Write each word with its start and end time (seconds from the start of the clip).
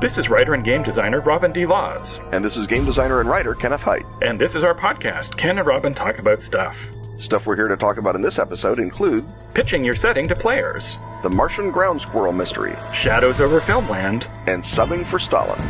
This 0.00 0.16
is 0.16 0.30
writer 0.30 0.54
and 0.54 0.64
game 0.64 0.82
designer 0.82 1.20
Robin 1.20 1.52
D. 1.52 1.66
Laws. 1.66 2.18
And 2.32 2.42
this 2.42 2.56
is 2.56 2.66
game 2.66 2.86
designer 2.86 3.20
and 3.20 3.28
writer 3.28 3.54
Kenneth 3.54 3.82
Hite. 3.82 4.06
And 4.22 4.40
this 4.40 4.54
is 4.54 4.64
our 4.64 4.74
podcast, 4.74 5.36
Ken 5.36 5.58
and 5.58 5.66
Robin 5.66 5.94
Talk 5.94 6.18
About 6.18 6.42
Stuff. 6.42 6.74
Stuff 7.18 7.44
we're 7.44 7.54
here 7.54 7.68
to 7.68 7.76
talk 7.76 7.98
about 7.98 8.14
in 8.14 8.22
this 8.22 8.38
episode 8.38 8.78
include 8.78 9.26
pitching 9.52 9.84
your 9.84 9.94
setting 9.94 10.26
to 10.28 10.34
players, 10.34 10.96
the 11.22 11.28
Martian 11.28 11.70
ground 11.70 12.00
squirrel 12.00 12.32
mystery, 12.32 12.74
shadows 12.94 13.40
over 13.40 13.60
Filmland, 13.60 14.26
and 14.46 14.64
subbing 14.64 15.06
for 15.10 15.18
Stalin. 15.18 15.60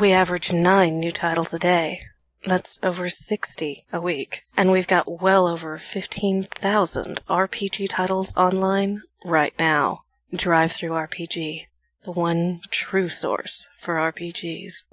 We 0.00 0.12
average 0.12 0.50
nine 0.50 0.98
new 0.98 1.12
titles 1.12 1.52
a 1.52 1.58
day. 1.58 2.00
That's 2.46 2.80
over 2.82 3.10
60 3.10 3.84
a 3.92 4.00
week. 4.00 4.44
And 4.56 4.72
we've 4.72 4.86
got 4.86 5.20
well 5.20 5.46
over 5.46 5.76
15,000 5.76 7.20
RPG 7.28 7.90
titles 7.90 8.32
online 8.34 9.02
right 9.26 9.52
now. 9.58 10.04
DriveThruRPG, 10.32 11.66
the 12.06 12.12
one 12.12 12.62
true 12.70 13.10
source 13.10 13.66
for 13.78 13.96
RPGs. 13.96 14.84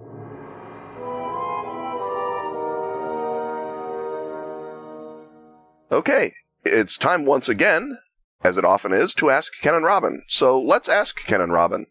Okay, 5.89 6.33
it's 6.66 6.97
time 6.97 7.25
once 7.25 7.47
again, 7.47 7.99
as 8.44 8.58
it 8.58 8.66
often 8.66 8.92
is, 8.92 9.14
to 9.14 9.30
ask 9.30 9.53
Ken 9.61 9.73
and 9.73 9.86
Robin. 9.86 10.23
So 10.27 10.59
let's 10.59 10.89
ask 10.89 11.16
Ken 11.25 11.39
and 11.39 11.53
Robin. 11.53 11.86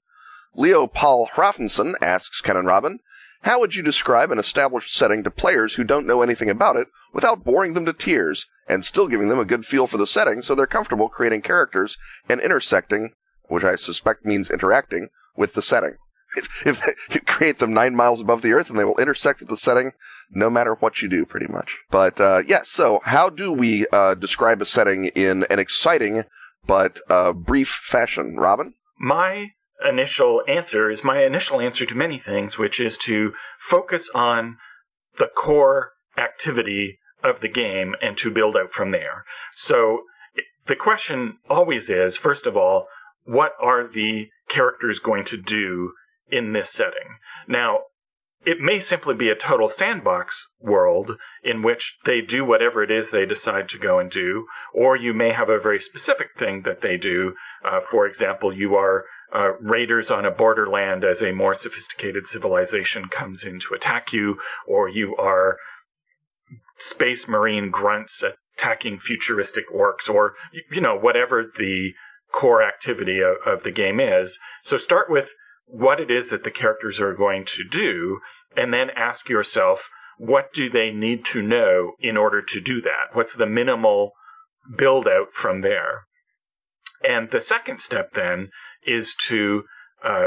Leo 0.55 0.87
Paul 0.87 1.29
Hrafnson 1.35 1.95
asks 2.01 2.41
Ken 2.41 2.57
and 2.57 2.67
Robin, 2.67 3.01
how 3.47 3.61
would 3.61 3.77
you 3.77 3.83
describe 3.83 4.33
an 4.33 4.41
established 4.41 4.93
setting 4.93 5.23
to 5.23 5.31
players 5.31 5.75
who 5.75 5.85
don't 5.85 6.05
know 6.05 6.21
anything 6.21 6.51
about 6.51 6.75
it 6.75 6.89
without 7.15 7.45
boring 7.45 7.75
them 7.75 7.87
to 7.87 7.93
tears 7.93 8.45
and 8.69 8.85
still 8.85 9.07
giving 9.07 9.29
them 9.29 9.39
a 9.39 9.45
good 9.45 9.65
feel 9.65 9.87
for 9.87 9.99
the 9.99 10.07
setting 10.07 10.43
so 10.43 10.53
they're 10.53 10.67
comfortable 10.67 11.09
creating 11.09 11.41
characters 11.41 11.97
and 12.29 12.41
intersecting, 12.41 13.13
which 13.49 13.63
I 13.63 13.77
suspect 13.77 14.27
means 14.27 14.51
interacting, 14.51 15.11
with 15.37 15.55
the 15.55 15.63
setting? 15.63 15.95
If, 16.67 16.83
you 17.15 17.21
create 17.21 17.61
them 17.61 17.73
nine 17.73 17.95
miles 17.95 18.21
above 18.21 18.43
the 18.43 18.53
earth 18.53 18.69
and 18.69 18.77
they 18.77 18.85
will 18.85 18.99
intersect 18.99 19.39
with 19.39 19.49
the 19.49 19.57
setting 19.57 19.93
no 20.29 20.51
matter 20.51 20.75
what 20.75 21.01
you 21.01 21.09
do, 21.09 21.25
pretty 21.25 21.47
much. 21.47 21.71
But 21.89 22.21
uh, 22.21 22.39
yes, 22.39 22.49
yeah, 22.49 22.63
so 22.65 23.01
how 23.05 23.31
do 23.31 23.53
we 23.53 23.87
uh, 23.93 24.15
describe 24.15 24.61
a 24.61 24.67
setting 24.67 25.05
in 25.15 25.45
an 25.49 25.61
exciting 25.61 26.25
but 26.67 26.99
uh, 27.09 27.31
brief 27.31 27.69
fashion, 27.69 28.39
Robin? 28.39 28.75
My 28.99 29.53
initial 29.85 30.43
answer 30.49 30.91
is 30.91 31.05
my 31.05 31.25
initial 31.25 31.61
answer 31.61 31.87
to 31.87 31.95
many 31.95 32.19
things, 32.19 32.59
which 32.59 32.81
is 32.81 32.97
to 32.99 33.33
focus 33.59 34.09
on 34.15 34.57
the 35.19 35.27
core 35.27 35.93
activity 36.17 36.99
of 37.23 37.41
the 37.41 37.49
game 37.49 37.95
and 38.01 38.17
to 38.19 38.31
build 38.31 38.57
out 38.57 38.73
from 38.73 38.91
there. 38.91 39.25
So 39.55 40.03
the 40.67 40.77
question 40.77 41.39
always 41.49 41.89
is, 41.91 42.17
first 42.17 42.47
of 42.47 42.57
all, 42.57 42.87
what 43.25 43.53
are 43.61 43.87
the 43.87 44.29
characters 44.49 44.99
going 44.99 45.25
to 45.27 45.37
do 45.37 45.93
in 46.31 46.53
this 46.53 46.71
setting? 46.71 47.19
Now, 47.49 47.81
it 48.45 48.61
may 48.61 48.79
simply 48.79 49.15
be 49.15 49.29
a 49.29 49.35
total 49.35 49.69
sandbox 49.69 50.47
world 50.61 51.17
in 51.43 51.63
which 51.63 51.97
they 52.05 52.21
do 52.21 52.45
whatever 52.45 52.83
it 52.83 52.93
is 52.93 53.11
they 53.11 53.27
decide 53.27 53.69
to 53.71 53.79
go 53.79 53.99
and 53.99 54.09
do, 54.09 54.47
or 54.73 54.97
you 54.97 55.13
may 55.13 55.33
have 55.33 55.49
a 55.49 55.59
very 55.59 55.81
specific 55.81 56.29
thing 56.39 56.63
that 56.63 56.81
they 56.81 56.97
do. 56.97 57.35
Uh, 57.65 57.81
for 57.81 58.07
example, 58.07 58.53
you 58.53 58.77
are 58.77 59.05
uh, 59.35 59.53
raiders 59.61 60.11
on 60.11 60.25
a 60.25 60.31
borderland 60.31 61.05
as 61.05 61.23
a 61.23 61.33
more 61.33 61.55
sophisticated 61.55 62.27
civilization 62.27 63.09
comes 63.09 63.45
in 63.45 63.59
to 63.61 63.75
attack 63.75 64.13
you, 64.13 64.39
or 64.67 64.89
you 64.89 65.17
are 65.17 65.57
space 66.79 67.27
marine 67.27 67.71
grunts 67.71 68.23
attacking 68.59 68.99
futuristic 68.99 69.65
orcs, 69.75 70.09
or, 70.09 70.35
you 70.71 70.81
know, 70.81 70.97
whatever 70.97 71.45
the 71.59 71.93
core 72.33 72.63
activity 72.63 73.21
of, 73.21 73.37
of 73.47 73.63
the 73.63 73.71
game 73.71 74.01
is. 74.01 74.39
So 74.63 74.77
start 74.77 75.11
with 75.11 75.31
what 75.67 76.01
it 76.01 76.11
is 76.11 76.31
that 76.31 76.45
the 76.45 76.51
characters 76.51 77.01
are 77.01 77.15
going 77.15 77.45
to 77.47 77.65
do, 77.69 78.21
and 78.57 78.73
then 78.73 78.91
ask 78.91 79.29
yourself, 79.29 79.89
what 80.19 80.53
do 80.55 80.71
they 80.71 80.91
need 80.91 81.25
to 81.27 81.43
know 81.43 81.93
in 82.01 82.17
order 82.17 82.41
to 82.41 82.61
do 82.61 82.81
that? 82.81 83.15
What's 83.15 83.35
the 83.35 83.47
minimal 83.47 84.13
build 84.77 85.07
out 85.07 85.33
from 85.33 85.61
there? 85.61 86.05
And 87.07 87.31
the 87.31 87.41
second 87.41 87.81
step 87.81 88.15
then 88.15 88.49
is 88.87 89.15
to 89.29 89.65
uh, 90.05 90.27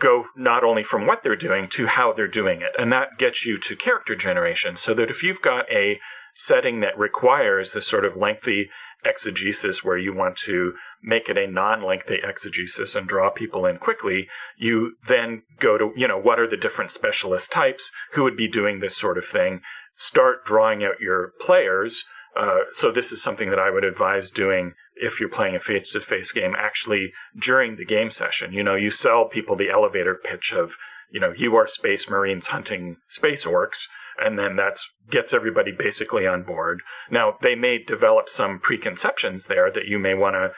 go 0.00 0.24
not 0.36 0.64
only 0.64 0.82
from 0.82 1.06
what 1.06 1.22
they're 1.22 1.36
doing 1.36 1.68
to 1.68 1.86
how 1.86 2.12
they're 2.12 2.26
doing 2.26 2.62
it. 2.62 2.72
And 2.78 2.92
that 2.92 3.18
gets 3.18 3.44
you 3.44 3.58
to 3.58 3.76
character 3.76 4.16
generation. 4.16 4.76
So 4.76 4.94
that 4.94 5.10
if 5.10 5.22
you've 5.22 5.42
got 5.42 5.70
a 5.70 5.98
setting 6.34 6.80
that 6.80 6.98
requires 6.98 7.72
this 7.72 7.86
sort 7.86 8.04
of 8.04 8.16
lengthy 8.16 8.70
exegesis 9.04 9.82
where 9.82 9.96
you 9.96 10.14
want 10.14 10.36
to 10.36 10.72
make 11.02 11.28
it 11.28 11.38
a 11.38 11.46
non-lengthy 11.46 12.18
exegesis 12.22 12.94
and 12.94 13.08
draw 13.08 13.30
people 13.30 13.66
in 13.66 13.78
quickly, 13.78 14.26
you 14.56 14.96
then 15.06 15.42
go 15.58 15.78
to, 15.78 15.92
you 15.96 16.08
know, 16.08 16.18
what 16.18 16.38
are 16.38 16.48
the 16.48 16.56
different 16.56 16.90
specialist 16.90 17.50
types? 17.50 17.90
Who 18.14 18.22
would 18.24 18.36
be 18.36 18.48
doing 18.48 18.80
this 18.80 18.96
sort 18.96 19.18
of 19.18 19.26
thing? 19.26 19.60
Start 19.96 20.44
drawing 20.44 20.84
out 20.84 21.00
your 21.00 21.32
players. 21.40 22.04
Uh, 22.38 22.60
so 22.72 22.92
this 22.92 23.10
is 23.10 23.22
something 23.22 23.50
that 23.50 23.58
I 23.58 23.70
would 23.70 23.84
advise 23.84 24.30
doing 24.30 24.72
if 25.00 25.18
you're 25.18 25.28
playing 25.28 25.56
a 25.56 25.60
face 25.60 25.90
to 25.90 26.00
face 26.00 26.32
game, 26.32 26.54
actually 26.56 27.12
during 27.38 27.76
the 27.76 27.84
game 27.84 28.10
session. 28.10 28.52
You 28.52 28.62
know, 28.62 28.74
you 28.74 28.90
sell 28.90 29.26
people 29.26 29.56
the 29.56 29.70
elevator 29.70 30.14
pitch 30.14 30.52
of, 30.52 30.76
you 31.10 31.20
know, 31.20 31.32
you 31.36 31.56
are 31.56 31.66
space 31.66 32.08
marines 32.08 32.48
hunting 32.48 32.96
space 33.08 33.44
orcs, 33.44 33.86
and 34.18 34.38
then 34.38 34.56
that 34.56 34.78
gets 35.10 35.32
everybody 35.32 35.72
basically 35.72 36.26
on 36.26 36.42
board. 36.42 36.80
Now, 37.10 37.36
they 37.40 37.54
may 37.54 37.78
develop 37.78 38.28
some 38.28 38.60
preconceptions 38.60 39.46
there 39.46 39.70
that 39.72 39.86
you 39.86 39.98
may 39.98 40.14
want 40.14 40.34
to 40.34 40.52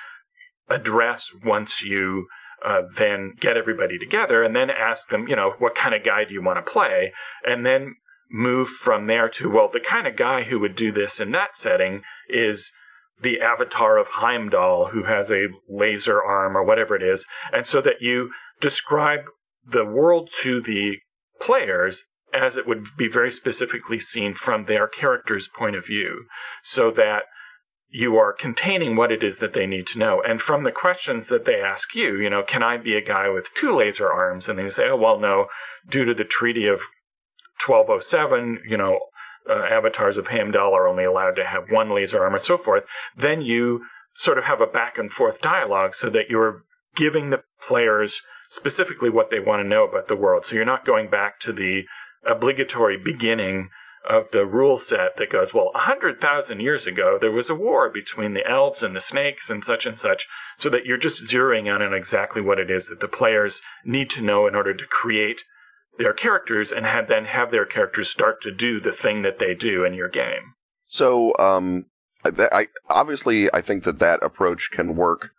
address 0.75 1.29
once 1.45 1.83
you 1.83 2.27
uh, 2.65 2.83
then 2.97 3.35
get 3.41 3.57
everybody 3.57 3.99
together 3.99 4.43
and 4.43 4.55
then 4.55 4.71
ask 4.71 5.09
them, 5.09 5.27
you 5.29 5.37
know, 5.37 5.55
what 5.59 5.75
kind 5.75 5.95
of 5.95 6.05
guy 6.05 6.25
do 6.25 6.33
you 6.33 6.43
want 6.43 6.65
to 6.65 6.71
play? 6.71 7.13
And 7.45 7.67
then 7.67 7.97
move 8.31 8.69
from 8.69 9.07
there 9.07 9.29
to, 9.29 9.51
well, 9.51 9.69
the 9.73 9.81
kind 9.81 10.07
of 10.07 10.17
guy 10.17 10.45
who 10.45 10.59
would 10.61 10.77
do 10.77 10.93
this 10.93 11.21
in 11.21 11.33
that 11.33 11.57
setting 11.57 12.03
is 12.29 12.71
the 13.23 13.41
avatar 13.41 13.99
of 13.99 14.07
Heimdall 14.09 14.91
who 14.93 15.05
has 15.05 15.31
a 15.31 15.47
laser 15.69 16.23
arm 16.23 16.57
or 16.57 16.65
whatever 16.65 16.95
it 16.97 17.03
is. 17.03 17.25
And 17.53 17.67
so 17.67 17.81
that 17.83 18.01
you 18.01 18.31
describe 18.61 19.21
the 19.65 19.85
world 19.85 20.31
to 20.43 20.61
the 20.61 20.97
players 21.41 22.03
as 22.35 22.57
it 22.57 22.67
would 22.67 22.87
be 22.97 23.09
very 23.09 23.31
specifically 23.31 24.01
seen 24.01 24.35
from 24.35 24.65
their 24.65 24.89
character's 24.89 25.49
point 25.49 25.77
of 25.77 25.87
view, 25.87 26.25
so 26.63 26.91
that 26.91 27.25
you 27.89 28.17
are 28.17 28.33
containing 28.33 28.97
what 28.97 29.13
it 29.13 29.23
is 29.23 29.37
that 29.39 29.53
they 29.53 29.67
need 29.67 29.87
to 29.87 29.99
know. 29.99 30.23
And 30.27 30.41
from 30.41 30.65
the 30.65 30.73
questions 30.73 31.29
that 31.29 31.45
they 31.45 31.61
ask 31.61 31.95
you, 31.95 32.17
you 32.17 32.31
know, 32.31 32.43
can 32.43 32.63
I 32.63 32.79
be 32.79 32.97
a 32.97 33.05
guy 33.05 33.29
with 33.29 33.53
two 33.55 33.77
laser 33.77 34.11
arms? 34.11 34.49
And 34.49 34.59
they 34.59 34.71
say, 34.71 34.85
oh, 34.89 34.97
well, 34.97 35.21
no, 35.21 35.47
due 35.87 36.07
to 36.07 36.15
the 36.15 36.25
Treaty 36.25 36.67
of 36.67 36.81
1207, 37.65 38.63
you 38.67 38.79
know, 38.79 38.99
uh, 39.49 39.65
avatars 39.71 40.17
of 40.17 40.29
Heimdall 40.29 40.75
are 40.75 40.89
only 40.89 41.05
allowed 41.05 41.37
to 41.37 41.45
have 41.45 41.71
one 41.71 41.95
laser 41.95 42.23
arm 42.23 42.35
and 42.35 42.43
so 42.43 42.59
forth, 42.59 42.85
then 43.17 43.43
you 43.43 43.83
sort 44.15 44.39
of 44.39 44.45
have 44.45 44.61
a 44.61 44.67
back 44.67 44.99
and 44.99 45.11
forth 45.11 45.41
dialogue 45.41 45.95
so 45.95 46.11
that 46.11 46.29
you're 46.29 46.65
giving 46.95 47.31
the 47.31 47.43
players 47.67 48.21
specifically 48.51 49.09
what 49.09 49.31
they 49.31 49.41
want 49.41 49.63
to 49.63 49.69
know 49.69 49.85
about 49.85 50.09
the 50.09 50.17
world. 50.17 50.45
So 50.45 50.55
you're 50.55 50.65
not 50.65 50.85
going 50.85 51.09
back 51.09 51.41
to 51.41 51.53
the 51.53 51.83
obligatory 52.25 52.99
beginning 53.03 53.71
of 54.09 54.27
the 54.33 54.45
rule 54.45 54.79
set 54.79 55.17
that 55.17 55.31
goes, 55.31 55.55
well, 55.55 55.71
a 55.75 55.81
hundred 55.81 56.21
thousand 56.21 56.61
years 56.61 56.87
ago, 56.87 57.19
there 57.21 57.31
was 57.31 57.49
a 57.49 57.55
war 57.55 57.89
between 57.89 58.35
the 58.35 58.49
elves 58.49 58.83
and 58.83 58.97
the 58.97 59.01
snakes 59.01 59.49
and 59.49 59.65
such 59.65 59.87
and 59.87 59.99
such, 59.99 60.27
so 60.59 60.69
that 60.69 60.85
you're 60.85 60.99
just 60.99 61.25
zeroing 61.25 61.63
in 61.63 61.83
on 61.83 61.95
exactly 61.95 62.43
what 62.43 62.59
it 62.59 62.71
is 62.71 62.87
that 62.87 63.01
the 63.01 63.09
players 63.09 63.61
need 63.85 64.11
to 64.11 64.21
know 64.21 64.47
in 64.47 64.55
order 64.55 64.75
to 64.75 64.85
create 64.91 65.45
their 65.99 66.13
characters 66.13 66.73
and 66.73 66.87
have 66.87 67.09
then 67.09 67.25
have 67.27 67.51
their 67.51 67.67
characters 67.67 68.09
start 68.09 68.43
to 68.43 68.51
do 68.51 68.81
the 68.81 68.93
thing 68.93 69.23
that 69.23 69.39
they 69.39 69.55
do 69.55 69.85
in 69.85 69.95
your 69.95 70.09
game. 70.09 70.55
So, 70.87 71.37
um, 71.39 71.87
I, 72.25 72.49
I 72.53 72.67
obviously 72.89 73.53
I 73.53 73.63
think 73.63 73.85
that 73.85 73.99
that 73.99 74.23
approach 74.23 74.71
can 74.73 74.97
work 74.97 75.31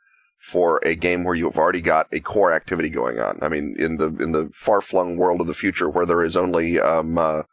for 0.52 0.80
a 0.86 0.96
game 0.96 1.24
where 1.24 1.36
you've 1.36 1.58
already 1.58 1.82
got 1.82 2.08
a 2.12 2.20
core 2.20 2.54
activity 2.54 2.90
going 2.90 3.20
on. 3.20 3.40
I 3.42 3.48
mean, 3.48 3.76
in 3.80 3.98
the 3.98 4.08
in 4.08 4.32
the 4.34 4.52
far 4.54 4.82
flung 4.82 5.18
world 5.18 5.42
of 5.42 5.48
the 5.48 5.54
future 5.54 5.90
where 5.90 6.06
there 6.06 6.24
is 6.24 6.36
only 6.36 6.80
um, 6.80 7.18
uh, 7.18 7.44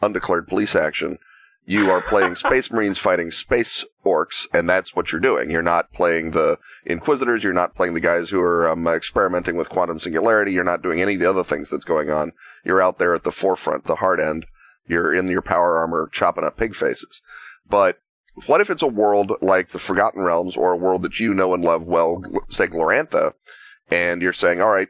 undeclared 0.00 0.48
police 0.48 0.74
action, 0.74 1.18
you 1.66 1.90
are 1.90 2.00
playing 2.00 2.34
Space 2.36 2.70
Marines 2.70 2.98
fighting 2.98 3.30
space 3.30 3.84
orcs, 4.08 4.46
and 4.52 4.68
that's 4.68 4.94
what 4.94 5.12
you're 5.12 5.20
doing. 5.20 5.50
You're 5.50 5.62
not 5.62 5.92
playing 5.92 6.30
the 6.32 6.58
Inquisitors. 6.86 7.42
You're 7.42 7.52
not 7.52 7.74
playing 7.74 7.94
the 7.94 8.00
guys 8.00 8.30
who 8.30 8.40
are 8.40 8.68
um, 8.68 8.86
experimenting 8.86 9.56
with 9.56 9.68
quantum 9.68 10.00
singularity. 10.00 10.52
You're 10.52 10.64
not 10.64 10.82
doing 10.82 11.02
any 11.02 11.14
of 11.14 11.20
the 11.20 11.30
other 11.30 11.44
things 11.44 11.68
that's 11.70 11.84
going 11.84 12.10
on. 12.10 12.32
You're 12.64 12.82
out 12.82 12.98
there 12.98 13.14
at 13.14 13.24
the 13.24 13.32
forefront, 13.32 13.86
the 13.86 13.96
hard 13.96 14.20
end. 14.20 14.46
You're 14.86 15.14
in 15.14 15.28
your 15.28 15.42
power 15.42 15.76
armor 15.78 16.08
chopping 16.12 16.44
up 16.44 16.56
pig 16.56 16.74
faces. 16.74 17.20
But 17.68 17.98
what 18.46 18.60
if 18.60 18.70
it's 18.70 18.82
a 18.82 18.86
world 18.86 19.32
like 19.42 19.72
the 19.72 19.78
Forgotten 19.78 20.22
Realms 20.22 20.56
or 20.56 20.72
a 20.72 20.76
world 20.76 21.02
that 21.02 21.18
you 21.18 21.34
know 21.34 21.52
and 21.54 21.62
love 21.62 21.82
well, 21.82 22.22
say 22.48 22.66
Glorantha, 22.66 23.34
and 23.90 24.22
you're 24.22 24.32
saying, 24.32 24.60
all 24.60 24.70
right, 24.70 24.88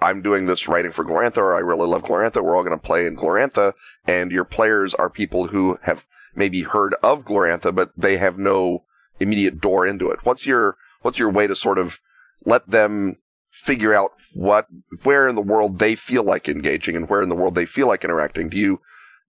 I'm 0.00 0.22
doing 0.22 0.46
this 0.46 0.68
writing 0.68 0.92
for 0.92 1.04
Glorantha, 1.04 1.38
or 1.38 1.54
I 1.54 1.60
really 1.60 1.86
love 1.86 2.02
Glorantha. 2.02 2.42
We're 2.42 2.56
all 2.56 2.64
going 2.64 2.78
to 2.78 2.86
play 2.86 3.06
in 3.06 3.16
Glorantha, 3.16 3.72
and 4.06 4.30
your 4.30 4.44
players 4.44 4.94
are 4.94 5.10
people 5.10 5.48
who 5.48 5.78
have 5.82 6.02
maybe 6.38 6.62
heard 6.62 6.94
of 7.02 7.24
Glorantha, 7.24 7.74
but 7.74 7.90
they 7.96 8.16
have 8.16 8.38
no 8.38 8.84
immediate 9.20 9.60
door 9.60 9.86
into 9.86 10.10
it. 10.10 10.20
What's 10.22 10.46
your 10.46 10.76
what's 11.02 11.18
your 11.18 11.30
way 11.30 11.46
to 11.46 11.56
sort 11.56 11.78
of 11.78 11.94
let 12.44 12.70
them 12.70 13.16
figure 13.64 13.94
out 13.94 14.12
what 14.34 14.66
where 15.02 15.28
in 15.28 15.34
the 15.34 15.40
world 15.40 15.78
they 15.78 15.96
feel 15.96 16.22
like 16.22 16.48
engaging 16.48 16.96
and 16.96 17.08
where 17.08 17.22
in 17.22 17.28
the 17.28 17.34
world 17.34 17.54
they 17.54 17.66
feel 17.66 17.88
like 17.88 18.04
interacting? 18.04 18.48
Do 18.48 18.56
you 18.56 18.80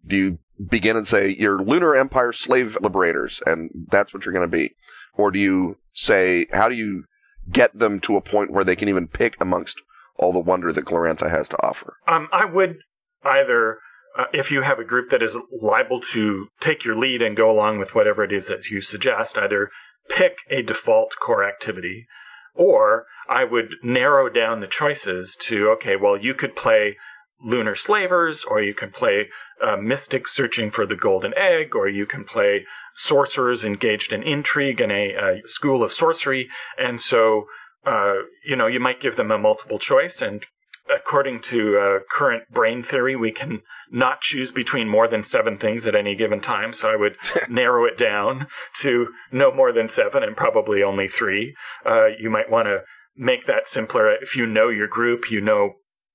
do 0.07 0.15
you 0.15 0.39
begin 0.69 0.95
and 0.95 1.07
say 1.07 1.35
you're 1.37 1.61
Lunar 1.61 1.95
Empire 1.95 2.31
slave 2.31 2.77
liberators 2.81 3.41
and 3.45 3.87
that's 3.91 4.13
what 4.13 4.23
you're 4.23 4.33
going 4.33 4.49
to 4.49 4.57
be, 4.57 4.75
or 5.15 5.31
do 5.31 5.39
you 5.39 5.77
say 5.93 6.45
how 6.51 6.69
do 6.69 6.75
you 6.75 7.05
get 7.51 7.77
them 7.77 7.99
to 8.01 8.15
a 8.15 8.21
point 8.21 8.51
where 8.51 8.63
they 8.63 8.75
can 8.75 8.89
even 8.89 9.07
pick 9.07 9.35
amongst 9.39 9.75
all 10.17 10.33
the 10.33 10.39
wonder 10.39 10.71
that 10.73 10.85
Glorantha 10.85 11.29
has 11.29 11.47
to 11.49 11.57
offer? 11.63 11.95
Um, 12.07 12.27
I 12.31 12.45
would 12.45 12.77
either, 13.23 13.79
uh, 14.17 14.25
if 14.33 14.51
you 14.51 14.61
have 14.61 14.79
a 14.79 14.83
group 14.83 15.09
that 15.09 15.23
is 15.23 15.35
liable 15.51 16.01
to 16.13 16.47
take 16.59 16.83
your 16.83 16.97
lead 16.97 17.21
and 17.21 17.37
go 17.37 17.49
along 17.51 17.79
with 17.79 17.95
whatever 17.95 18.23
it 18.23 18.31
is 18.31 18.47
that 18.47 18.65
you 18.65 18.81
suggest, 18.81 19.37
either 19.37 19.69
pick 20.09 20.37
a 20.49 20.61
default 20.61 21.15
core 21.21 21.43
activity, 21.43 22.07
or 22.53 23.05
I 23.27 23.43
would 23.43 23.75
narrow 23.83 24.29
down 24.29 24.59
the 24.59 24.67
choices 24.67 25.35
to, 25.41 25.69
okay, 25.71 25.95
well, 25.95 26.17
you 26.17 26.33
could 26.33 26.55
play 26.55 26.97
lunar 27.41 27.75
slavers, 27.75 28.43
or 28.43 28.61
you 28.61 28.73
can 28.73 28.91
play 28.91 29.27
uh, 29.61 29.77
mystics 29.77 30.33
searching 30.33 30.71
for 30.71 30.85
the 30.85 30.95
golden 30.95 31.33
egg, 31.37 31.75
or 31.75 31.87
you 31.87 32.05
can 32.05 32.25
play 32.25 32.65
sorcerers 32.95 33.63
engaged 33.63 34.11
in 34.11 34.23
intrigue 34.23 34.81
in 34.81 34.91
a, 34.91 35.13
a 35.13 35.41
school 35.45 35.83
of 35.83 35.93
sorcery. 35.93 36.49
And 36.77 36.99
so 36.99 37.45
uh, 37.85 38.13
you 38.45 38.55
know, 38.55 38.67
you 38.67 38.79
might 38.79 39.01
give 39.01 39.15
them 39.15 39.31
a 39.31 39.37
multiple 39.37 39.79
choice, 39.79 40.21
and 40.21 40.45
according 40.93 41.41
to 41.41 41.77
uh, 41.77 41.99
current 42.11 42.43
brain 42.51 42.83
theory, 42.83 43.15
we 43.15 43.31
can 43.31 43.61
not 43.91 44.21
choose 44.21 44.51
between 44.51 44.87
more 44.87 45.07
than 45.07 45.23
seven 45.23 45.57
things 45.57 45.85
at 45.85 45.95
any 45.95 46.15
given 46.15 46.41
time. 46.41 46.73
So 46.73 46.89
I 46.89 46.95
would 46.95 47.15
narrow 47.49 47.85
it 47.85 47.97
down 47.97 48.47
to 48.81 49.07
no 49.31 49.51
more 49.51 49.71
than 49.71 49.89
seven 49.89 50.23
and 50.23 50.35
probably 50.35 50.83
only 50.83 51.07
three. 51.07 51.55
Uh, 51.85 52.07
you 52.19 52.29
might 52.29 52.49
want 52.49 52.67
to 52.67 52.79
make 53.15 53.45
that 53.47 53.67
simpler. 53.67 54.11
If 54.11 54.35
you 54.35 54.45
know 54.45 54.69
your 54.69 54.87
group, 54.87 55.31
you 55.31 55.41
know 55.41 55.73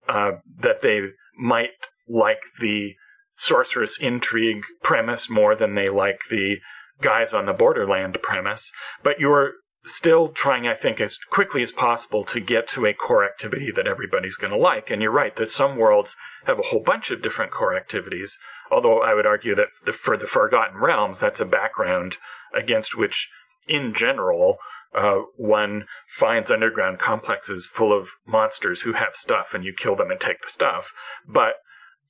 uh, 0.09 0.33
that 0.61 0.83
they 0.83 1.01
might 1.39 1.71
like 2.09 2.41
the 2.61 2.93
sorceress 3.37 3.97
intrigue 4.01 4.63
premise 4.83 5.29
more 5.29 5.57
than 5.57 5.75
they 5.75 5.89
like 5.89 6.21
the 6.31 6.57
guys 7.03 7.33
on 7.33 7.47
the 7.47 7.53
borderland 7.53 8.17
premise. 8.23 8.71
But 9.03 9.19
you're 9.19 9.53
still 9.87 10.29
trying, 10.29 10.67
I 10.67 10.75
think, 10.75 11.01
as 11.01 11.19
quickly 11.31 11.63
as 11.63 11.73
possible 11.73 12.25
to 12.25 12.41
get 12.41 12.67
to 12.69 12.87
a 12.87 12.95
core 12.95 13.25
activity 13.25 13.71
that 13.75 13.87
everybody's 13.87 14.37
going 14.37 14.53
to 14.53 14.59
like. 14.59 14.91
And 14.91 15.03
you're 15.03 15.11
right 15.11 15.35
that 15.37 15.51
some 15.51 15.77
worlds 15.77 16.17
have 16.47 16.59
a 16.59 16.63
whole 16.63 16.81
bunch 16.81 17.11
of 17.11 17.23
different 17.23 17.53
core 17.53 17.77
activities. 17.77 18.39
Although 18.71 19.03
I 19.03 19.15
would 19.15 19.27
argue 19.27 19.55
that 19.55 19.69
the, 19.85 19.93
for 19.93 20.17
the 20.17 20.27
Forgotten 20.27 20.79
Realms, 20.81 21.19
that's 21.21 21.41
a 21.41 21.45
background 21.45 22.17
against 22.55 22.97
which, 22.97 23.29
in 23.69 23.95
general, 23.95 24.57
uh, 24.97 25.23
one 25.37 25.85
finds 26.09 26.51
underground 26.51 26.99
complexes 26.99 27.67
full 27.67 27.97
of 27.97 28.09
monsters 28.27 28.83
who 28.83 28.93
have 28.95 29.15
stuff, 29.15 29.49
and 29.53 29.65
you 29.65 29.75
kill 29.77 29.97
them 29.97 30.11
and 30.11 30.21
take 30.21 30.41
the 30.43 30.51
stuff. 30.51 30.93
But 31.29 31.55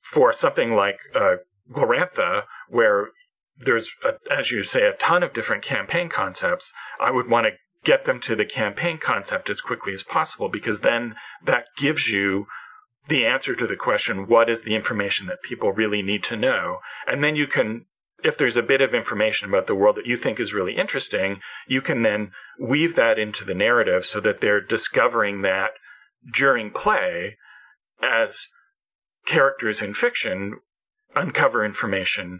for 0.01 0.31
something 0.31 0.75
like 0.75 0.97
uh, 1.13 1.37
Glorantha, 1.71 2.43
where 2.69 3.09
there's, 3.57 3.89
a, 4.03 4.33
as 4.33 4.51
you 4.51 4.63
say, 4.63 4.83
a 4.83 4.93
ton 4.93 5.23
of 5.23 5.33
different 5.33 5.63
campaign 5.63 6.09
concepts, 6.09 6.71
I 7.01 7.11
would 7.11 7.29
want 7.29 7.47
to 7.47 7.51
get 7.85 8.05
them 8.05 8.19
to 8.19 8.35
the 8.35 8.45
campaign 8.45 8.99
concept 9.01 9.49
as 9.49 9.61
quickly 9.61 9.93
as 9.93 10.03
possible 10.03 10.49
because 10.49 10.81
then 10.81 11.15
that 11.45 11.67
gives 11.77 12.07
you 12.07 12.47
the 13.07 13.25
answer 13.25 13.55
to 13.55 13.67
the 13.67 13.75
question 13.75 14.27
what 14.27 14.49
is 14.49 14.61
the 14.61 14.75
information 14.75 15.27
that 15.27 15.43
people 15.43 15.71
really 15.71 16.01
need 16.01 16.23
to 16.23 16.35
know? 16.35 16.79
And 17.07 17.23
then 17.23 17.35
you 17.35 17.47
can 17.47 17.85
if 18.23 18.37
there's 18.37 18.57
a 18.57 18.63
bit 18.63 18.81
of 18.81 18.93
information 18.95 19.47
about 19.47 19.67
the 19.67 19.75
world 19.75 19.95
that 19.97 20.07
you 20.07 20.17
think 20.17 20.39
is 20.39 20.53
really 20.53 20.75
interesting 20.75 21.39
you 21.67 21.81
can 21.81 22.01
then 22.01 22.31
weave 22.59 22.95
that 22.95 23.19
into 23.19 23.45
the 23.45 23.53
narrative 23.53 24.05
so 24.05 24.19
that 24.19 24.41
they're 24.41 24.61
discovering 24.61 25.41
that 25.41 25.71
during 26.33 26.71
play 26.71 27.37
as 28.01 28.47
characters 29.27 29.81
in 29.81 29.93
fiction 29.93 30.59
uncover 31.15 31.63
information 31.63 32.39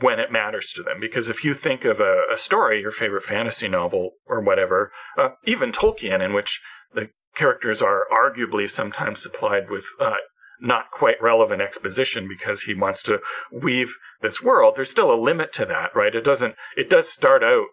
when 0.00 0.18
it 0.18 0.32
matters 0.32 0.72
to 0.74 0.82
them. 0.82 0.98
Because 1.00 1.28
if 1.28 1.44
you 1.44 1.54
think 1.54 1.84
of 1.84 2.00
a, 2.00 2.22
a 2.32 2.36
story, 2.36 2.80
your 2.80 2.90
favorite 2.90 3.24
fantasy 3.24 3.68
novel 3.68 4.12
or 4.26 4.40
whatever, 4.40 4.92
uh, 5.18 5.30
even 5.44 5.72
Tolkien, 5.72 6.24
in 6.24 6.32
which 6.32 6.60
the 6.94 7.10
characters 7.34 7.82
are 7.82 8.04
arguably 8.12 8.70
sometimes 8.70 9.22
supplied 9.22 9.70
with 9.70 9.84
uh, 10.00 10.16
not 10.60 10.90
quite 10.92 11.20
relevant 11.20 11.60
exposition 11.60 12.28
because 12.28 12.62
he 12.62 12.74
wants 12.74 13.02
to 13.02 13.18
weave 13.50 13.94
this 14.20 14.40
world, 14.40 14.74
there's 14.76 14.90
still 14.90 15.12
a 15.12 15.20
limit 15.20 15.52
to 15.52 15.66
that, 15.66 15.94
right? 15.94 16.14
It 16.14 16.24
doesn't. 16.24 16.54
It 16.76 16.88
does 16.88 17.10
start 17.10 17.42
out 17.42 17.66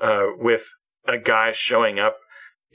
uh, 0.00 0.26
with 0.36 0.62
a 1.06 1.18
guy 1.18 1.52
showing 1.52 1.98
up 1.98 2.16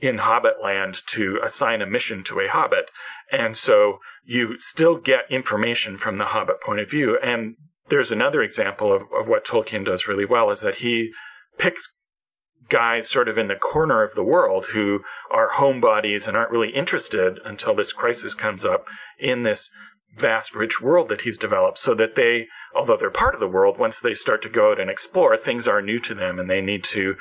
in 0.01 0.17
Hobbitland 0.17 1.05
to 1.07 1.39
assign 1.43 1.81
a 1.81 1.85
mission 1.85 2.23
to 2.25 2.39
a 2.39 2.47
Hobbit. 2.47 2.89
And 3.31 3.57
so 3.57 3.99
you 4.23 4.55
still 4.59 4.97
get 4.97 5.29
information 5.29 5.97
from 5.97 6.17
the 6.17 6.25
Hobbit 6.25 6.61
point 6.61 6.79
of 6.79 6.89
view. 6.89 7.17
And 7.21 7.55
there's 7.89 8.11
another 8.11 8.41
example 8.41 8.93
of, 8.93 9.03
of 9.13 9.27
what 9.27 9.45
Tolkien 9.45 9.85
does 9.85 10.07
really 10.07 10.25
well 10.25 10.51
is 10.51 10.61
that 10.61 10.75
he 10.75 11.11
picks 11.57 11.91
guys 12.69 13.09
sort 13.09 13.27
of 13.27 13.37
in 13.37 13.47
the 13.47 13.55
corner 13.55 14.03
of 14.03 14.13
the 14.13 14.23
world 14.23 14.67
who 14.73 14.99
are 15.31 15.51
homebodies 15.57 16.27
and 16.27 16.37
aren't 16.37 16.51
really 16.51 16.69
interested 16.69 17.39
until 17.43 17.75
this 17.75 17.91
crisis 17.91 18.33
comes 18.33 18.63
up 18.63 18.85
in 19.17 19.43
this 19.43 19.69
vast, 20.17 20.55
rich 20.55 20.81
world 20.81 21.09
that 21.09 21.21
he's 21.21 21.37
developed 21.37 21.79
so 21.79 21.93
that 21.95 22.15
they, 22.15 22.47
although 22.75 22.97
they're 22.97 23.09
part 23.09 23.33
of 23.33 23.39
the 23.39 23.47
world, 23.47 23.77
once 23.77 23.99
they 23.99 24.13
start 24.13 24.41
to 24.41 24.49
go 24.49 24.71
out 24.71 24.79
and 24.79 24.89
explore, 24.89 25.37
things 25.37 25.67
are 25.67 25.81
new 25.81 25.99
to 25.99 26.13
them 26.13 26.39
and 26.39 26.49
they 26.49 26.61
need 26.61 26.83
to 26.83 27.15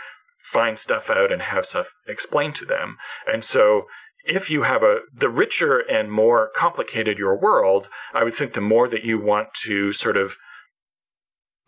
find 0.52 0.78
stuff 0.78 1.10
out 1.10 1.32
and 1.32 1.42
have 1.42 1.66
stuff 1.66 1.86
explained 2.06 2.54
to 2.54 2.64
them. 2.64 2.96
And 3.30 3.44
so 3.44 3.82
if 4.24 4.50
you 4.50 4.62
have 4.62 4.82
a 4.82 4.98
the 5.14 5.28
richer 5.28 5.78
and 5.78 6.10
more 6.10 6.50
complicated 6.54 7.18
your 7.18 7.38
world, 7.38 7.88
I 8.14 8.24
would 8.24 8.34
think 8.34 8.52
the 8.52 8.60
more 8.60 8.88
that 8.88 9.04
you 9.04 9.20
want 9.20 9.48
to 9.64 9.92
sort 9.92 10.16
of 10.16 10.36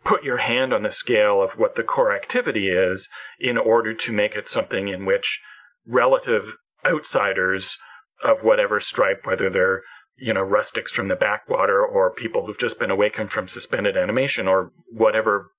put 0.03 0.23
your 0.23 0.37
hand 0.37 0.73
on 0.73 0.83
the 0.83 0.91
scale 0.91 1.41
of 1.41 1.51
what 1.51 1.75
the 1.75 1.83
core 1.83 2.15
activity 2.15 2.69
is 2.69 3.07
in 3.39 3.57
order 3.57 3.93
to 3.93 4.11
make 4.11 4.35
it 4.35 4.47
something 4.47 4.87
in 4.87 5.05
which 5.05 5.39
relative 5.85 6.55
outsiders 6.85 7.77
of 8.23 8.43
whatever 8.43 8.79
stripe, 8.79 9.25
whether 9.25 9.49
they're 9.49 9.81
you 10.17 10.33
know 10.33 10.41
rustics 10.41 10.91
from 10.91 11.07
the 11.07 11.15
backwater 11.15 11.83
or 11.83 12.13
people 12.13 12.45
who've 12.45 12.59
just 12.59 12.79
been 12.79 12.91
awakened 12.91 13.31
from 13.31 13.47
suspended 13.47 13.97
animation 13.97 14.47
or 14.47 14.71
whatever 14.91 15.51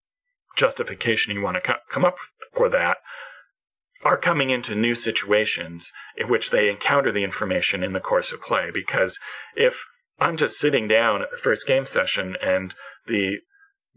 justification 0.56 1.34
you 1.34 1.42
want 1.42 1.56
to 1.56 1.74
come 1.90 2.04
up 2.04 2.16
for 2.54 2.68
that 2.68 2.98
are 4.04 4.16
coming 4.16 4.50
into 4.50 4.74
new 4.74 4.94
situations 4.94 5.92
in 6.16 6.28
which 6.28 6.50
they 6.50 6.68
encounter 6.68 7.12
the 7.12 7.24
information 7.24 7.82
in 7.82 7.92
the 7.92 8.00
course 8.00 8.32
of 8.32 8.42
play. 8.42 8.68
Because 8.72 9.18
if 9.56 9.84
i'm 10.18 10.36
just 10.36 10.58
sitting 10.58 10.86
down 10.86 11.22
at 11.22 11.30
the 11.30 11.42
first 11.42 11.66
game 11.66 11.86
session 11.86 12.36
and 12.42 12.74
the 13.06 13.36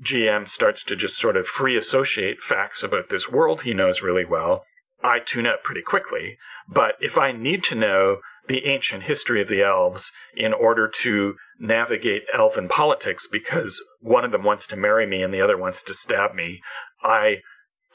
GM 0.04 0.48
starts 0.50 0.84
to 0.84 0.96
just 0.96 1.18
sort 1.18 1.38
of 1.38 1.48
free 1.48 1.78
associate 1.78 2.42
facts 2.42 2.84
about 2.84 3.10
this 3.10 3.30
world 3.30 3.62
he 3.62 3.74
knows 3.74 4.02
really 4.02 4.26
well, 4.26 4.64
I 5.04 5.20
tune 5.20 5.46
out 5.46 5.64
pretty 5.64 5.82
quickly. 5.82 6.38
But 6.68 6.96
if 7.00 7.18
I 7.18 7.32
need 7.32 7.64
to 7.66 7.76
know 7.76 8.18
the 8.48 8.66
ancient 8.66 9.04
history 9.04 9.42
of 9.42 9.48
the 9.48 9.64
elves 9.64 10.12
in 10.36 10.54
order 10.54 10.88
to 11.04 11.36
navigate 11.60 12.24
elven 12.34 12.68
politics 12.68 13.28
because 13.32 13.82
one 14.00 14.26
of 14.26 14.32
them 14.32 14.44
wants 14.44 14.68
to 14.68 14.76
marry 14.76 15.06
me 15.06 15.24
and 15.24 15.34
the 15.34 15.42
other 15.42 15.58
wants 15.58 15.82
to 15.84 15.94
stab 15.94 16.34
me, 16.34 16.62
I 17.02 17.38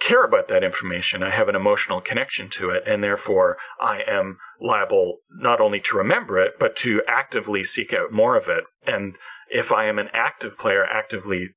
care 0.01 0.25
about 0.25 0.49
that 0.49 0.65
information. 0.65 1.23
I 1.23 1.31
have 1.31 1.49
an 1.49 1.55
emotional 1.55 2.01
connection 2.01 2.49
to 2.51 2.71
it, 2.71 2.85
and 2.87 3.05
therefore 3.05 3.59
I 3.81 4.01
am 4.09 4.39
liable 4.61 5.19
not 5.31 5.61
only 5.61 5.81
to 5.81 5.97
remember 5.97 6.39
it, 6.39 6.55
but 6.59 6.75
to 6.77 7.03
actively 7.07 7.63
seek 7.63 7.93
out 7.93 8.11
more 8.13 8.37
of 8.37 8.49
it. 8.49 8.65
And 8.87 9.17
if 9.51 9.71
I 9.71 9.87
am 9.87 9.99
an 9.99 10.09
active 10.13 10.59
player, 10.59 10.85
actively 10.85 11.51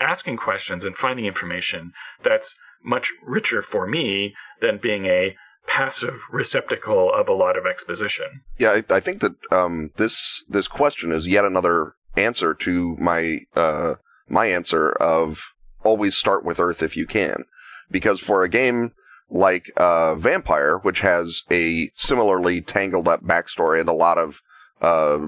asking 0.00 0.36
questions 0.36 0.84
and 0.84 0.96
finding 0.96 1.26
information 1.26 1.92
that's 2.22 2.54
much 2.82 3.12
richer 3.22 3.62
for 3.62 3.86
me 3.86 4.34
than 4.60 4.78
being 4.78 5.06
a 5.06 5.34
passive 5.66 6.20
receptacle 6.30 7.10
of 7.12 7.28
a 7.28 7.32
lot 7.32 7.56
of 7.56 7.66
exposition. 7.66 8.42
Yeah, 8.58 8.80
I, 8.88 8.96
I 8.96 9.00
think 9.00 9.20
that 9.22 9.34
um, 9.50 9.90
this 9.96 10.44
this 10.48 10.68
question 10.68 11.12
is 11.12 11.26
yet 11.26 11.44
another 11.44 11.94
answer 12.16 12.54
to 12.54 12.96
my 13.00 13.40
uh, 13.54 13.94
my 14.28 14.46
answer 14.46 14.90
of 14.90 15.38
always 15.82 16.16
start 16.16 16.44
with 16.44 16.60
Earth 16.60 16.82
if 16.82 16.96
you 16.96 17.06
can, 17.06 17.44
because 17.90 18.20
for 18.20 18.42
a 18.42 18.48
game 18.48 18.92
like 19.30 19.72
uh, 19.76 20.14
Vampire, 20.16 20.78
which 20.78 21.00
has 21.00 21.42
a 21.50 21.90
similarly 21.94 22.60
tangled 22.60 23.08
up 23.08 23.24
backstory 23.24 23.80
and 23.80 23.88
a 23.88 23.92
lot 23.92 24.18
of 24.18 24.34
uh, 24.80 25.18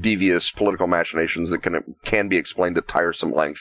devious 0.00 0.50
political 0.50 0.86
machinations 0.86 1.50
that 1.50 1.62
can 1.62 1.94
can 2.04 2.28
be 2.28 2.36
explained 2.36 2.76
at 2.76 2.88
tiresome 2.88 3.32
length, 3.32 3.60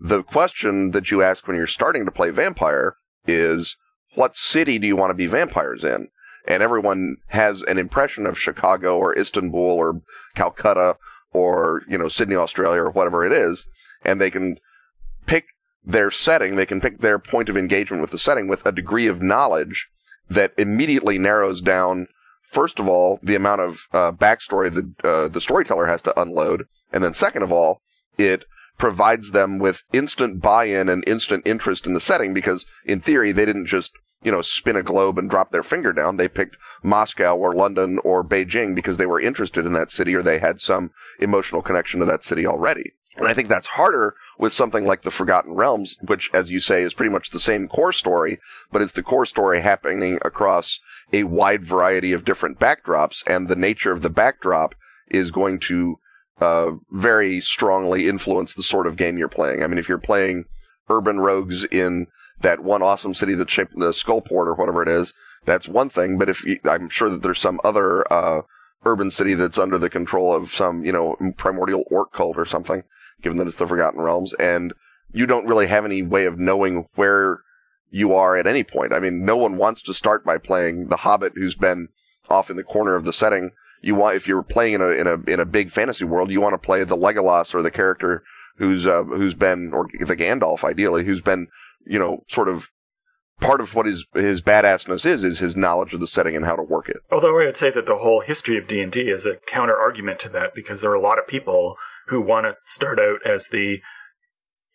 The 0.00 0.22
question 0.22 0.90
that 0.90 1.10
you 1.10 1.22
ask 1.22 1.46
when 1.46 1.56
you're 1.56 1.66
starting 1.66 2.04
to 2.04 2.10
play 2.10 2.30
vampire 2.30 2.96
is, 3.26 3.76
what 4.14 4.36
city 4.36 4.78
do 4.78 4.86
you 4.86 4.96
want 4.96 5.10
to 5.10 5.14
be 5.14 5.26
vampires 5.26 5.82
in? 5.82 6.08
And 6.46 6.62
everyone 6.62 7.16
has 7.28 7.62
an 7.62 7.78
impression 7.78 8.26
of 8.26 8.38
Chicago 8.38 8.98
or 8.98 9.18
Istanbul 9.18 9.60
or 9.60 10.02
Calcutta 10.34 10.96
or, 11.32 11.82
you 11.88 11.96
know, 11.96 12.08
Sydney, 12.08 12.36
Australia 12.36 12.82
or 12.82 12.90
whatever 12.90 13.24
it 13.24 13.32
is. 13.32 13.64
And 14.04 14.20
they 14.20 14.30
can 14.30 14.58
pick 15.26 15.46
their 15.84 16.10
setting, 16.10 16.56
they 16.56 16.66
can 16.66 16.80
pick 16.80 17.00
their 17.00 17.18
point 17.18 17.48
of 17.48 17.56
engagement 17.56 18.00
with 18.00 18.10
the 18.10 18.18
setting 18.18 18.48
with 18.48 18.64
a 18.64 18.72
degree 18.72 19.06
of 19.06 19.22
knowledge 19.22 19.86
that 20.30 20.52
immediately 20.56 21.18
narrows 21.18 21.60
down, 21.60 22.08
first 22.50 22.78
of 22.78 22.88
all, 22.88 23.20
the 23.22 23.34
amount 23.34 23.60
of 23.60 23.76
uh, 23.92 24.12
backstory 24.12 24.72
that 24.72 25.06
uh, 25.06 25.28
the 25.28 25.40
storyteller 25.40 25.86
has 25.86 26.00
to 26.02 26.18
unload, 26.18 26.64
and 26.92 27.04
then 27.04 27.12
second 27.12 27.42
of 27.42 27.52
all, 27.52 27.82
it 28.16 28.44
provides 28.78 29.30
them 29.30 29.58
with 29.58 29.82
instant 29.92 30.40
buy-in 30.40 30.88
and 30.88 31.06
instant 31.06 31.46
interest 31.46 31.86
in 31.86 31.94
the 31.94 32.00
setting 32.00 32.34
because, 32.34 32.64
in 32.84 33.00
theory, 33.00 33.32
they 33.32 33.44
didn't 33.44 33.66
just 33.66 33.92
you 34.22 34.32
know 34.32 34.42
spin 34.42 34.76
a 34.76 34.82
globe 34.82 35.18
and 35.18 35.30
drop 35.30 35.52
their 35.52 35.62
finger 35.62 35.92
down. 35.92 36.16
They 36.16 36.28
picked 36.28 36.56
Moscow 36.82 37.36
or 37.36 37.54
London 37.54 37.98
or 38.02 38.24
Beijing 38.24 38.74
because 38.74 38.96
they 38.96 39.06
were 39.06 39.20
interested 39.20 39.66
in 39.66 39.72
that 39.74 39.92
city 39.92 40.14
or 40.14 40.22
they 40.22 40.38
had 40.38 40.60
some 40.60 40.90
emotional 41.20 41.62
connection 41.62 42.00
to 42.00 42.06
that 42.06 42.24
city 42.24 42.46
already. 42.46 42.92
And 43.16 43.28
I 43.28 43.34
think 43.34 43.48
that's 43.48 43.68
harder 43.68 44.16
with 44.38 44.52
something 44.52 44.84
like 44.84 45.02
the 45.02 45.10
Forgotten 45.10 45.54
Realms, 45.54 45.94
which, 46.00 46.30
as 46.34 46.50
you 46.50 46.58
say, 46.58 46.82
is 46.82 46.94
pretty 46.94 47.12
much 47.12 47.30
the 47.30 47.38
same 47.38 47.68
core 47.68 47.92
story, 47.92 48.40
but 48.72 48.82
it's 48.82 48.92
the 48.92 49.04
core 49.04 49.26
story 49.26 49.60
happening 49.60 50.18
across 50.22 50.80
a 51.12 51.22
wide 51.22 51.64
variety 51.64 52.12
of 52.12 52.24
different 52.24 52.58
backdrops, 52.58 53.22
and 53.26 53.46
the 53.46 53.54
nature 53.54 53.92
of 53.92 54.02
the 54.02 54.10
backdrop 54.10 54.74
is 55.08 55.30
going 55.30 55.60
to 55.60 56.00
uh, 56.40 56.72
very 56.90 57.40
strongly 57.40 58.08
influence 58.08 58.54
the 58.54 58.62
sort 58.62 58.86
of 58.86 58.96
game 58.96 59.18
you're 59.18 59.28
playing. 59.28 59.62
I 59.62 59.66
mean, 59.66 59.78
if 59.78 59.88
you're 59.88 59.98
playing 59.98 60.44
urban 60.88 61.20
rogues 61.20 61.64
in 61.70 62.06
that 62.40 62.60
one 62.60 62.82
awesome 62.82 63.14
city 63.14 63.34
that's 63.34 63.52
shaped 63.52 63.72
the 63.74 63.92
Skullport 63.92 64.46
or 64.46 64.54
whatever 64.54 64.82
it 64.82 64.88
is, 64.88 65.12
that's 65.44 65.68
one 65.68 65.90
thing. 65.90 66.18
But 66.18 66.28
if 66.28 66.44
you, 66.44 66.58
I'm 66.64 66.88
sure 66.88 67.10
that 67.10 67.22
there's 67.22 67.40
some 67.40 67.60
other 67.62 68.10
uh, 68.12 68.42
urban 68.84 69.10
city 69.10 69.34
that's 69.34 69.58
under 69.58 69.78
the 69.78 69.90
control 69.90 70.34
of 70.34 70.52
some, 70.52 70.84
you 70.84 70.92
know, 70.92 71.16
primordial 71.36 71.84
orc 71.90 72.12
cult 72.12 72.36
or 72.36 72.46
something, 72.46 72.82
given 73.22 73.38
that 73.38 73.46
it's 73.46 73.56
the 73.56 73.66
Forgotten 73.66 74.00
Realms, 74.00 74.32
and 74.34 74.74
you 75.12 75.26
don't 75.26 75.46
really 75.46 75.68
have 75.68 75.84
any 75.84 76.02
way 76.02 76.26
of 76.26 76.38
knowing 76.38 76.88
where 76.94 77.40
you 77.90 78.14
are 78.14 78.36
at 78.36 78.46
any 78.46 78.64
point. 78.64 78.92
I 78.92 78.98
mean, 78.98 79.24
no 79.24 79.36
one 79.36 79.56
wants 79.56 79.80
to 79.82 79.94
start 79.94 80.24
by 80.24 80.38
playing 80.38 80.88
the 80.88 80.96
Hobbit 80.96 81.34
who's 81.36 81.54
been 81.54 81.88
off 82.28 82.50
in 82.50 82.56
the 82.56 82.64
corner 82.64 82.96
of 82.96 83.04
the 83.04 83.12
setting. 83.12 83.52
You 83.84 83.94
want, 83.94 84.16
if 84.16 84.26
you're 84.26 84.42
playing 84.42 84.74
in 84.74 84.80
a 84.80 84.88
in 84.88 85.06
a 85.06 85.14
in 85.30 85.40
a 85.40 85.44
big 85.44 85.72
fantasy 85.72 86.04
world, 86.04 86.30
you 86.30 86.40
want 86.40 86.54
to 86.54 86.66
play 86.66 86.82
the 86.84 86.96
Legolas 86.96 87.54
or 87.54 87.62
the 87.62 87.70
character 87.70 88.22
who's 88.56 88.86
uh, 88.86 89.02
who's 89.02 89.34
been 89.34 89.72
or 89.74 89.88
the 90.06 90.16
Gandalf 90.16 90.64
ideally, 90.64 91.04
who's 91.04 91.20
been 91.20 91.48
you 91.86 91.98
know 91.98 92.24
sort 92.30 92.48
of 92.48 92.64
part 93.40 93.60
of 93.60 93.74
what 93.74 93.86
his 93.86 94.04
his 94.14 94.40
badassness 94.40 95.04
is 95.04 95.22
is 95.22 95.38
his 95.38 95.54
knowledge 95.54 95.92
of 95.92 96.00
the 96.00 96.06
setting 96.06 96.34
and 96.34 96.44
how 96.44 96.56
to 96.56 96.62
work 96.62 96.88
it. 96.88 96.96
Although 97.10 97.40
I 97.40 97.46
would 97.46 97.56
say 97.56 97.70
that 97.70 97.86
the 97.86 97.98
whole 97.98 98.22
history 98.22 98.56
of 98.56 98.66
D 98.66 98.80
and 98.80 98.90
D 98.90 99.00
is 99.02 99.26
a 99.26 99.36
counter 99.46 99.76
argument 99.76 100.18
to 100.20 100.28
that 100.30 100.54
because 100.54 100.80
there 100.80 100.90
are 100.90 100.94
a 100.94 101.00
lot 101.00 101.18
of 101.18 101.26
people 101.26 101.76
who 102.08 102.20
want 102.20 102.46
to 102.46 102.54
start 102.66 102.98
out 102.98 103.18
as 103.26 103.48
the 103.48 103.78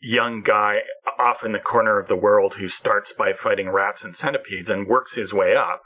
young 0.02 0.42
guy 0.42 0.80
off 1.18 1.44
in 1.44 1.52
the 1.52 1.60
corner 1.60 2.00
of 2.00 2.08
the 2.08 2.16
world 2.16 2.56
who 2.56 2.70
starts 2.70 3.12
by 3.12 3.34
fighting 3.34 3.70
rats 3.70 4.04
and 4.04 4.16
centipedes 4.16 4.70
and 4.70 4.88
works 4.88 5.16
his 5.16 5.34
way 5.34 5.56
up 5.56 5.82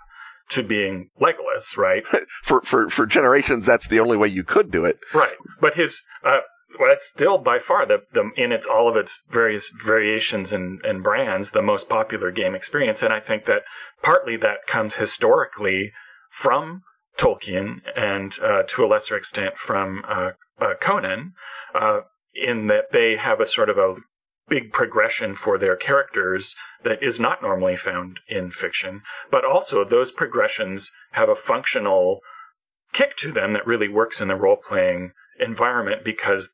to 0.52 0.64
being 0.64 1.10
Legolas, 1.20 1.78
right? 1.78 2.04
for 2.44 2.62
for 2.62 2.90
for 2.90 3.06
generations, 3.06 3.66
that's 3.66 3.88
the 3.88 4.00
only 4.00 4.18
way 4.18 4.28
you 4.28 4.44
could 4.44 4.72
do 4.72 4.86
it. 4.86 4.98
Right, 5.14 5.36
but 5.60 5.76
his 5.76 6.02
uh, 6.24 6.40
well, 6.80 6.92
it's 6.92 7.08
still 7.08 7.38
by 7.38 7.60
far 7.60 7.86
the, 7.86 8.00
the 8.14 8.32
in 8.36 8.52
its 8.52 8.68
all 8.68 8.90
of 8.90 8.96
its 8.96 9.22
various 9.30 9.70
variations 9.84 10.52
and, 10.52 10.82
and 10.84 11.04
brands 11.04 11.52
the 11.52 11.62
most 11.62 11.90
popular 11.90 12.32
game 12.32 12.56
experience, 12.56 13.02
and 13.02 13.14
I 13.14 13.20
think 13.20 13.46
that 13.46 13.64
partly 14.02 14.38
that 14.38 14.68
comes 14.68 14.96
historically 14.96 15.92
from 16.32 16.82
Tolkien 17.18 17.82
and 17.96 18.34
uh, 18.42 18.64
to 18.68 18.86
a 18.86 18.88
lesser 18.88 19.16
extent 19.16 19.58
from 19.58 20.04
uh, 20.08 20.32
uh, 20.60 20.74
Conan, 20.80 21.34
uh, 21.76 22.02
in 22.34 22.68
that 22.68 22.86
they 22.92 23.16
have 23.18 23.40
a 23.40 23.46
sort 23.46 23.70
of 23.70 23.78
a 23.78 23.96
big 24.50 24.72
progression 24.72 25.36
for 25.36 25.58
their 25.58 25.76
characters 25.76 26.56
that 26.84 27.02
is 27.02 27.20
not 27.20 27.42
normally 27.42 27.78
found 27.78 28.20
in 28.28 28.52
fiction, 28.52 29.02
but 29.32 29.46
also 29.46 29.84
those 29.84 30.12
progressions 30.12 30.92
have 31.12 31.30
a 31.30 31.36
functional 31.36 32.20
kick 32.92 33.16
to 33.18 33.32
them 33.32 33.54
that 33.54 33.66
really 33.66 33.88
works 33.88 34.22
in 34.22 34.28
the 34.28 34.36
role 34.36 34.58
playing 34.58 35.12
environment 35.40 36.04
because 36.04 36.50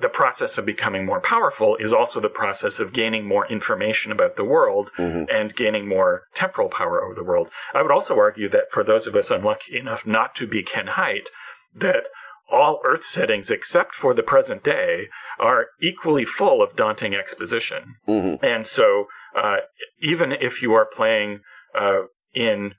the 0.00 0.08
process 0.08 0.58
of 0.58 0.66
becoming 0.66 1.06
more 1.06 1.20
powerful 1.20 1.76
is 1.76 1.92
also 1.92 2.18
the 2.18 2.28
process 2.28 2.78
of 2.78 2.92
gaining 2.92 3.24
more 3.24 3.46
information 3.46 4.10
about 4.10 4.36
the 4.36 4.44
world 4.44 4.90
mm-hmm. 4.98 5.24
and 5.30 5.54
gaining 5.54 5.86
more 5.86 6.24
temporal 6.34 6.68
power 6.68 7.02
over 7.02 7.14
the 7.14 7.22
world. 7.22 7.48
I 7.72 7.82
would 7.82 7.92
also 7.92 8.18
argue 8.18 8.48
that 8.50 8.72
for 8.72 8.82
those 8.82 9.06
of 9.06 9.14
us 9.14 9.30
unlucky 9.30 9.78
enough 9.78 10.04
not 10.06 10.34
to 10.36 10.46
be 10.46 10.62
Ken 10.62 10.88
Hite, 10.88 11.28
that 11.74 12.08
all 12.52 12.80
Earth 12.84 13.04
settings 13.04 13.50
except 13.50 13.94
for 13.94 14.14
the 14.14 14.22
present 14.22 14.62
day 14.62 15.08
are 15.40 15.66
equally 15.80 16.24
full 16.24 16.62
of 16.62 16.76
daunting 16.76 17.14
exposition. 17.14 17.96
Mm-hmm. 18.06 18.44
And 18.44 18.66
so, 18.66 19.06
uh, 19.34 19.56
even 20.00 20.32
if 20.32 20.60
you 20.60 20.74
are 20.74 20.86
playing 20.86 21.40
uh, 21.74 22.02
in 22.34 22.74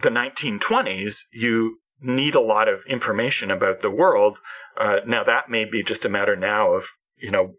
the 0.00 0.08
1920s, 0.08 1.18
you 1.32 1.78
need 2.00 2.34
a 2.34 2.40
lot 2.40 2.68
of 2.68 2.80
information 2.88 3.50
about 3.50 3.82
the 3.82 3.90
world. 3.90 4.38
Uh, 4.78 4.96
now, 5.06 5.22
that 5.22 5.48
may 5.48 5.64
be 5.64 5.82
just 5.82 6.04
a 6.04 6.08
matter 6.08 6.34
now 6.34 6.72
of, 6.72 6.84
you 7.16 7.30
know, 7.30 7.54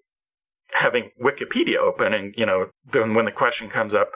having 0.72 1.12
Wikipedia 1.24 1.78
open 1.78 2.14
and, 2.14 2.34
you 2.36 2.46
know, 2.46 2.70
then 2.92 3.14
when 3.14 3.26
the 3.26 3.32
question 3.32 3.70
comes 3.70 3.94
up, 3.94 4.10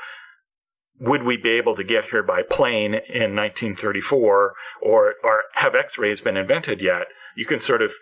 would 1.00 1.24
we 1.24 1.38
be 1.38 1.52
able 1.52 1.76
to 1.76 1.84
get 1.84 2.10
here 2.10 2.24
by 2.24 2.42
plane 2.42 2.94
in 2.94 3.36
1934 3.36 4.54
or, 4.82 5.14
or 5.24 5.42
have 5.54 5.76
x-rays 5.76 6.20
been 6.20 6.36
invented 6.36 6.82
yet 6.82 7.04
you 7.36 7.46
can 7.46 7.60
sort 7.60 7.82
of 7.82 7.94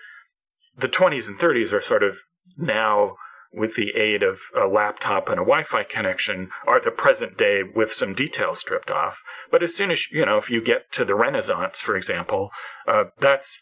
the 0.77 0.87
20s 0.87 1.27
and 1.27 1.39
30s 1.39 1.73
are 1.73 1.81
sort 1.81 2.03
of 2.03 2.17
now 2.57 3.15
with 3.53 3.75
the 3.75 3.91
aid 3.95 4.23
of 4.23 4.39
a 4.55 4.67
laptop 4.67 5.27
and 5.27 5.39
a 5.39 5.43
Wi-Fi 5.43 5.83
connection 5.83 6.49
are 6.67 6.81
the 6.81 6.91
present 6.91 7.37
day 7.37 7.61
with 7.63 7.93
some 7.93 8.13
details 8.13 8.59
stripped 8.59 8.91
off. 8.91 9.17
But 9.49 9.63
as 9.63 9.75
soon 9.75 9.91
as 9.91 10.11
you 10.11 10.25
know, 10.25 10.37
if 10.37 10.49
you 10.49 10.61
get 10.61 10.91
to 10.93 11.05
the 11.05 11.15
Renaissance, 11.15 11.79
for 11.79 11.95
example, 11.95 12.49
uh, 12.87 13.05
that's 13.19 13.59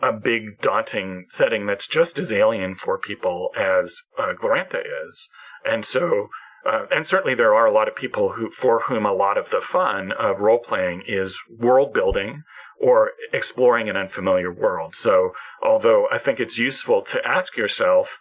a 0.00 0.12
big 0.12 0.60
daunting 0.60 1.26
setting 1.28 1.66
that's 1.66 1.86
just 1.86 2.18
as 2.18 2.30
alien 2.30 2.74
for 2.76 2.98
people 2.98 3.50
as 3.56 3.96
uh, 4.18 4.32
Glorantha 4.40 4.82
is, 5.06 5.28
and 5.64 5.84
so. 5.84 6.28
Uh, 6.66 6.86
and 6.90 7.06
certainly, 7.06 7.36
there 7.36 7.54
are 7.54 7.66
a 7.66 7.72
lot 7.72 7.86
of 7.86 7.94
people 7.94 8.32
who, 8.32 8.50
for 8.50 8.82
whom 8.88 9.06
a 9.06 9.12
lot 9.12 9.38
of 9.38 9.48
the 9.50 9.60
fun 9.60 10.10
of 10.12 10.40
role 10.40 10.58
playing 10.58 11.02
is 11.06 11.38
world 11.56 11.94
building, 11.94 12.42
or 12.80 13.12
exploring 13.32 13.88
an 13.88 13.96
unfamiliar 13.96 14.52
world. 14.52 14.94
So, 14.94 15.32
although 15.62 16.06
I 16.12 16.18
think 16.18 16.38
it's 16.38 16.58
useful 16.58 17.02
to 17.02 17.26
ask 17.26 17.56
yourself, 17.56 18.18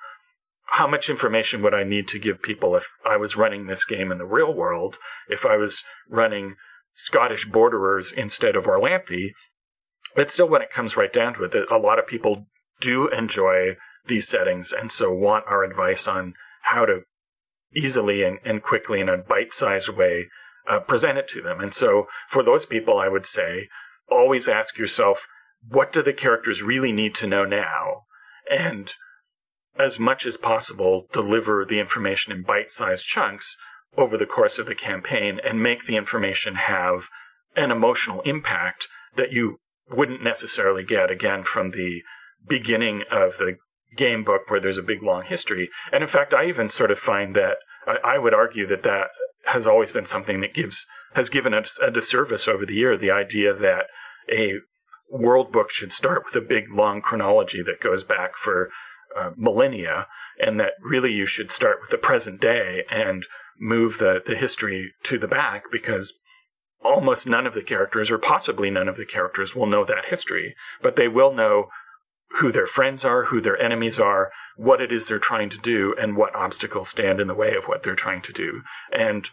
how 0.67 0.87
much 0.87 1.09
information 1.09 1.61
would 1.61 1.73
I 1.73 1.83
need 1.83 2.07
to 2.09 2.19
give 2.19 2.41
people 2.41 2.75
if 2.75 2.87
I 3.05 3.17
was 3.17 3.37
running 3.37 3.67
this 3.67 3.85
game 3.85 4.11
in 4.11 4.17
the 4.17 4.25
real 4.25 4.53
world? 4.53 4.97
If 5.29 5.45
I 5.45 5.55
was 5.57 5.83
running 6.09 6.55
Scottish 6.95 7.45
borderers 7.45 8.11
instead 8.15 8.55
of 8.55 8.65
Orlanthi? 8.65 9.29
But 10.15 10.29
still, 10.29 10.49
when 10.49 10.61
it 10.61 10.71
comes 10.71 10.97
right 10.97 11.13
down 11.13 11.35
to 11.35 11.43
it, 11.43 11.53
a 11.71 11.77
lot 11.77 11.99
of 11.99 12.07
people 12.07 12.47
do 12.81 13.07
enjoy 13.09 13.77
these 14.07 14.27
settings 14.27 14.71
and 14.71 14.91
so 14.91 15.11
want 15.11 15.45
our 15.47 15.63
advice 15.63 16.07
on 16.07 16.33
how 16.61 16.85
to 16.85 17.01
easily 17.75 18.23
and, 18.23 18.39
and 18.45 18.63
quickly 18.63 19.01
in 19.01 19.09
a 19.09 19.17
bite 19.17 19.53
sized 19.53 19.89
way 19.89 20.25
uh, 20.69 20.79
present 20.79 21.17
it 21.17 21.27
to 21.29 21.41
them. 21.41 21.59
And 21.59 21.73
so, 21.73 22.07
for 22.29 22.43
those 22.43 22.65
people, 22.65 22.97
I 22.97 23.07
would 23.07 23.25
say 23.25 23.67
always 24.09 24.47
ask 24.47 24.77
yourself, 24.77 25.27
what 25.67 25.91
do 25.91 26.01
the 26.01 26.13
characters 26.13 26.61
really 26.61 26.91
need 26.91 27.15
to 27.15 27.27
know 27.27 27.45
now? 27.45 28.03
And 28.49 28.93
as 29.77 29.99
much 29.99 30.25
as 30.25 30.37
possible, 30.37 31.07
deliver 31.11 31.65
the 31.65 31.79
information 31.79 32.31
in 32.31 32.43
bite 32.43 32.71
sized 32.71 33.05
chunks 33.05 33.55
over 33.97 34.17
the 34.17 34.25
course 34.25 34.57
of 34.57 34.65
the 34.65 34.75
campaign 34.75 35.39
and 35.43 35.61
make 35.61 35.85
the 35.85 35.97
information 35.97 36.55
have 36.55 37.09
an 37.55 37.71
emotional 37.71 38.21
impact 38.21 38.87
that 39.15 39.31
you 39.31 39.59
wouldn't 39.89 40.23
necessarily 40.23 40.83
get 40.83 41.09
again 41.09 41.43
from 41.43 41.71
the 41.71 42.01
beginning 42.47 43.03
of 43.11 43.37
the 43.37 43.57
game 43.95 44.23
book 44.23 44.41
where 44.49 44.59
there's 44.59 44.77
a 44.77 44.83
big 44.83 45.01
long 45.01 45.23
history. 45.23 45.69
And 45.91 46.03
in 46.03 46.09
fact, 46.09 46.33
I 46.33 46.47
even 46.47 46.69
sort 46.69 46.91
of 46.91 46.99
find 46.99 47.35
that 47.35 47.57
I, 48.03 48.17
would 48.17 48.33
argue 48.33 48.67
that 48.67 48.83
that 48.83 49.07
has 49.47 49.65
always 49.67 49.91
been 49.91 50.05
something 50.05 50.41
that 50.41 50.53
gives 50.53 50.85
has 51.13 51.29
given 51.29 51.53
us 51.53 51.77
a 51.81 51.89
disservice 51.89 52.47
over 52.47 52.65
the 52.65 52.75
year. 52.75 52.97
The 52.97 53.11
idea 53.11 53.53
that 53.53 53.85
a 54.31 54.53
world 55.09 55.51
book 55.51 55.71
should 55.71 55.93
start 55.93 56.23
with 56.25 56.35
a 56.35 56.45
big 56.45 56.65
long 56.71 57.01
chronology 57.01 57.63
that 57.63 57.81
goes 57.81 58.03
back 58.03 58.35
for 58.35 58.69
uh, 59.17 59.31
millennia, 59.35 60.07
and 60.39 60.59
that 60.59 60.73
really 60.81 61.11
you 61.11 61.25
should 61.25 61.51
start 61.51 61.77
with 61.81 61.89
the 61.89 61.97
present 61.97 62.41
day 62.41 62.83
and 62.89 63.25
move 63.59 63.97
the, 63.97 64.21
the 64.25 64.35
history 64.35 64.91
to 65.03 65.17
the 65.17 65.27
back 65.27 65.63
because 65.71 66.13
almost 66.83 67.25
none 67.25 67.47
of 67.47 67.53
the 67.53 67.63
characters, 67.63 68.11
or 68.11 68.17
possibly 68.17 68.69
none 68.69 68.87
of 68.87 68.97
the 68.97 69.05
characters, 69.05 69.55
will 69.55 69.65
know 69.65 69.83
that 69.85 70.05
history, 70.09 70.55
but 70.81 70.95
they 70.95 71.07
will 71.07 71.33
know 71.33 71.69
who 72.39 72.51
their 72.51 72.67
friends 72.67 73.05
are, 73.05 73.25
who 73.25 73.41
their 73.41 73.59
enemies 73.61 73.99
are, 73.99 74.31
what 74.55 74.81
it 74.81 74.91
is 74.91 75.05
they're 75.05 75.19
trying 75.19 75.49
to 75.49 75.57
do, 75.57 75.95
and 75.99 76.17
what 76.17 76.35
obstacles 76.35 76.89
stand 76.89 77.19
in 77.19 77.27
the 77.27 77.33
way 77.33 77.55
of 77.55 77.65
what 77.65 77.83
they're 77.83 77.95
trying 77.95 78.21
to 78.23 78.33
do. 78.33 78.61
And 78.91 79.29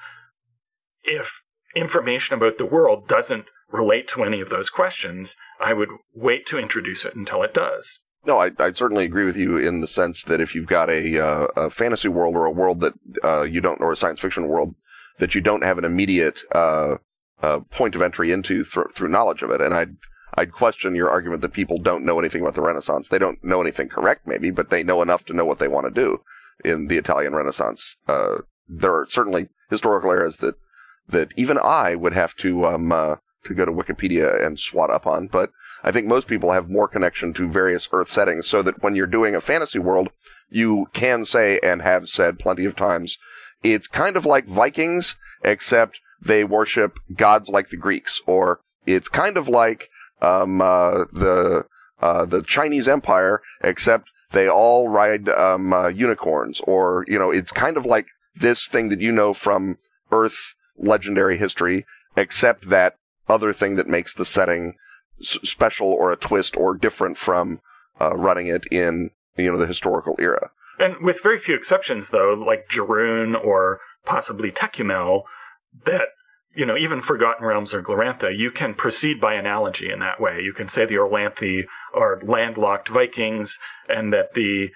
if 1.02 1.42
information 1.74 2.36
about 2.36 2.58
the 2.58 2.66
world 2.66 3.08
doesn't 3.08 3.46
relate 3.70 4.08
to 4.08 4.22
any 4.22 4.40
of 4.40 4.48
those 4.48 4.70
questions, 4.70 5.36
I 5.60 5.72
would 5.72 5.88
wait 6.14 6.46
to 6.46 6.58
introduce 6.58 7.04
it 7.04 7.14
until 7.14 7.42
it 7.42 7.52
does. 7.52 7.98
No, 8.26 8.38
I, 8.38 8.52
I 8.58 8.72
certainly 8.72 9.04
agree 9.04 9.26
with 9.26 9.36
you 9.36 9.58
in 9.58 9.80
the 9.80 9.88
sense 9.88 10.22
that 10.24 10.40
if 10.40 10.54
you've 10.54 10.66
got 10.66 10.88
a, 10.88 11.18
uh, 11.18 11.46
a 11.56 11.70
fantasy 11.70 12.08
world 12.08 12.36
or 12.36 12.46
a 12.46 12.50
world 12.50 12.80
that 12.80 12.94
uh, 13.22 13.42
you 13.42 13.60
don't, 13.60 13.80
or 13.80 13.92
a 13.92 13.96
science 13.96 14.20
fiction 14.20 14.48
world 14.48 14.74
that 15.18 15.34
you 15.34 15.40
don't 15.40 15.62
have 15.62 15.78
an 15.78 15.84
immediate 15.84 16.40
uh, 16.54 16.96
uh 17.42 17.60
point 17.70 17.94
of 17.94 18.02
entry 18.02 18.32
into 18.32 18.64
th- 18.64 18.86
through 18.94 19.08
knowledge 19.08 19.42
of 19.42 19.50
it, 19.50 19.60
and 19.60 19.74
I'd 19.74 19.96
I'd 20.36 20.52
question 20.52 20.94
your 20.94 21.10
argument 21.10 21.42
that 21.42 21.52
people 21.52 21.78
don't 21.78 22.04
know 22.04 22.18
anything 22.18 22.42
about 22.42 22.54
the 22.54 22.60
Renaissance. 22.60 23.08
They 23.08 23.18
don't 23.18 23.42
know 23.44 23.60
anything 23.60 23.88
correct, 23.88 24.26
maybe, 24.26 24.50
but 24.50 24.70
they 24.70 24.82
know 24.82 25.02
enough 25.02 25.24
to 25.26 25.32
know 25.32 25.44
what 25.44 25.58
they 25.58 25.68
want 25.68 25.86
to 25.86 26.00
do 26.00 26.20
in 26.64 26.88
the 26.88 26.98
Italian 26.98 27.34
Renaissance. 27.34 27.96
Uh, 28.08 28.38
there 28.68 28.92
are 28.92 29.06
certainly 29.10 29.48
historical 29.70 30.10
eras 30.10 30.38
that 30.38 30.54
that 31.08 31.28
even 31.36 31.58
I 31.58 31.94
would 31.94 32.14
have 32.14 32.34
to 32.36 32.66
um, 32.66 32.90
uh, 32.90 33.16
to 33.44 33.54
go 33.54 33.64
to 33.64 33.72
Wikipedia 33.72 34.44
and 34.44 34.58
swat 34.58 34.90
up 34.90 35.06
on, 35.06 35.28
but 35.28 35.50
I 35.82 35.92
think 35.92 36.06
most 36.06 36.26
people 36.26 36.52
have 36.52 36.70
more 36.70 36.88
connection 36.88 37.34
to 37.34 37.52
various 37.52 37.86
Earth 37.92 38.10
settings, 38.10 38.48
so 38.48 38.62
that 38.62 38.82
when 38.82 38.96
you're 38.96 39.06
doing 39.06 39.34
a 39.34 39.40
fantasy 39.40 39.78
world, 39.78 40.08
you 40.48 40.86
can 40.94 41.26
say 41.26 41.60
and 41.62 41.82
have 41.82 42.08
said 42.08 42.38
plenty 42.38 42.64
of 42.64 42.74
times, 42.74 43.18
it's 43.62 43.86
kind 43.86 44.16
of 44.16 44.24
like 44.24 44.48
Vikings, 44.48 45.14
except 45.42 45.98
they 46.24 46.42
worship 46.42 46.98
gods 47.14 47.50
like 47.50 47.68
the 47.68 47.76
Greeks, 47.76 48.22
or 48.26 48.60
it's 48.86 49.08
kind 49.08 49.36
of 49.36 49.46
like 49.46 49.90
um, 50.24 50.60
uh, 50.60 51.04
the 51.12 51.66
uh, 52.00 52.24
the 52.24 52.42
Chinese 52.42 52.88
Empire, 52.88 53.40
except 53.62 54.08
they 54.32 54.48
all 54.48 54.88
ride 54.88 55.28
um, 55.28 55.72
uh, 55.72 55.88
unicorns, 55.88 56.60
or 56.64 57.04
you 57.08 57.18
know, 57.18 57.30
it's 57.30 57.50
kind 57.50 57.76
of 57.76 57.84
like 57.84 58.06
this 58.34 58.66
thing 58.66 58.88
that 58.88 59.00
you 59.00 59.12
know 59.12 59.34
from 59.34 59.78
Earth 60.10 60.54
legendary 60.76 61.38
history, 61.38 61.86
except 62.16 62.68
that 62.68 62.96
other 63.28 63.52
thing 63.52 63.76
that 63.76 63.86
makes 63.86 64.14
the 64.14 64.24
setting 64.24 64.74
s- 65.20 65.38
special 65.42 65.88
or 65.88 66.12
a 66.12 66.16
twist 66.16 66.56
or 66.56 66.76
different 66.76 67.16
from 67.16 67.60
uh, 68.00 68.14
running 68.14 68.48
it 68.48 68.64
in 68.70 69.10
you 69.36 69.50
know 69.50 69.58
the 69.58 69.66
historical 69.66 70.16
era. 70.18 70.50
And 70.78 70.96
with 71.02 71.22
very 71.22 71.38
few 71.38 71.54
exceptions, 71.54 72.10
though, 72.10 72.34
like 72.34 72.68
Jorune 72.68 73.36
or 73.42 73.80
possibly 74.04 74.50
Tekumel, 74.50 75.22
that 75.86 76.08
you 76.56 76.66
know, 76.66 76.76
even 76.76 77.02
Forgotten 77.02 77.44
Realms 77.44 77.74
or 77.74 77.82
Glorantha, 77.82 78.36
you 78.36 78.50
can 78.50 78.74
proceed 78.74 79.20
by 79.20 79.34
analogy 79.34 79.90
in 79.90 79.98
that 80.00 80.20
way. 80.20 80.40
You 80.40 80.52
can 80.52 80.68
say 80.68 80.84
the 80.84 80.94
Orlanthi 80.94 81.64
are 81.94 82.20
landlocked 82.22 82.88
Vikings, 82.88 83.58
and 83.88 84.12
that 84.12 84.34
the 84.34 84.68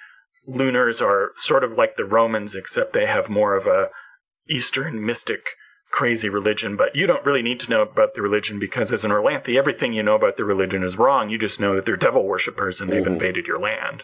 Lunars 0.46 1.00
are 1.00 1.32
sort 1.36 1.64
of 1.64 1.72
like 1.72 1.96
the 1.96 2.04
Romans, 2.04 2.54
except 2.54 2.92
they 2.92 3.06
have 3.06 3.28
more 3.28 3.54
of 3.54 3.66
a 3.66 3.88
Eastern 4.48 5.04
mystic 5.04 5.40
crazy 5.90 6.28
religion, 6.28 6.76
but 6.76 6.94
you 6.94 7.06
don't 7.06 7.24
really 7.24 7.42
need 7.42 7.60
to 7.60 7.70
know 7.70 7.82
about 7.82 8.14
the 8.14 8.22
religion 8.22 8.58
because 8.58 8.92
as 8.92 9.04
an 9.04 9.10
Orlanthi, 9.10 9.58
everything 9.58 9.92
you 9.92 10.02
know 10.02 10.14
about 10.14 10.36
the 10.36 10.44
religion 10.44 10.82
is 10.82 10.98
wrong. 10.98 11.30
You 11.30 11.38
just 11.38 11.60
know 11.60 11.74
that 11.74 11.86
they're 11.86 11.96
devil 11.96 12.24
worshippers 12.24 12.80
and 12.80 12.90
they've 12.90 13.02
mm-hmm. 13.02 13.14
invaded 13.14 13.46
your 13.46 13.58
land. 13.58 14.02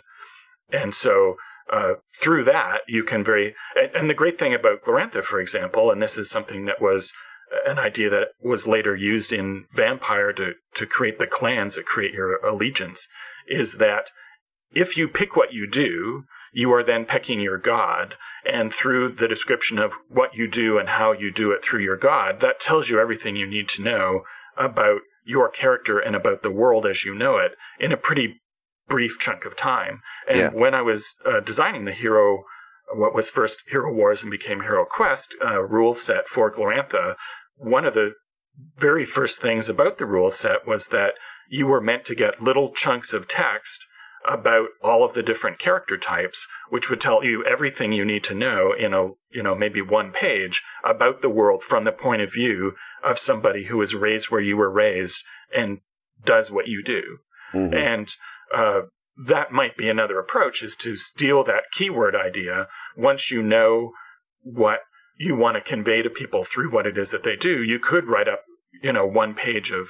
And 0.72 0.94
so 0.94 1.36
uh, 1.72 1.94
through 2.20 2.44
that, 2.44 2.80
you 2.88 3.04
can 3.04 3.24
very. 3.24 3.54
And, 3.76 3.94
and, 3.94 4.10
the 4.10 4.14
great 4.14 4.38
thing 4.38 4.54
about 4.54 4.82
Glorantha, 4.82 5.22
for 5.22 5.40
example, 5.40 5.90
and 5.90 6.02
this 6.02 6.16
is 6.16 6.30
something 6.30 6.64
that 6.66 6.80
was 6.80 7.12
an 7.66 7.78
idea 7.78 8.10
that 8.10 8.28
was 8.42 8.66
later 8.66 8.94
used 8.94 9.32
in 9.32 9.66
Vampire 9.72 10.32
to, 10.32 10.52
to 10.74 10.86
create 10.86 11.18
the 11.18 11.26
clans 11.26 11.74
that 11.74 11.86
create 11.86 12.12
your 12.12 12.36
allegiance, 12.44 13.06
is 13.48 13.74
that 13.74 14.04
if 14.72 14.96
you 14.96 15.08
pick 15.08 15.36
what 15.36 15.52
you 15.52 15.68
do, 15.70 16.24
you 16.52 16.72
are 16.72 16.84
then 16.84 17.04
picking 17.04 17.40
your 17.40 17.58
God. 17.58 18.14
And 18.44 18.72
through 18.72 19.14
the 19.14 19.28
description 19.28 19.78
of 19.78 19.92
what 20.08 20.34
you 20.34 20.48
do 20.48 20.78
and 20.78 20.88
how 20.88 21.12
you 21.12 21.32
do 21.32 21.50
it 21.50 21.64
through 21.64 21.82
your 21.82 21.96
God, 21.96 22.40
that 22.40 22.60
tells 22.60 22.88
you 22.88 23.00
everything 23.00 23.36
you 23.36 23.46
need 23.46 23.68
to 23.70 23.82
know 23.82 24.22
about 24.56 25.00
your 25.24 25.48
character 25.48 25.98
and 25.98 26.14
about 26.14 26.42
the 26.42 26.50
world 26.50 26.86
as 26.86 27.04
you 27.04 27.14
know 27.14 27.38
it 27.38 27.52
in 27.80 27.92
a 27.92 27.96
pretty 27.96 28.40
brief 28.88 29.18
chunk 29.18 29.44
of 29.44 29.56
time. 29.56 30.02
And 30.28 30.38
yeah. 30.38 30.48
when 30.50 30.74
I 30.74 30.82
was 30.82 31.06
uh, 31.24 31.40
designing 31.40 31.86
the 31.86 31.92
hero, 31.92 32.44
what 32.94 33.14
was 33.14 33.28
first 33.28 33.58
Hero 33.68 33.92
Wars 33.92 34.22
and 34.22 34.30
became 34.30 34.60
Hero 34.60 34.84
Quest 34.84 35.34
uh, 35.44 35.62
rule 35.62 35.94
set 35.94 36.28
for 36.28 36.54
Glorantha, 36.54 37.14
one 37.56 37.84
of 37.84 37.94
the 37.94 38.12
very 38.78 39.04
first 39.04 39.40
things 39.40 39.68
about 39.68 39.98
the 39.98 40.06
rule 40.06 40.30
set 40.30 40.66
was 40.66 40.88
that 40.88 41.14
you 41.48 41.66
were 41.66 41.80
meant 41.80 42.04
to 42.06 42.14
get 42.14 42.42
little 42.42 42.72
chunks 42.72 43.12
of 43.12 43.28
text 43.28 43.86
about 44.26 44.68
all 44.82 45.04
of 45.04 45.12
the 45.14 45.22
different 45.22 45.58
character 45.58 45.98
types, 45.98 46.46
which 46.70 46.88
would 46.88 47.00
tell 47.00 47.22
you 47.22 47.44
everything 47.44 47.92
you 47.92 48.04
need 48.04 48.24
to 48.24 48.34
know 48.34 48.72
in 48.72 48.94
a, 48.94 49.08
you 49.30 49.42
know, 49.42 49.54
maybe 49.54 49.82
one 49.82 50.12
page 50.12 50.62
about 50.82 51.20
the 51.20 51.28
world 51.28 51.62
from 51.62 51.84
the 51.84 51.92
point 51.92 52.22
of 52.22 52.32
view 52.32 52.72
of 53.04 53.18
somebody 53.18 53.64
who 53.64 53.76
was 53.76 53.94
raised 53.94 54.30
where 54.30 54.40
you 54.40 54.56
were 54.56 54.70
raised 54.70 55.18
and 55.54 55.78
does 56.24 56.50
what 56.50 56.68
you 56.68 56.82
do. 56.82 57.02
Mm-hmm. 57.52 57.74
And, 57.74 58.08
uh, 58.54 58.82
that 59.16 59.52
might 59.52 59.76
be 59.76 59.88
another 59.88 60.18
approach 60.18 60.62
is 60.62 60.74
to 60.76 60.96
steal 60.96 61.44
that 61.44 61.70
keyword 61.72 62.16
idea 62.16 62.66
once 62.96 63.30
you 63.30 63.42
know 63.42 63.92
what 64.42 64.80
you 65.16 65.36
want 65.36 65.56
to 65.56 65.60
convey 65.60 66.02
to 66.02 66.10
people 66.10 66.44
through 66.44 66.70
what 66.70 66.86
it 66.86 66.98
is 66.98 67.10
that 67.10 67.22
they 67.22 67.36
do. 67.36 67.62
You 67.62 67.78
could 67.78 68.06
write 68.06 68.28
up, 68.28 68.42
you 68.82 68.92
know, 68.92 69.06
one 69.06 69.34
page 69.34 69.70
of 69.70 69.88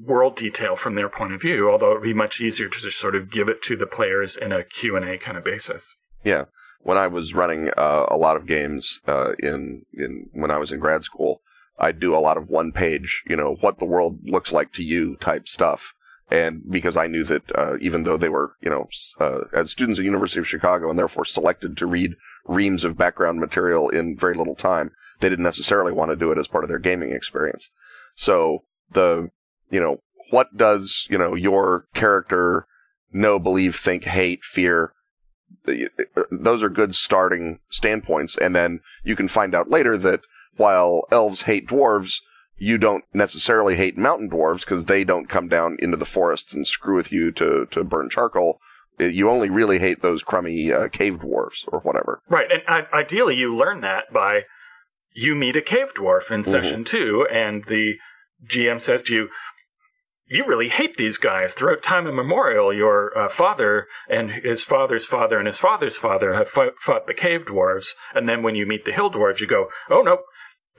world 0.00 0.36
detail 0.36 0.76
from 0.76 0.94
their 0.94 1.08
point 1.08 1.32
of 1.32 1.40
view, 1.40 1.70
although 1.70 1.92
it 1.92 2.00
would 2.00 2.02
be 2.02 2.14
much 2.14 2.40
easier 2.40 2.68
to 2.68 2.78
just 2.78 2.98
sort 2.98 3.14
of 3.14 3.30
give 3.30 3.48
it 3.48 3.62
to 3.62 3.76
the 3.76 3.86
players 3.86 4.36
in 4.36 4.52
a 4.52 4.64
Q&A 4.64 5.18
kind 5.18 5.36
of 5.36 5.44
basis. 5.44 5.94
Yeah. 6.24 6.44
When 6.82 6.98
I 6.98 7.06
was 7.06 7.34
running 7.34 7.70
uh, 7.76 8.06
a 8.08 8.16
lot 8.16 8.36
of 8.36 8.46
games 8.46 9.00
uh, 9.08 9.32
in 9.38 9.82
in 9.92 10.28
when 10.32 10.52
I 10.52 10.58
was 10.58 10.70
in 10.70 10.78
grad 10.78 11.02
school, 11.02 11.40
I'd 11.78 11.98
do 11.98 12.14
a 12.14 12.18
lot 12.18 12.36
of 12.36 12.48
one 12.48 12.70
page, 12.70 13.22
you 13.26 13.34
know, 13.34 13.56
what 13.60 13.78
the 13.78 13.84
world 13.84 14.20
looks 14.24 14.52
like 14.52 14.72
to 14.74 14.82
you 14.82 15.16
type 15.16 15.48
stuff. 15.48 15.80
And 16.30 16.62
because 16.68 16.96
I 16.96 17.06
knew 17.06 17.24
that 17.24 17.42
uh, 17.56 17.76
even 17.80 18.04
though 18.04 18.16
they 18.16 18.28
were, 18.28 18.52
you 18.60 18.70
know, 18.70 18.88
uh, 19.20 19.44
as 19.52 19.70
students 19.70 19.98
at 19.98 20.04
University 20.04 20.40
of 20.40 20.46
Chicago 20.46 20.88
and 20.90 20.98
therefore 20.98 21.24
selected 21.24 21.76
to 21.76 21.86
read 21.86 22.14
reams 22.48 22.84
of 22.84 22.96
background 22.96 23.40
material 23.40 23.88
in 23.88 24.16
very 24.16 24.34
little 24.34 24.54
time, 24.54 24.92
they 25.20 25.28
didn't 25.28 25.44
necessarily 25.44 25.92
want 25.92 26.10
to 26.10 26.16
do 26.16 26.30
it 26.32 26.38
as 26.38 26.48
part 26.48 26.64
of 26.64 26.68
their 26.68 26.78
gaming 26.78 27.12
experience. 27.12 27.70
So 28.16 28.64
the 28.92 29.30
you 29.70 29.80
know, 29.80 30.00
what 30.30 30.56
does, 30.56 31.06
you 31.08 31.18
know, 31.18 31.34
your 31.34 31.86
character 31.94 32.66
know, 33.12 33.38
believe, 33.38 33.76
think, 33.76 34.04
hate, 34.04 34.40
fear? 34.44 34.92
Those 36.30 36.62
are 36.62 36.68
good 36.68 36.94
starting 36.94 37.60
standpoints. 37.70 38.36
And 38.36 38.54
then 38.54 38.80
you 39.04 39.16
can 39.16 39.28
find 39.28 39.54
out 39.54 39.70
later 39.70 39.96
that 39.98 40.20
while 40.56 41.02
elves 41.10 41.42
hate 41.42 41.68
dwarves, 41.68 42.14
you 42.58 42.78
don't 42.78 43.04
necessarily 43.12 43.76
hate 43.76 43.98
mountain 43.98 44.30
dwarves 44.30 44.60
because 44.60 44.86
they 44.86 45.04
don't 45.04 45.28
come 45.28 45.48
down 45.48 45.76
into 45.80 45.96
the 45.96 46.06
forests 46.06 46.52
and 46.54 46.66
screw 46.66 46.96
with 46.96 47.12
you 47.12 47.30
to, 47.32 47.66
to 47.70 47.84
burn 47.84 48.08
charcoal. 48.10 48.58
You 48.98 49.30
only 49.30 49.50
really 49.50 49.78
hate 49.78 50.02
those 50.02 50.22
crummy 50.22 50.72
uh, 50.72 50.88
cave 50.88 51.14
dwarves 51.14 51.66
or 51.68 51.80
whatever. 51.80 52.20
Right. 52.28 52.46
And 52.50 52.86
ideally, 52.92 53.34
you 53.34 53.54
learn 53.54 53.80
that 53.82 54.12
by 54.12 54.42
you 55.12 55.34
meet 55.34 55.56
a 55.56 55.62
cave 55.62 55.94
dwarf 55.94 56.30
in 56.30 56.42
mm-hmm. 56.42 56.50
session 56.50 56.84
two, 56.84 57.26
and 57.32 57.64
the 57.66 57.94
GM 58.50 58.80
says 58.80 59.02
to 59.04 59.14
you, 59.14 59.28
you 60.28 60.44
really 60.46 60.68
hate 60.68 60.96
these 60.96 61.18
guys. 61.18 61.52
Throughout 61.52 61.82
time 61.82 62.06
immemorial, 62.06 62.74
your 62.74 63.16
uh, 63.16 63.28
father 63.28 63.86
and 64.08 64.30
his 64.30 64.62
father's 64.62 65.06
father 65.06 65.38
and 65.38 65.46
his 65.46 65.58
father's 65.58 65.96
father 65.96 66.34
have 66.34 66.48
fought, 66.48 66.72
fought 66.80 67.06
the 67.06 67.14
cave 67.14 67.42
dwarves. 67.46 67.86
And 68.14 68.28
then 68.28 68.42
when 68.42 68.56
you 68.56 68.66
meet 68.66 68.84
the 68.84 68.92
hill 68.92 69.10
dwarves, 69.10 69.38
you 69.40 69.46
go, 69.46 69.68
oh 69.88 70.02
no, 70.02 70.18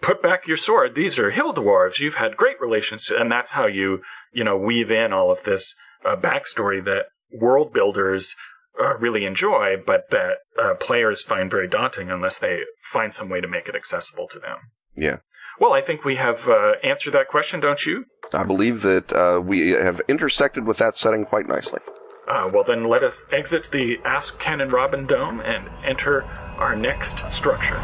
put 0.02 0.22
back 0.22 0.48
your 0.48 0.58
sword. 0.58 0.96
These 0.96 1.18
are 1.18 1.32
hill 1.32 1.54
dwarves. 1.54 2.00
You've 2.00 2.16
had 2.16 2.36
great 2.36 2.60
relations 2.60 3.06
to, 3.06 3.18
and 3.18 3.32
that's 3.32 3.52
how 3.52 3.68
you, 3.68 4.02
you 4.34 4.44
know, 4.44 4.58
weave 4.58 4.92
in 4.92 5.14
all 5.14 5.32
of 5.32 5.44
this 5.44 5.74
uh, 6.06 6.18
backstory 6.18 6.84
that 6.84 7.06
world 7.32 7.74
builders 7.74 8.36
uh, 8.82 8.98
really 8.98 9.26
enjoy, 9.26 9.76
but 9.86 10.04
that 10.12 10.38
uh, 10.62 10.76
players 10.76 11.24
find 11.24 11.50
very 11.50 11.68
daunting 11.68 12.12
unless 12.12 12.38
they 12.38 12.60
find 12.92 13.14
some 13.14 13.30
way 13.30 13.42
to 13.42 13.48
make 13.48 13.68
it 13.68 13.76
accessible 13.76 14.28
to 14.28 14.40
them. 14.40 14.58
Yeah. 14.96 15.18
Well, 15.60 15.74
I 15.74 15.82
think 15.82 16.06
we 16.06 16.18
have 16.18 16.48
uh, 16.48 16.74
answered 16.84 17.14
that 17.14 17.28
question, 17.28 17.60
don't 17.60 17.84
you? 17.86 18.06
I 18.34 18.44
believe 18.44 18.82
that 18.84 19.12
uh, 19.12 19.42
we 19.42 19.70
have 19.70 20.02
intersected 20.08 20.68
with 20.68 20.78
that 20.78 20.98
setting 20.98 21.26
quite 21.26 21.48
nicely. 21.48 21.80
Uh, 22.28 22.50
well, 22.54 22.64
then 22.64 22.88
let 22.88 23.04
us 23.04 23.22
exit 23.32 23.70
the 23.72 23.96
Ask 24.06 24.38
Ken 24.38 24.62
and 24.62 24.72
Robin 24.72 25.08
Dome 25.08 25.40
and 25.40 25.70
enter 25.84 26.24
our 26.58 26.76
next 26.76 27.18
structure. 27.32 27.82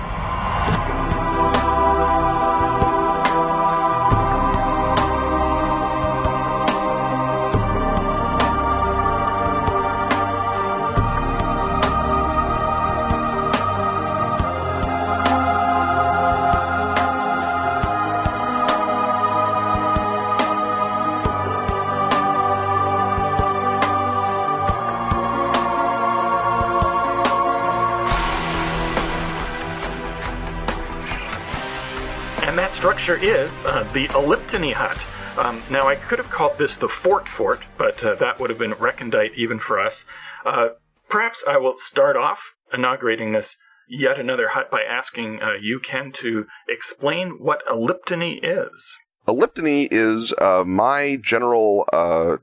And 32.54 32.60
that 32.60 32.74
structure 32.76 33.16
is 33.16 33.50
uh, 33.62 33.82
the 33.94 34.08
Elliptony 34.10 34.74
Hut. 34.74 35.04
Um, 35.44 35.64
now, 35.72 35.88
I 35.88 35.96
could 35.96 36.20
have 36.20 36.30
called 36.30 36.60
this 36.60 36.76
the 36.76 36.88
Fort 36.88 37.28
Fort, 37.28 37.64
but 37.80 38.04
uh, 38.04 38.14
that 38.20 38.40
would 38.40 38.52
have 38.52 38.60
been 38.60 38.76
recondite 38.76 39.34
even 39.36 39.58
for 39.58 39.80
us. 39.80 40.04
Uh, 40.46 40.68
perhaps 41.10 41.44
I 41.48 41.58
will 41.58 41.80
start 41.80 42.16
off 42.16 42.54
inaugurating 42.72 43.34
this 43.34 43.56
yet 43.90 44.20
another 44.20 44.50
hut 44.50 44.70
by 44.70 44.84
asking 44.84 45.40
uh, 45.42 45.54
you, 45.60 45.80
Ken, 45.80 46.12
to 46.22 46.46
explain 46.70 47.40
what 47.40 47.66
Elliptony 47.66 48.38
is. 48.44 48.94
Elliptony 49.28 49.88
is 49.90 50.32
uh, 50.40 50.64
my 50.64 51.18
general 51.24 51.86
uh, 51.92 52.36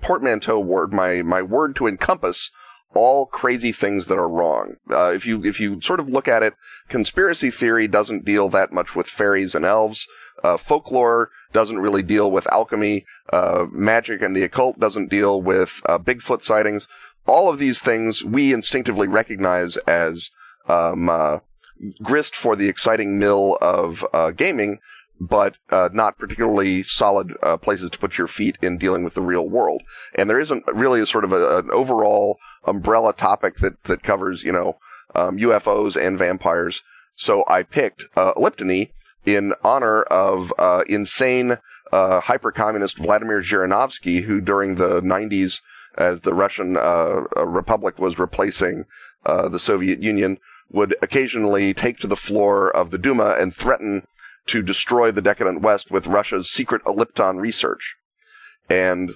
portmanteau 0.00 0.58
word, 0.58 0.90
my 0.90 1.20
my 1.20 1.42
word 1.42 1.76
to 1.76 1.86
encompass 1.86 2.50
all 2.94 3.26
crazy 3.26 3.72
things 3.72 4.06
that 4.06 4.18
are 4.18 4.28
wrong. 4.28 4.76
Uh, 4.90 5.12
if 5.12 5.26
you 5.26 5.44
if 5.44 5.60
you 5.60 5.80
sort 5.82 6.00
of 6.00 6.08
look 6.08 6.28
at 6.28 6.42
it, 6.42 6.54
conspiracy 6.88 7.50
theory 7.50 7.88
doesn't 7.88 8.24
deal 8.24 8.48
that 8.50 8.72
much 8.72 8.94
with 8.94 9.06
fairies 9.06 9.54
and 9.54 9.64
elves. 9.64 10.06
Uh, 10.42 10.56
folklore 10.56 11.30
doesn't 11.52 11.78
really 11.78 12.02
deal 12.02 12.30
with 12.30 12.46
alchemy. 12.52 13.06
Uh, 13.32 13.64
magic 13.70 14.20
and 14.22 14.36
the 14.36 14.42
occult 14.42 14.78
doesn't 14.78 15.08
deal 15.08 15.40
with 15.40 15.70
uh, 15.86 15.98
Bigfoot 15.98 16.44
sightings. 16.44 16.86
All 17.26 17.50
of 17.50 17.58
these 17.58 17.80
things 17.80 18.22
we 18.22 18.52
instinctively 18.52 19.08
recognize 19.08 19.76
as 19.86 20.30
um, 20.68 21.08
uh, 21.08 21.38
grist 22.02 22.34
for 22.34 22.56
the 22.56 22.68
exciting 22.68 23.18
mill 23.18 23.56
of 23.60 24.04
uh, 24.12 24.30
gaming, 24.30 24.80
but 25.20 25.54
uh, 25.70 25.88
not 25.92 26.18
particularly 26.18 26.82
solid 26.82 27.32
uh, 27.42 27.56
places 27.56 27.90
to 27.90 27.98
put 27.98 28.18
your 28.18 28.28
feet 28.28 28.58
in 28.60 28.78
dealing 28.78 29.04
with 29.04 29.14
the 29.14 29.22
real 29.22 29.48
world. 29.48 29.82
And 30.14 30.28
there 30.28 30.40
isn't 30.40 30.64
really 30.72 31.00
a 31.00 31.06
sort 31.06 31.24
of 31.24 31.32
a, 31.32 31.58
an 31.58 31.70
overall 31.72 32.38
umbrella 32.66 33.12
topic 33.12 33.58
that 33.58 33.82
that 33.84 34.02
covers 34.02 34.42
you 34.42 34.52
know 34.52 34.78
um, 35.14 35.38
UFOs 35.38 35.96
and 35.96 36.18
vampires. 36.18 36.82
So 37.16 37.44
I 37.46 37.62
picked 37.62 38.02
uh, 38.16 38.32
in 39.24 39.52
honor 39.62 40.02
of 40.02 40.52
uh, 40.58 40.82
insane 40.88 41.58
uh, 41.92 42.20
hyper-communist 42.20 42.98
Vladimir 42.98 43.40
Zhirinovsky, 43.40 44.24
who 44.24 44.40
during 44.40 44.74
the 44.74 45.00
90s, 45.00 45.60
as 45.96 46.20
the 46.22 46.34
Russian 46.34 46.76
uh, 46.76 47.22
Republic 47.44 47.98
was 47.98 48.18
replacing 48.18 48.84
the 49.24 49.58
Soviet 49.58 50.02
Union, 50.02 50.38
would 50.70 50.96
occasionally 51.00 51.72
take 51.72 51.98
to 51.98 52.08
the 52.08 52.16
floor 52.16 52.68
of 52.68 52.90
the 52.90 52.98
Duma 52.98 53.36
and 53.38 53.54
threaten 53.54 54.02
to 54.46 54.62
destroy 54.62 55.10
the 55.10 55.22
decadent 55.22 55.62
West 55.62 55.90
with 55.90 56.06
Russia's 56.06 56.50
secret 56.50 56.82
ellipton 56.86 57.38
research. 57.38 57.94
And 58.68 59.12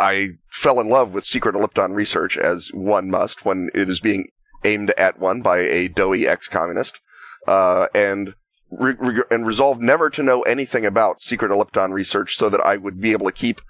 I 0.00 0.38
fell 0.50 0.80
in 0.80 0.88
love 0.88 1.12
with 1.12 1.26
secret 1.26 1.54
ellipton 1.54 1.92
research, 1.92 2.36
as 2.38 2.70
one 2.72 3.10
must 3.10 3.44
when 3.44 3.68
it 3.74 3.90
is 3.90 4.00
being 4.00 4.28
aimed 4.64 4.90
at 4.92 5.18
one 5.18 5.42
by 5.42 5.58
a 5.58 5.88
doughy 5.88 6.26
ex-communist, 6.26 6.98
uh, 7.46 7.86
and 7.94 8.34
re- 8.70 8.96
re- 8.98 9.24
and 9.30 9.46
resolved 9.46 9.82
never 9.82 10.08
to 10.08 10.22
know 10.22 10.40
anything 10.42 10.86
about 10.86 11.20
secret 11.20 11.50
ellipton 11.50 11.92
research, 11.92 12.36
so 12.36 12.48
that 12.48 12.60
I 12.60 12.78
would 12.78 12.98
be 12.98 13.12
able 13.12 13.26
to 13.26 13.32
keep 13.32 13.60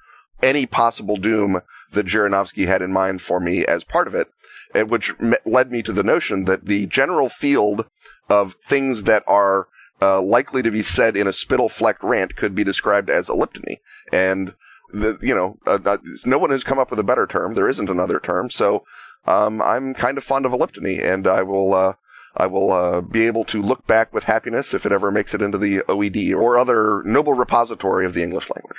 any 0.41 0.67
possible 0.67 1.17
doom 1.17 1.63
that 1.93 2.07
Zhirinovsky 2.07 2.67
had 2.67 2.81
in 2.81 2.93
mind 2.93 3.23
for 3.23 3.41
me 3.41 3.67
as 3.67 3.83
part 3.83 4.07
of 4.07 4.15
it, 4.15 4.29
which 4.89 5.19
me- 5.19 5.37
led 5.45 5.73
me 5.73 5.83
to 5.83 5.93
the 5.93 6.05
notion 6.05 6.45
that 6.45 6.67
the 6.67 6.87
general 6.87 7.29
field 7.29 7.87
of 8.29 8.55
things 8.69 9.03
that 9.03 9.25
are 9.27 9.67
uh, 10.01 10.23
likely 10.23 10.63
to 10.63 10.71
be 10.71 10.85
said 10.85 11.17
in 11.17 11.27
a 11.27 11.33
spittle 11.33 11.69
flecked 11.69 12.05
rant 12.05 12.37
could 12.37 12.55
be 12.55 12.63
described 12.63 13.11
as 13.11 13.27
elliptony. 13.27 13.81
And 14.13 14.55
the, 14.93 15.19
you 15.21 15.35
know, 15.35 15.59
uh, 15.67 15.79
uh, 15.85 15.99
no 16.25 16.39
one 16.39 16.51
has 16.51 16.65
come 16.65 16.79
up 16.79 16.91
with 16.91 16.99
a 16.99 17.05
better 17.05 17.27
term. 17.27 17.55
There 17.55 17.69
isn't 17.69 17.91
another 17.91 18.21
term. 18.21 18.51
So, 18.51 18.85
um, 19.27 19.61
I'm 19.61 19.95
kind 19.95 20.19
of 20.19 20.25
fond 20.25 20.47
of 20.47 20.53
elliptony 20.53 21.03
and 21.03 21.27
I 21.27 21.43
will, 21.43 21.75
uh, 21.75 21.93
I 22.37 22.47
will 22.47 22.73
uh, 22.73 23.01
be 23.01 23.27
able 23.27 23.45
to 23.47 23.61
look 23.61 23.87
back 23.87 24.13
with 24.15 24.25
happiness 24.25 24.73
if 24.73 24.87
it 24.87 24.93
ever 24.93 25.11
makes 25.11 25.35
it 25.35 25.43
into 25.43 25.59
the 25.59 25.81
OED 25.89 26.35
or 26.35 26.59
other 26.59 27.03
noble 27.05 27.35
repository 27.35 28.07
of 28.07 28.15
the 28.15 28.23
English 28.23 28.49
language. 28.55 28.79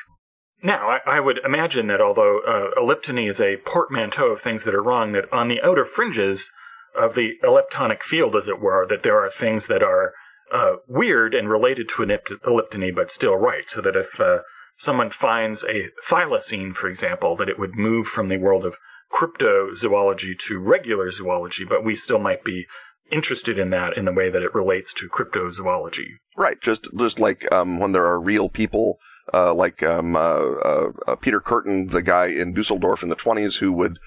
Now, 0.64 0.90
I, 0.90 1.18
I 1.18 1.20
would 1.20 1.40
imagine 1.44 1.88
that 1.88 2.02
although 2.02 2.40
uh, 2.40 2.80
elliptony 2.80 3.30
is 3.30 3.42
a 3.42 3.58
portmanteau 3.66 4.28
of 4.28 4.42
things 4.42 4.64
that 4.64 4.76
are 4.76 4.84
wrong, 4.84 5.12
that 5.14 5.32
on 5.34 5.48
the 5.48 5.62
outer 5.62 5.86
fringes 5.86 6.52
of 6.96 7.16
the 7.16 7.32
elliptonic 7.44 8.04
field, 8.04 8.36
as 8.36 8.48
it 8.48 8.60
were, 8.60 8.86
that 8.88 9.04
there 9.04 9.20
are 9.20 9.30
things 9.30 9.68
that 9.68 9.82
are 9.82 10.14
uh, 10.54 10.74
weird 10.88 11.34
and 11.34 11.50
related 11.50 11.90
to 11.90 12.04
an 12.04 12.10
elliptony, 12.46 12.94
but 12.94 13.10
still 13.10 13.36
right. 13.36 13.70
So 13.70 13.82
that 13.82 13.96
if 13.96 14.20
uh, 14.20 14.40
someone 14.82 15.12
finds 15.12 15.64
a 15.64 15.90
thylacine, 16.10 16.74
for 16.74 16.90
example, 16.90 17.36
that 17.38 17.48
it 17.48 17.60
would 17.60 17.76
move 17.76 18.08
from 18.08 18.30
the 18.30 18.38
world 18.38 18.66
of 18.66 18.76
cryptozoology 19.14 20.38
to 20.40 20.58
regular 20.58 21.12
zoology, 21.12 21.64
but 21.64 21.86
we 21.86 21.96
still 21.96 22.18
might 22.18 22.44
be 22.44 22.66
interested 23.12 23.60
in 23.60 23.70
that 23.70 23.96
in 23.96 24.06
the 24.06 24.12
way 24.12 24.32
that 24.32 24.42
it 24.42 24.56
relates 24.56 24.92
to 24.94 25.08
cryptozoology. 25.08 26.08
Right. 26.36 26.58
Just 26.64 26.88
just 26.98 27.20
like 27.20 27.50
um, 27.52 27.80
when 27.80 27.92
there 27.92 28.06
are 28.06 28.20
real 28.20 28.50
people. 28.50 28.98
Uh, 29.32 29.54
like 29.54 29.84
um, 29.84 30.16
uh, 30.16 30.20
uh, 30.20 30.92
uh 31.08 31.16
Peter 31.16 31.40
Kürten, 31.40 31.92
the 31.92 32.02
guy 32.02 32.26
in 32.26 32.54
Dusseldorf 32.54 33.04
in 33.04 33.10
the 33.10 33.16
20s 33.16 33.60
who 33.60 33.72
would 33.72 34.00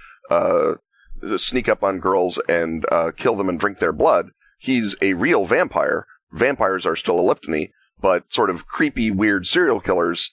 sneak 1.38 1.68
up 1.68 1.84
on 1.84 2.00
girls 2.00 2.38
and 2.48 2.84
kill 3.16 3.36
them 3.36 3.48
and 3.48 3.58
drink 3.58 3.78
their 3.78 3.92
blood. 3.92 4.30
He's 4.58 4.96
a 5.00 5.14
real 5.14 5.46
vampire, 5.46 6.06
vampires 6.32 6.84
are 6.84 6.96
still 6.96 7.20
a 7.20 7.22
elliptony, 7.22 7.70
but 7.98 8.24
sort 8.30 8.50
of 8.50 8.66
creepy, 8.66 9.10
weird 9.12 9.46
serial 9.46 9.80
killers 9.80 10.32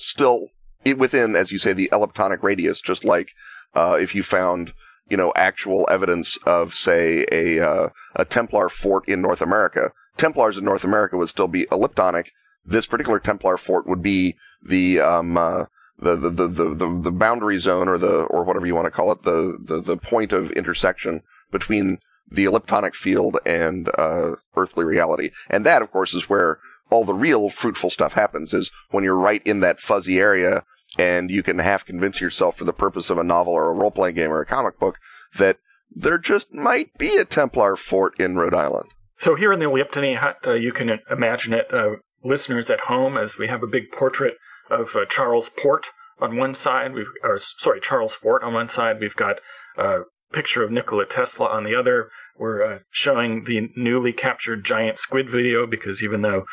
still 0.00 0.48
within, 0.96 1.36
as 1.36 1.52
you 1.52 1.58
say, 1.58 1.72
the 1.72 1.90
elliptonic 1.92 2.42
radius, 2.42 2.80
just 2.80 3.04
like 3.04 3.28
uh, 3.74 3.92
if 4.00 4.14
you 4.14 4.22
found, 4.22 4.72
you 5.08 5.16
know, 5.16 5.32
actual 5.36 5.86
evidence 5.90 6.38
of, 6.46 6.74
say, 6.74 7.26
a, 7.30 7.60
uh, 7.60 7.88
a 8.16 8.24
Templar 8.24 8.68
fort 8.68 9.06
in 9.08 9.20
North 9.20 9.40
America. 9.40 9.92
Templars 10.16 10.56
in 10.56 10.64
North 10.64 10.84
America 10.84 11.16
would 11.16 11.28
still 11.28 11.48
be 11.48 11.66
elliptonic. 11.66 12.26
This 12.64 12.86
particular 12.86 13.18
Templar 13.18 13.58
fort 13.58 13.86
would 13.86 14.02
be 14.02 14.36
the, 14.66 15.00
um, 15.00 15.36
uh, 15.36 15.64
the, 15.98 16.16
the, 16.16 16.30
the, 16.30 16.48
the, 16.48 17.00
the 17.04 17.10
boundary 17.10 17.60
zone 17.60 17.88
or 17.88 17.98
the, 17.98 18.12
or 18.12 18.44
whatever 18.44 18.66
you 18.66 18.74
want 18.74 18.86
to 18.86 18.90
call 18.90 19.12
it, 19.12 19.22
the, 19.22 19.58
the, 19.62 19.80
the 19.82 19.96
point 19.96 20.32
of 20.32 20.50
intersection 20.52 21.22
between 21.52 21.98
the 22.30 22.44
elliptonic 22.44 22.94
field 22.94 23.36
and 23.44 23.88
uh, 23.98 24.36
earthly 24.56 24.84
reality. 24.84 25.30
And 25.48 25.66
that, 25.66 25.82
of 25.82 25.90
course, 25.90 26.14
is 26.14 26.28
where 26.28 26.58
all 26.90 27.04
the 27.04 27.14
real 27.14 27.50
fruitful 27.50 27.90
stuff 27.90 28.12
happens, 28.12 28.52
is 28.52 28.70
when 28.90 29.04
you're 29.04 29.14
right 29.14 29.42
in 29.46 29.60
that 29.60 29.80
fuzzy 29.80 30.18
area 30.18 30.64
and 30.98 31.30
you 31.30 31.42
can 31.42 31.58
half 31.58 31.84
convince 31.84 32.20
yourself 32.20 32.56
for 32.56 32.64
the 32.64 32.72
purpose 32.72 33.10
of 33.10 33.18
a 33.18 33.24
novel 33.24 33.52
or 33.52 33.70
a 33.70 33.74
role 33.74 33.90
playing 33.90 34.16
game 34.16 34.30
or 34.30 34.40
a 34.40 34.46
comic 34.46 34.78
book 34.78 34.96
that 35.38 35.58
there 35.94 36.18
just 36.18 36.52
might 36.52 36.96
be 36.98 37.16
a 37.16 37.24
Templar 37.24 37.76
fort 37.76 38.18
in 38.18 38.36
Rhode 38.36 38.54
Island. 38.54 38.90
So 39.18 39.34
here 39.34 39.52
in 39.52 39.60
the 39.60 39.66
Elliptony 39.66 40.16
hut, 40.16 40.36
uh, 40.46 40.54
you 40.54 40.72
can 40.72 40.98
imagine 41.10 41.52
it, 41.52 41.72
uh, 41.72 41.96
listeners 42.24 42.70
at 42.70 42.80
home, 42.80 43.16
as 43.16 43.38
we 43.38 43.48
have 43.48 43.62
a 43.62 43.68
big 43.68 43.90
portrait 43.92 44.34
of 44.70 44.94
uh, 44.94 45.04
Charles 45.08 45.50
Port 45.50 45.86
on 46.20 46.36
one 46.36 46.54
side. 46.54 46.94
We've, 46.94 47.10
or 47.22 47.38
sorry, 47.38 47.80
Charles 47.80 48.12
Fort 48.12 48.42
on 48.42 48.54
one 48.54 48.68
side. 48.68 49.00
We've 49.00 49.16
got 49.16 49.36
a 49.76 50.00
picture 50.32 50.62
of 50.62 50.70
Nikola 50.70 51.06
Tesla 51.06 51.46
on 51.46 51.64
the 51.64 51.74
other. 51.74 52.10
We're 52.38 52.62
uh, 52.62 52.78
showing 52.90 53.44
the 53.44 53.68
newly 53.76 54.12
captured 54.12 54.64
giant 54.64 54.98
squid 54.98 55.30
video 55.30 55.66
because 55.66 56.02
even 56.02 56.22
though 56.22 56.44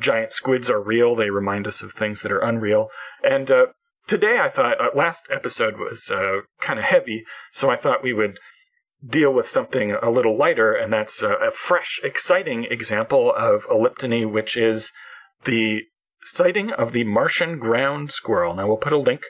giant 0.00 0.32
squids 0.32 0.70
are 0.70 0.80
real, 0.80 1.14
they 1.14 1.30
remind 1.30 1.66
us 1.66 1.82
of 1.82 1.92
things 1.92 2.22
that 2.22 2.32
are 2.32 2.40
unreal. 2.40 2.88
And 3.22 3.50
uh, 3.50 3.66
today 4.06 4.38
I 4.40 4.48
thought, 4.48 4.80
uh, 4.80 4.96
last 4.96 5.22
episode 5.30 5.74
was 5.78 6.10
uh, 6.10 6.40
kind 6.60 6.78
of 6.78 6.84
heavy, 6.84 7.24
so 7.52 7.70
I 7.70 7.76
thought 7.76 8.02
we 8.02 8.12
would 8.12 8.38
deal 9.06 9.32
with 9.32 9.48
something 9.48 9.92
a 9.92 10.10
little 10.10 10.36
lighter, 10.36 10.74
and 10.74 10.92
that's 10.92 11.22
uh, 11.22 11.38
a 11.38 11.50
fresh, 11.50 12.00
exciting 12.02 12.66
example 12.70 13.32
of 13.36 13.66
elliptony, 13.66 14.30
which 14.30 14.56
is 14.56 14.90
the 15.44 15.80
sighting 16.22 16.70
of 16.70 16.92
the 16.92 17.04
Martian 17.04 17.58
ground 17.58 18.12
squirrel. 18.12 18.54
Now 18.54 18.68
we'll 18.68 18.76
put 18.76 18.92
a 18.92 18.98
link 18.98 19.22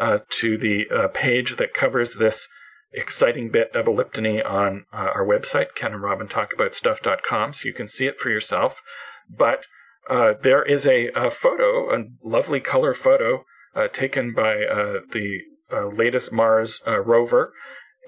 uh, 0.00 0.18
to 0.40 0.58
the 0.58 1.08
page 1.14 1.56
that 1.58 1.74
covers 1.74 2.14
this 2.14 2.48
exciting 2.92 3.50
bit 3.50 3.74
of 3.74 3.86
elliptony 3.86 4.44
on 4.44 4.84
uh, 4.92 4.96
our 4.96 5.24
website, 5.24 5.74
Ken 5.74 5.92
and 5.92 6.02
Robin 6.02 6.28
Talk 6.28 6.52
About 6.52 6.74
Stuff.com, 6.74 7.52
so 7.52 7.66
you 7.66 7.74
can 7.74 7.88
see 7.88 8.06
it 8.06 8.18
for 8.18 8.28
yourself. 8.28 8.80
But 9.28 9.60
uh, 10.08 10.32
there 10.42 10.62
is 10.62 10.86
a, 10.86 11.08
a, 11.14 11.30
photo, 11.30 11.94
a 11.94 12.04
lovely 12.24 12.60
color 12.60 12.94
photo, 12.94 13.44
uh, 13.74 13.88
taken 13.88 14.34
by 14.34 14.64
uh, 14.64 15.00
the 15.12 15.38
uh, 15.72 15.86
latest 15.86 16.32
Mars 16.32 16.80
rover, 16.86 17.52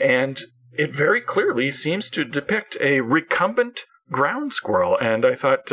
and 0.00 0.42
it 0.72 0.94
very 0.94 1.20
clearly 1.20 1.70
seems 1.70 2.10
to 2.10 2.24
depict 2.24 2.76
a 2.80 3.00
recumbent 3.00 3.82
ground 4.10 4.52
squirrel. 4.52 4.98
And 5.00 5.24
I 5.24 5.34
thought, 5.34 5.70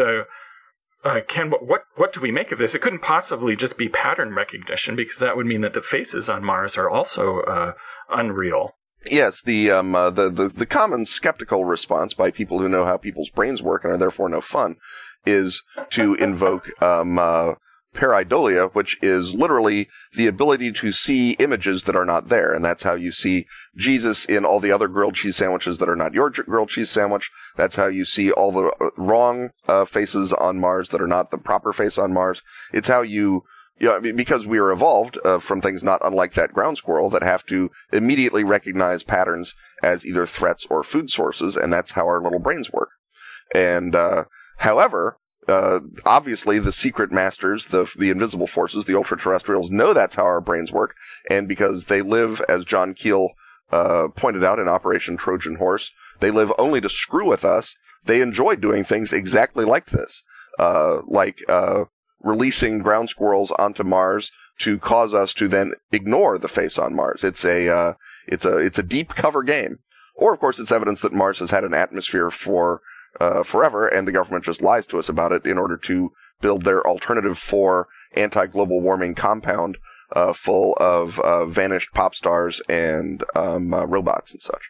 Ken, 1.28 1.52
what 1.60 1.82
what 1.96 2.14
do 2.14 2.22
we 2.22 2.32
make 2.32 2.52
of 2.52 2.60
this? 2.60 2.76
It 2.76 2.82
couldn't 2.82 3.02
possibly 3.02 3.56
just 3.56 3.78
be 3.78 3.90
pattern 3.90 4.34
recognition 4.36 4.96
because 4.96 5.18
that 5.18 5.36
would 5.36 5.48
mean 5.48 5.62
that 5.62 5.74
the 5.74 5.82
faces 5.82 6.30
on 6.30 6.44
Mars 6.44 6.78
are 6.78 6.90
also 6.90 7.74
unreal. 8.10 8.76
Yes, 9.06 9.42
the, 9.44 9.72
um, 9.72 9.96
uh, 9.96 10.12
the, 10.12 10.30
the 10.30 10.50
the 10.50 10.66
common 10.66 11.06
skeptical 11.06 11.66
response 11.66 12.14
by 12.14 12.30
people 12.30 12.60
who 12.60 12.70
know 12.70 12.86
how 12.86 12.98
people's 12.98 13.30
brains 13.30 13.62
work 13.62 13.84
and 13.84 13.94
are 13.94 13.98
therefore 13.98 14.30
no 14.30 14.42
fun 14.42 14.76
is 15.26 15.64
to 15.92 16.14
invoke 16.20 16.70
um, 16.82 17.18
uh, 17.18 17.54
pareidolia, 17.96 18.74
which 18.74 18.98
is 19.02 19.34
literally 19.34 19.90
the 20.16 20.28
ability 20.28 20.72
to 20.72 20.92
see 20.92 21.32
images 21.32 21.84
that 21.84 21.96
are 21.96 22.06
not 22.06 22.30
there. 22.30 22.54
And 22.54 22.64
that's 22.64 22.84
how 22.84 22.94
you 22.94 23.12
see 23.12 23.48
Jesus 23.76 24.24
in 24.26 24.46
all 24.46 24.60
the 24.60 24.72
other 24.72 24.88
grilled 24.88 25.16
cheese 25.16 25.38
sandwiches 25.38 25.78
that 25.80 25.90
are 25.90 25.96
not 25.96 26.14
your 26.14 26.30
grilled 26.30 26.70
cheese 26.70 26.90
sandwich. 26.90 27.30
That's 27.58 27.76
how 27.76 27.88
you 27.88 28.06
see 28.06 28.32
all 28.32 28.52
the 28.52 28.72
uh, 28.80 28.90
wrong 28.98 29.50
uh, 29.68 29.86
faces 29.86 30.32
on 30.32 30.60
Mars 30.60 30.90
that 30.90 31.02
are 31.02 31.08
not 31.08 31.32
the 31.32 31.38
proper 31.38 31.74
face 31.74 31.98
on 31.98 32.14
Mars. 32.14 32.42
It's 32.72 32.88
how 32.88 33.02
you 33.02 33.44
yeah, 33.82 33.98
because 34.15 34.46
we 34.46 34.60
are 34.60 34.72
evolved 34.72 35.17
uh, 35.26 35.39
from 35.39 35.60
things 35.60 35.82
not 35.82 36.06
unlike 36.06 36.36
that 36.36 36.54
ground 36.54 36.78
squirrel 36.78 37.10
that 37.10 37.24
have 37.24 37.44
to 37.48 37.72
immediately 37.91 38.44
recognize 38.44 39.02
patterns 39.02 39.56
as 39.82 40.06
either 40.06 40.28
threats 40.28 40.67
or 40.70 40.84
food 40.84 41.10
sources, 41.10 41.56
and 41.56 41.74
that's 41.74 41.91
how 41.91 42.06
our 42.06 42.22
little 42.22 42.39
brains 42.39 42.72
work. 42.72 42.89
And 43.56 43.96
uh, 43.96 44.26
however, 44.58 45.17
uh, 45.48 45.80
obviously 46.06 46.60
the 46.60 46.72
secret 46.72 47.12
masters, 47.12 47.65
the 47.72 47.88
the 47.98 48.12
invisible 48.12 48.46
forces, 48.46 48.86
the 48.86 48.96
ultra-terrestrials 48.96 49.72
know 49.72 49.96
that's 49.96 50.13
how 50.13 50.26
our 50.26 50.41
brains 50.41 50.72
work, 50.72 50.94
and 51.28 51.48
because 51.48 51.86
they 51.86 52.04
live, 52.04 52.39
as 52.48 52.65
John 52.65 52.94
Keel 52.94 53.30
uh, 53.72 54.10
pointed 54.15 54.44
out 54.44 54.60
in 54.60 54.67
Operation 54.67 55.17
Trojan 55.17 55.56
Horse, 55.56 55.89
they 56.20 56.30
live 56.30 56.52
only 56.60 56.82
to 56.82 56.89
screw 56.89 57.28
with 57.28 57.44
us. 57.44 57.76
They 58.06 58.22
enjoy 58.22 58.58
doing 58.58 58.84
things 58.84 59.12
exactly 59.12 59.65
like 59.65 59.88
this, 59.88 60.22
uh, 60.60 61.00
like 61.08 61.38
uh, 61.50 61.86
releasing 62.24 62.80
ground 62.80 63.10
squirrels 63.10 63.52
onto 63.58 63.84
Mars 63.84 64.32
to 64.60 64.78
cause 64.80 65.14
us 65.14 65.34
to 65.34 65.48
then 65.48 65.74
ignore 65.92 66.38
the 66.38 66.48
face 66.48 66.78
on 66.78 66.96
Mars. 66.96 67.24
It's 67.24 67.44
a 67.44 67.74
uh, 67.74 67.94
it's 68.28 68.46
a 68.46 68.58
it's 68.58 68.78
a 68.78 68.84
deep 68.84 69.10
cover 69.16 69.44
game, 69.44 69.80
or 70.16 70.34
of 70.34 70.40
course 70.40 70.60
it's 70.60 70.72
evidence 70.72 71.02
that 71.02 71.14
Mars 71.14 71.40
has 71.40 71.50
had 71.50 71.64
an 71.64 71.74
atmosphere 71.74 72.30
for 72.30 72.82
uh, 73.20 73.44
forever, 73.44 73.88
and 73.88 74.08
the 74.08 74.12
government 74.12 74.46
just 74.46 74.62
lies 74.62 74.86
to 74.88 75.00
us 75.00 75.10
about 75.10 75.32
it 75.32 75.46
in 75.46 75.58
order 75.58 75.78
to 75.78 76.12
build 76.42 76.64
their 76.64 76.86
alternative 76.88 77.38
for 77.38 77.88
anti-global 78.16 78.82
warming 78.82 79.16
compound 79.16 79.78
uh, 80.16 80.34
full 80.34 80.76
of 80.80 81.20
uh, 81.20 81.46
vanished 81.46 81.90
pop 81.94 82.16
stars 82.16 82.62
and 82.68 83.24
um, 83.36 83.74
uh, 83.74 83.86
robots 83.86 84.32
and 84.32 84.42
such. 84.42 84.62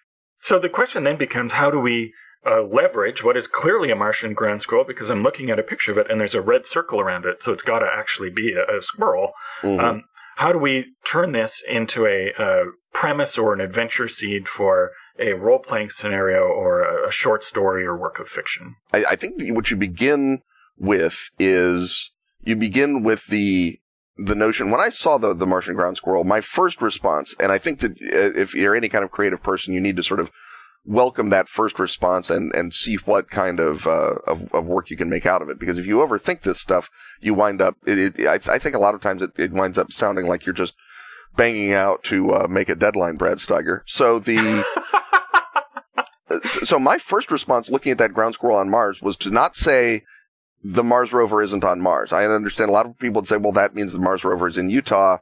So 0.42 0.60
the 0.60 0.70
question 0.70 1.04
then 1.04 1.18
becomes, 1.18 1.54
how 1.54 1.72
do 1.72 1.80
we 1.80 2.14
uh, 2.46 2.64
leverage 2.64 3.24
what 3.24 3.38
is 3.38 3.48
clearly 3.48 3.92
a 3.92 3.96
Martian 3.96 4.34
ground 4.34 4.62
squirrel 4.62 4.86
because 4.88 5.10
I'm 5.10 5.22
looking 5.22 5.50
at 5.50 5.60
a 5.60 5.64
picture 5.64 5.92
of 5.92 5.98
it 5.98 6.10
and 6.10 6.20
there's 6.20 6.36
a 6.36 6.42
red 6.42 6.66
circle 6.66 7.00
around 7.00 7.26
it, 7.26 7.44
so 7.44 7.52
it's 7.52 7.64
got 7.64 7.80
to 7.80 7.88
actually 7.92 8.30
be 8.30 8.54
a, 8.54 8.78
a 8.78 8.82
squirrel. 8.82 9.32
Mm-hmm. 9.64 9.84
Um, 9.84 10.04
how 10.38 10.52
do 10.52 10.58
we 10.58 10.86
turn 11.06 11.34
this 11.34 11.62
into 11.68 12.06
a, 12.06 12.32
a, 12.42 12.64
premise 12.94 13.38
or 13.38 13.54
an 13.54 13.62
adventure 13.62 14.08
seed 14.08 14.48
for 14.48 14.92
a 15.18 15.32
role 15.34 15.60
playing 15.60 15.90
scenario 15.90 16.42
or 16.42 16.82
a, 16.82 17.08
a, 17.08 17.12
short 17.12 17.44
story 17.44 17.86
or 17.86 17.96
work 17.96 18.20
of 18.20 18.28
fiction? 18.28 18.76
I, 18.92 19.06
I 19.12 19.16
think 19.16 19.36
what 19.56 19.70
you 19.70 19.78
begin 19.78 20.42
with 20.78 21.16
is 21.40 22.12
you 22.42 22.56
begin 22.56 23.04
with 23.04 23.22
the 23.30 23.80
the 24.18 24.36
notion 24.36 24.72
when 24.72 24.82
I 24.82 24.90
saw 24.90 25.18
the 25.18 25.34
the 25.34 25.46
Martian 25.46 25.76
ground 25.76 25.98
squirrel, 25.98 26.24
my 26.24 26.42
first 26.42 26.82
response, 26.82 27.34
and 27.40 27.52
I 27.52 27.60
think 27.60 27.80
that 27.80 27.92
uh, 27.92 28.40
if 28.42 28.54
you're 28.54 28.76
any 28.76 28.90
kind 28.90 29.04
of 29.04 29.12
creative 29.12 29.42
person, 29.42 29.74
you 29.74 29.80
need 29.80 29.96
to 29.98 30.04
sort 30.04 30.20
of 30.20 30.30
welcome 30.86 31.30
that 31.30 31.48
first 31.48 31.80
response 31.80 32.30
and, 32.30 32.54
and 32.54 32.74
see 32.74 32.98
what 33.06 33.30
kind 33.30 33.60
of, 33.60 33.86
uh, 33.86 34.16
of, 34.28 34.54
of 34.54 34.66
work 34.66 34.90
you 34.90 34.98
can 34.98 35.10
make 35.10 35.26
out 35.26 35.42
of 35.42 35.50
it. 35.50 35.60
Because 35.60 35.78
if 35.78 35.86
you 35.86 35.98
overthink 35.98 36.44
this 36.44 36.60
stuff, 36.60 36.88
you 37.20 37.34
wind 37.34 37.62
up. 37.62 37.76
It, 37.86 38.20
it, 38.20 38.28
I, 38.28 38.40
I, 38.54 38.60
think 38.60 38.76
a 38.76 38.80
lot 38.80 38.96
of 38.96 39.02
times 39.02 39.22
it, 39.22 39.32
it, 39.38 39.52
winds 39.52 39.78
up 39.78 39.92
sounding 39.92 40.28
like 40.28 40.46
you're 40.46 40.56
just 40.56 40.74
banging 41.38 41.74
out 41.74 42.04
to 42.06 42.34
uh, 42.34 42.48
make 42.48 42.70
a 42.70 42.76
deadline, 42.76 43.18
Brad 43.18 43.38
Steiger. 43.38 43.82
So 43.86 44.20
the. 44.20 44.66
so 46.64 46.80
my 46.80 46.98
first 46.98 47.30
response 47.32 47.70
looking 47.70 47.92
at 47.92 47.98
that 48.00 48.14
ground 48.14 48.36
squirrel 48.36 48.58
on 48.58 48.70
Mars 48.70 49.00
was 49.02 49.18
to 49.18 49.30
not 49.30 49.56
say 49.56 50.04
the 50.64 50.84
Mars 50.84 51.12
rover 51.12 51.42
isn't 51.42 51.64
on 51.64 51.82
Mars. 51.82 52.12
I 52.12 52.26
understand 52.26 52.70
a 52.70 52.74
lot 52.74 52.86
of 52.86 52.98
people 53.00 53.22
would 53.22 53.28
say, 53.28 53.38
well, 53.38 53.52
that 53.54 53.76
means 53.76 53.92
the 53.92 54.00
Mars 54.00 54.24
rover 54.24 54.48
is 54.48 54.58
in 54.58 54.70
Utah. 54.70 55.18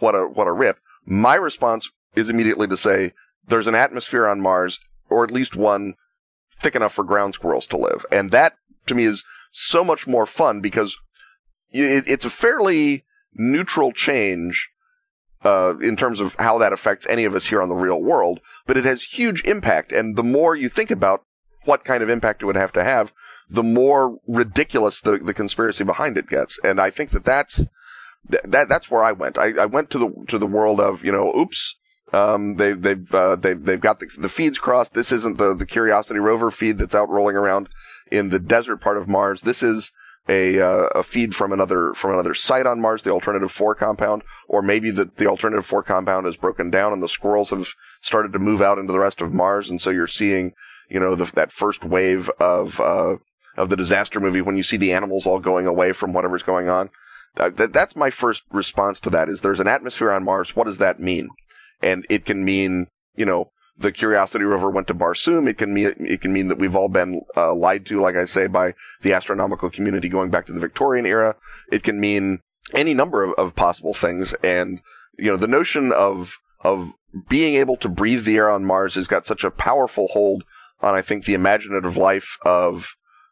What 0.00 0.14
a 0.14 0.26
what 0.26 0.48
a 0.48 0.52
rip. 0.52 0.78
My 1.04 1.36
response 1.36 1.88
is 2.14 2.28
immediately 2.28 2.66
to 2.68 2.76
say 2.76 3.12
there's 3.48 3.66
an 3.66 3.74
atmosphere 3.74 4.26
on 4.26 4.40
Mars 4.40 4.80
or 5.08 5.24
at 5.24 5.30
least 5.30 5.56
one 5.56 5.94
thick 6.60 6.74
enough 6.74 6.94
for 6.94 7.04
ground 7.04 7.34
squirrels 7.34 7.66
to 7.66 7.76
live. 7.76 8.04
And 8.10 8.30
that 8.30 8.54
to 8.86 8.94
me 8.94 9.04
is 9.04 9.24
so 9.52 9.84
much 9.84 10.06
more 10.06 10.26
fun 10.26 10.60
because 10.60 10.96
it, 11.70 12.04
it's 12.06 12.24
a 12.24 12.30
fairly 12.30 13.04
neutral 13.34 13.92
change 13.92 14.68
uh, 15.44 15.78
in 15.78 15.96
terms 15.96 16.20
of 16.20 16.32
how 16.38 16.58
that 16.58 16.72
affects 16.72 17.06
any 17.08 17.24
of 17.24 17.34
us 17.34 17.46
here 17.46 17.62
on 17.62 17.68
the 17.68 17.74
real 17.74 18.00
world, 18.00 18.40
but 18.66 18.76
it 18.76 18.84
has 18.84 19.02
huge 19.02 19.42
impact. 19.44 19.92
And 19.92 20.16
the 20.16 20.22
more 20.22 20.56
you 20.56 20.68
think 20.68 20.90
about 20.90 21.22
what 21.64 21.84
kind 21.84 22.02
of 22.02 22.10
impact 22.10 22.42
it 22.42 22.46
would 22.46 22.56
have 22.56 22.72
to 22.72 22.84
have, 22.84 23.10
the 23.48 23.62
more 23.62 24.18
ridiculous 24.26 25.00
the, 25.00 25.18
the 25.24 25.34
conspiracy 25.34 25.84
behind 25.84 26.16
it 26.16 26.28
gets. 26.28 26.58
And 26.64 26.80
I 26.80 26.90
think 26.90 27.12
that 27.12 27.24
that's 27.24 27.60
that 28.28 28.68
that's 28.68 28.90
where 28.90 29.04
I 29.04 29.12
went. 29.12 29.38
I, 29.38 29.52
I 29.52 29.66
went 29.66 29.90
to 29.90 29.98
the 29.98 30.24
to 30.28 30.38
the 30.38 30.46
world 30.46 30.80
of 30.80 31.04
you 31.04 31.12
know, 31.12 31.32
oops, 31.38 31.76
um, 32.12 32.56
they, 32.56 32.72
they've 32.72 33.12
uh, 33.12 33.36
they've 33.36 33.62
they've 33.62 33.80
got 33.80 34.00
the, 34.00 34.06
the 34.18 34.28
feeds 34.28 34.58
crossed. 34.58 34.94
This 34.94 35.10
isn't 35.10 35.38
the 35.38 35.54
the 35.54 35.66
Curiosity 35.66 36.20
rover 36.20 36.50
feed 36.50 36.78
that's 36.78 36.94
out 36.94 37.08
rolling 37.08 37.36
around 37.36 37.68
in 38.10 38.30
the 38.30 38.38
desert 38.38 38.80
part 38.80 38.96
of 38.96 39.08
Mars. 39.08 39.40
This 39.42 39.62
is 39.62 39.90
a 40.28 40.60
uh, 40.60 40.88
a 40.94 41.02
feed 41.02 41.34
from 41.34 41.52
another 41.52 41.94
from 41.94 42.12
another 42.12 42.34
site 42.34 42.66
on 42.66 42.80
Mars, 42.80 43.02
the 43.02 43.10
alternative 43.10 43.50
four 43.50 43.74
compound, 43.74 44.22
or 44.48 44.62
maybe 44.62 44.90
the 44.90 45.10
the 45.18 45.26
alternative 45.26 45.66
four 45.66 45.82
compound 45.82 46.26
is 46.26 46.36
broken 46.36 46.70
down 46.70 46.92
and 46.92 47.02
the 47.02 47.08
squirrels 47.08 47.50
have 47.50 47.66
started 48.02 48.32
to 48.32 48.38
move 48.38 48.62
out 48.62 48.78
into 48.78 48.92
the 48.92 48.98
rest 48.98 49.20
of 49.20 49.32
Mars, 49.32 49.68
and 49.68 49.80
so 49.80 49.90
you're 49.90 50.06
seeing 50.06 50.52
you 50.88 51.00
know 51.00 51.16
the, 51.16 51.30
that 51.34 51.52
first 51.52 51.84
wave 51.84 52.30
of 52.38 52.78
uh, 52.80 53.16
of 53.56 53.68
the 53.68 53.76
disaster 53.76 54.20
movie 54.20 54.40
when 54.40 54.56
you 54.56 54.62
see 54.62 54.76
the 54.76 54.92
animals 54.92 55.26
all 55.26 55.40
going 55.40 55.66
away 55.66 55.92
from 55.92 56.12
whatever's 56.12 56.42
going 56.42 56.68
on. 56.68 56.90
Uh, 57.36 57.50
that, 57.50 57.72
that's 57.72 57.94
my 57.94 58.10
first 58.10 58.42
response 58.50 58.98
to 59.00 59.10
that. 59.10 59.28
Is 59.28 59.40
there's 59.40 59.60
an 59.60 59.68
atmosphere 59.68 60.12
on 60.12 60.24
Mars? 60.24 60.54
What 60.54 60.66
does 60.66 60.78
that 60.78 61.00
mean? 61.00 61.28
And 61.82 62.06
it 62.08 62.24
can 62.24 62.44
mean, 62.44 62.88
you 63.14 63.24
know, 63.24 63.50
the 63.78 63.92
Curiosity 63.92 64.44
rover 64.44 64.70
went 64.70 64.86
to 64.86 64.94
Barsoom. 64.94 65.48
It 65.48 65.58
can 65.58 65.74
mean 65.74 65.94
it 65.98 66.20
can 66.22 66.32
mean 66.32 66.48
that 66.48 66.58
we've 66.58 66.74
all 66.74 66.88
been 66.88 67.22
uh, 67.36 67.54
lied 67.54 67.86
to, 67.86 68.00
like 68.00 68.16
I 68.16 68.24
say, 68.24 68.46
by 68.46 68.74
the 69.02 69.12
astronomical 69.12 69.70
community 69.70 70.08
going 70.08 70.30
back 70.30 70.46
to 70.46 70.52
the 70.52 70.60
Victorian 70.60 71.06
era. 71.06 71.36
It 71.70 71.82
can 71.82 72.00
mean 72.00 72.40
any 72.72 72.94
number 72.94 73.22
of, 73.22 73.34
of 73.36 73.54
possible 73.54 73.94
things, 73.94 74.34
and 74.42 74.80
you 75.18 75.30
know, 75.30 75.36
the 75.36 75.46
notion 75.46 75.92
of 75.92 76.32
of 76.62 76.88
being 77.28 77.54
able 77.56 77.76
to 77.78 77.88
breathe 77.88 78.24
the 78.24 78.36
air 78.36 78.50
on 78.50 78.64
Mars 78.64 78.94
has 78.94 79.06
got 79.06 79.26
such 79.26 79.44
a 79.44 79.50
powerful 79.50 80.08
hold 80.12 80.44
on, 80.80 80.94
I 80.94 81.02
think, 81.02 81.24
the 81.24 81.34
imaginative 81.34 81.96
life 81.96 82.38
of 82.42 82.86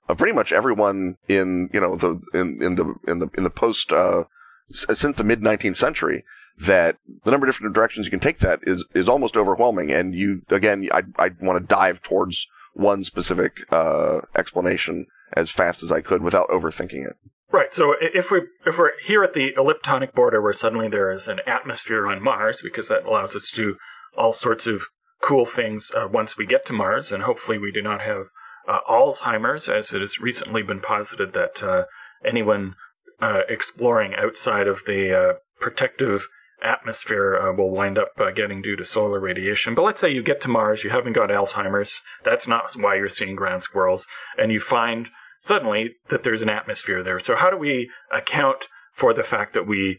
of 0.09 0.19
pretty 0.19 0.35
much 0.35 0.53
everyone 0.53 1.17
in 1.29 1.71
you 1.73 1.81
know 1.81 1.97
the 1.97 2.39
in 2.39 2.63
in 2.63 2.75
the 2.75 2.95
in 3.09 3.19
the 3.21 3.31
in 3.37 3.45
the 3.45 3.51
post 3.51 3.91
uh, 3.93 4.25
since 4.71 5.17
the 5.17 5.25
mid 5.25 5.41
19th 5.41 5.77
century 5.77 6.25
that 6.67 6.97
the 7.25 7.31
number 7.31 7.47
of 7.47 7.53
different 7.53 7.75
directions 7.75 8.07
you 8.07 8.11
can 8.11 8.21
take 8.21 8.41
that 8.41 8.61
is 8.63 8.85
is 8.95 9.09
almost 9.09 9.37
overwhelming. 9.37 9.91
And 9.91 10.15
you 10.15 10.43
again, 10.51 10.89
I 10.93 11.03
I 11.19 11.31
want 11.41 11.61
to 11.61 11.75
dive 11.75 12.03
towards 12.03 12.47
one 12.75 13.05
specific 13.05 13.53
uh, 13.71 14.21
explanation 14.37 15.07
as 15.33 15.51
fast 15.51 15.83
as 15.83 15.91
I 15.91 16.01
could 16.01 16.23
without 16.23 16.49
overthinking 16.49 17.07
it. 17.07 17.17
Right. 17.53 17.73
So 17.73 17.95
if 18.01 18.31
we 18.31 18.43
if 18.67 18.79
we're 18.79 18.93
here 19.05 19.23
at 19.23 19.35
the 19.35 19.53
elliptonic 19.57 20.13
border 20.13 20.41
where 20.43 20.53
suddenly 20.53 20.89
there 20.89 21.13
is 21.13 21.29
an 21.29 21.41
atmosphere 21.47 22.07
on 22.07 22.23
Mars, 22.23 22.61
because 22.63 22.89
that 22.89 23.05
allows 23.05 23.35
us 23.37 23.51
to 23.51 23.57
do 23.57 23.77
all 24.17 24.33
sorts 24.33 24.67
of 24.67 24.83
cool 25.23 25.47
things 25.47 25.91
uh, 25.97 26.09
once 26.11 26.37
we 26.37 26.47
get 26.47 26.67
to 26.67 26.73
Mars, 26.73 27.13
and 27.13 27.23
hopefully 27.23 27.59
we 27.59 27.73
do 27.73 27.81
not 27.81 28.01
have 28.01 28.27
uh, 28.69 28.81
Alzheimer's, 28.89 29.69
as 29.69 29.93
it 29.93 30.01
has 30.01 30.19
recently 30.19 30.63
been 30.63 30.81
posited 30.81 31.33
that 31.33 31.63
uh, 31.63 31.85
anyone 32.25 32.75
uh, 33.21 33.41
exploring 33.49 34.15
outside 34.15 34.67
of 34.67 34.83
the 34.87 35.17
uh, 35.17 35.33
protective 35.61 36.27
atmosphere 36.65 37.37
uh, 37.37 37.53
will 37.53 37.71
wind 37.71 37.99
up 37.99 38.13
uh, 38.19 38.31
getting 38.31 38.63
due 38.63 38.77
to 38.77 38.85
solar 38.85 39.21
radiation. 39.21 39.75
But 39.75 39.83
let's 39.83 40.01
say 40.01 40.11
you 40.11 40.23
get 40.23 40.41
to 40.43 40.49
Mars, 40.49 40.85
you 40.85 40.91
haven't 40.91 41.13
got 41.13 41.31
Alzheimer's, 41.31 41.93
that's 42.25 42.49
not 42.49 42.75
why 42.77 42.97
you're 42.97 43.09
seeing 43.09 43.37
ground 43.37 43.63
squirrels, 43.63 44.07
and 44.39 44.51
you 44.51 44.61
find 44.61 45.09
suddenly 45.41 45.97
that 46.09 46.23
there's 46.23 46.43
an 46.43 46.49
atmosphere 46.49 47.03
there. 47.03 47.21
So, 47.21 47.37
how 47.37 47.51
do 47.51 47.57
we 47.57 47.91
account 48.13 48.65
for 48.93 49.13
the 49.13 49.23
fact 49.23 49.53
that 49.55 49.67
we 49.67 49.99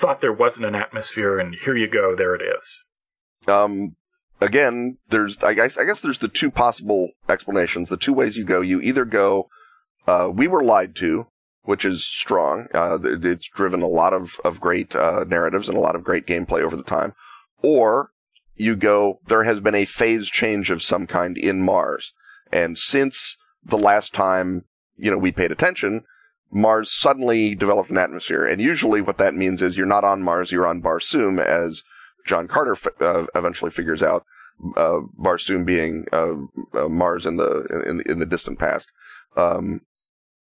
thought 0.00 0.20
there 0.20 0.32
wasn't 0.32 0.66
an 0.66 0.74
atmosphere, 0.74 1.38
and 1.38 1.54
here 1.54 1.76
you 1.76 1.88
go, 1.88 2.14
there 2.16 2.34
it 2.34 2.42
is? 2.42 3.48
Um, 3.48 3.96
again, 4.40 4.98
there's 5.10 5.36
I 5.42 5.54
guess 5.54 5.76
I 5.76 5.84
guess 5.84 6.00
there's 6.00 6.18
the 6.18 6.28
two 6.28 6.50
possible 6.50 7.10
explanations. 7.28 7.88
The 7.88 7.96
two 7.96 8.12
ways 8.12 8.36
you 8.36 8.44
go. 8.44 8.60
You 8.60 8.80
either 8.80 9.04
go, 9.04 9.48
uh, 10.06 10.28
we 10.32 10.48
were 10.48 10.64
lied 10.64 10.96
to, 10.96 11.26
which 11.66 11.84
is 11.84 12.04
strong. 12.04 12.66
Uh, 12.74 12.98
it's 13.02 13.48
driven 13.54 13.82
a 13.82 13.88
lot 13.88 14.12
of, 14.12 14.30
of 14.44 14.60
great 14.60 14.94
uh, 14.94 15.24
narratives 15.28 15.68
and 15.68 15.76
a 15.76 15.80
lot 15.80 15.94
of 15.94 16.04
great 16.04 16.26
gameplay 16.26 16.62
over 16.62 16.76
the 16.76 16.82
time. 16.82 17.12
Or 17.62 18.10
you 18.56 18.76
go, 18.76 19.20
there 19.26 19.44
has 19.44 19.60
been 19.60 19.74
a 19.74 19.84
phase 19.84 20.28
change 20.28 20.70
of 20.70 20.82
some 20.82 21.06
kind 21.06 21.36
in 21.36 21.60
Mars. 21.60 22.12
And 22.52 22.78
since 22.78 23.36
the 23.64 23.78
last 23.78 24.14
time, 24.14 24.64
you 24.96 25.10
know, 25.10 25.18
we 25.18 25.32
paid 25.32 25.52
attention, 25.52 26.04
Mars 26.50 26.92
suddenly 26.92 27.54
developed 27.54 27.90
an 27.90 27.98
atmosphere. 27.98 28.46
And 28.46 28.60
usually 28.60 29.00
what 29.00 29.18
that 29.18 29.34
means 29.34 29.60
is 29.60 29.76
you're 29.76 29.86
not 29.86 30.04
on 30.04 30.22
Mars, 30.22 30.52
you're 30.52 30.66
on 30.66 30.80
Barsoom, 30.80 31.44
as 31.44 31.82
John 32.26 32.48
Carter 32.48 32.76
uh, 33.00 33.26
eventually 33.34 33.70
figures 33.70 34.02
out. 34.02 34.24
Uh, 34.74 35.00
Barsoom 35.20 35.66
being 35.66 36.06
uh, 36.12 36.32
uh, 36.72 36.88
Mars 36.88 37.26
in 37.26 37.36
the 37.36 37.82
in, 37.86 38.02
in 38.10 38.18
the 38.20 38.24
distant 38.24 38.58
past. 38.58 38.88
Um, 39.36 39.82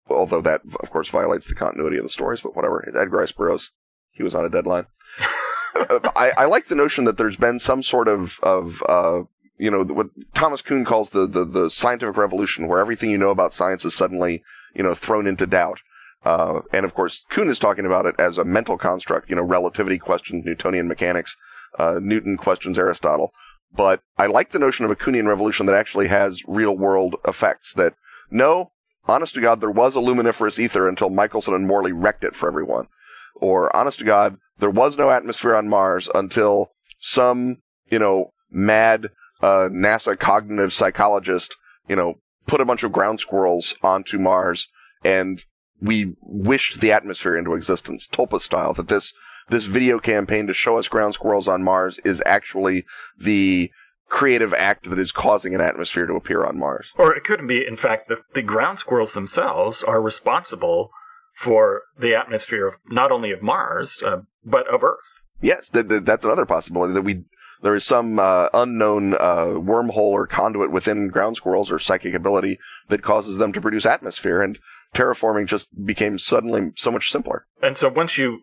although 0.09 0.41
that, 0.41 0.61
of 0.81 0.89
course, 0.89 1.09
violates 1.09 1.47
the 1.47 1.55
continuity 1.55 1.97
of 1.97 2.03
the 2.03 2.09
stories, 2.09 2.41
but 2.41 2.55
whatever. 2.55 2.83
Edgar 2.87 3.17
Rice 3.17 3.31
Burroughs, 3.31 3.69
he 4.11 4.23
was 4.23 4.35
on 4.35 4.45
a 4.45 4.49
deadline. 4.49 4.85
I, 5.75 6.31
I 6.37 6.45
like 6.45 6.67
the 6.67 6.75
notion 6.75 7.03
that 7.05 7.17
there's 7.17 7.35
been 7.35 7.59
some 7.59 7.83
sort 7.83 8.07
of, 8.07 8.33
of 8.41 8.81
uh, 8.87 9.23
you 9.57 9.69
know, 9.71 9.83
what 9.83 10.07
Thomas 10.33 10.61
Kuhn 10.61 10.85
calls 10.85 11.09
the, 11.09 11.27
the, 11.27 11.45
the 11.45 11.69
scientific 11.69 12.17
revolution, 12.17 12.67
where 12.67 12.79
everything 12.79 13.09
you 13.09 13.17
know 13.17 13.29
about 13.29 13.53
science 13.53 13.83
is 13.83 13.93
suddenly, 13.93 14.43
you 14.73 14.83
know, 14.83 14.95
thrown 14.95 15.27
into 15.27 15.45
doubt. 15.45 15.79
Uh, 16.23 16.61
and 16.73 16.85
of 16.85 16.93
course, 16.93 17.23
Kuhn 17.29 17.49
is 17.49 17.59
talking 17.59 17.85
about 17.85 18.05
it 18.05 18.15
as 18.17 18.37
a 18.37 18.43
mental 18.43 18.77
construct, 18.77 19.29
you 19.29 19.35
know, 19.35 19.43
relativity 19.43 19.99
questions 19.99 20.43
Newtonian 20.45 20.87
mechanics, 20.87 21.35
uh, 21.77 21.99
Newton 22.01 22.37
questions 22.37 22.77
Aristotle. 22.77 23.31
But 23.75 24.01
I 24.17 24.27
like 24.27 24.51
the 24.51 24.59
notion 24.59 24.85
of 24.85 24.91
a 24.91 24.95
Kuhnian 24.95 25.27
revolution 25.27 25.65
that 25.65 25.75
actually 25.75 26.07
has 26.07 26.39
real 26.47 26.75
world 26.75 27.15
effects. 27.27 27.73
That 27.73 27.93
no, 28.31 28.71
honest 29.07 29.33
to 29.35 29.41
God, 29.41 29.61
there 29.61 29.71
was 29.71 29.95
a 29.95 29.99
luminiferous 29.99 30.59
ether 30.59 30.87
until 30.87 31.09
Michelson 31.09 31.53
and 31.53 31.67
Morley 31.67 31.91
wrecked 31.91 32.23
it 32.23 32.35
for 32.35 32.47
everyone. 32.47 32.87
Or 33.35 33.75
honest 33.75 33.99
to 33.99 34.05
God, 34.05 34.37
there 34.59 34.69
was 34.69 34.97
no 34.97 35.11
atmosphere 35.11 35.55
on 35.55 35.67
Mars 35.67 36.09
until 36.13 36.71
some, 36.99 37.57
you 37.89 37.99
know, 37.99 38.31
mad 38.49 39.09
uh, 39.41 39.69
NASA 39.69 40.17
cognitive 40.17 40.73
psychologist, 40.73 41.53
you 41.87 41.95
know, 41.95 42.15
put 42.47 42.61
a 42.61 42.65
bunch 42.65 42.83
of 42.83 42.91
ground 42.91 43.19
squirrels 43.19 43.73
onto 43.81 44.17
Mars 44.17 44.67
and 45.03 45.41
we 45.81 46.15
wished 46.21 46.79
the 46.79 46.91
atmosphere 46.91 47.37
into 47.37 47.53
existence, 47.53 48.07
Tulpa 48.11 48.41
style, 48.41 48.73
that 48.73 48.87
this 48.87 49.13
this 49.49 49.65
video 49.65 49.99
campaign 49.99 50.47
to 50.47 50.53
show 50.53 50.79
us 50.79 50.87
ground 50.87 51.13
squirrels 51.13 51.47
on 51.47 51.63
Mars 51.63 51.99
is 52.03 52.21
actually 52.25 52.85
the 53.19 53.69
creative 54.09 54.53
act 54.53 54.89
that 54.89 54.99
is 54.99 55.11
causing 55.11 55.55
an 55.55 55.61
atmosphere 55.61 56.05
to 56.05 56.13
appear 56.13 56.45
on 56.45 56.59
Mars. 56.59 56.87
Or 56.97 57.15
it 57.15 57.23
couldn't 57.23 57.47
be, 57.47 57.65
in 57.67 57.77
fact, 57.77 58.07
the, 58.07 58.17
the 58.33 58.41
ground 58.41 58.79
squirrels 58.79 59.13
themselves 59.13 59.83
are 59.83 60.01
responsible 60.01 60.91
for 61.35 61.81
the 61.99 62.15
atmosphere 62.15 62.67
of 62.67 62.75
not 62.87 63.11
only 63.11 63.31
of 63.31 63.41
Mars, 63.41 64.01
uh, 64.05 64.21
but 64.45 64.67
of 64.73 64.83
Earth. 64.83 64.99
Yes, 65.41 65.69
th- 65.69 65.87
th- 65.89 66.03
that's 66.05 66.23
another 66.23 66.45
possibility 66.45 66.93
that 66.93 67.01
we 67.01 67.25
there 67.61 67.75
is 67.75 67.85
some 67.85 68.19
uh, 68.19 68.49
unknown 68.53 69.15
uh, 69.15 69.55
wormhole 69.55 69.95
or 69.97 70.27
conduit 70.27 70.71
within 70.71 71.07
ground 71.07 71.37
squirrels 71.37 71.71
or 71.71 71.79
psychic 71.79 72.13
ability 72.13 72.59
that 72.89 73.01
causes 73.01 73.37
them 73.37 73.53
to 73.53 73.61
produce 73.61 73.85
atmosphere, 73.85 74.41
and 74.41 74.59
terraforming 74.93 75.47
just 75.47 75.67
became 75.83 76.19
suddenly 76.19 76.71
so 76.75 76.91
much 76.91 77.11
simpler. 77.11 77.47
And 77.63 77.75
so 77.75 77.89
once 77.89 78.17
you 78.17 78.41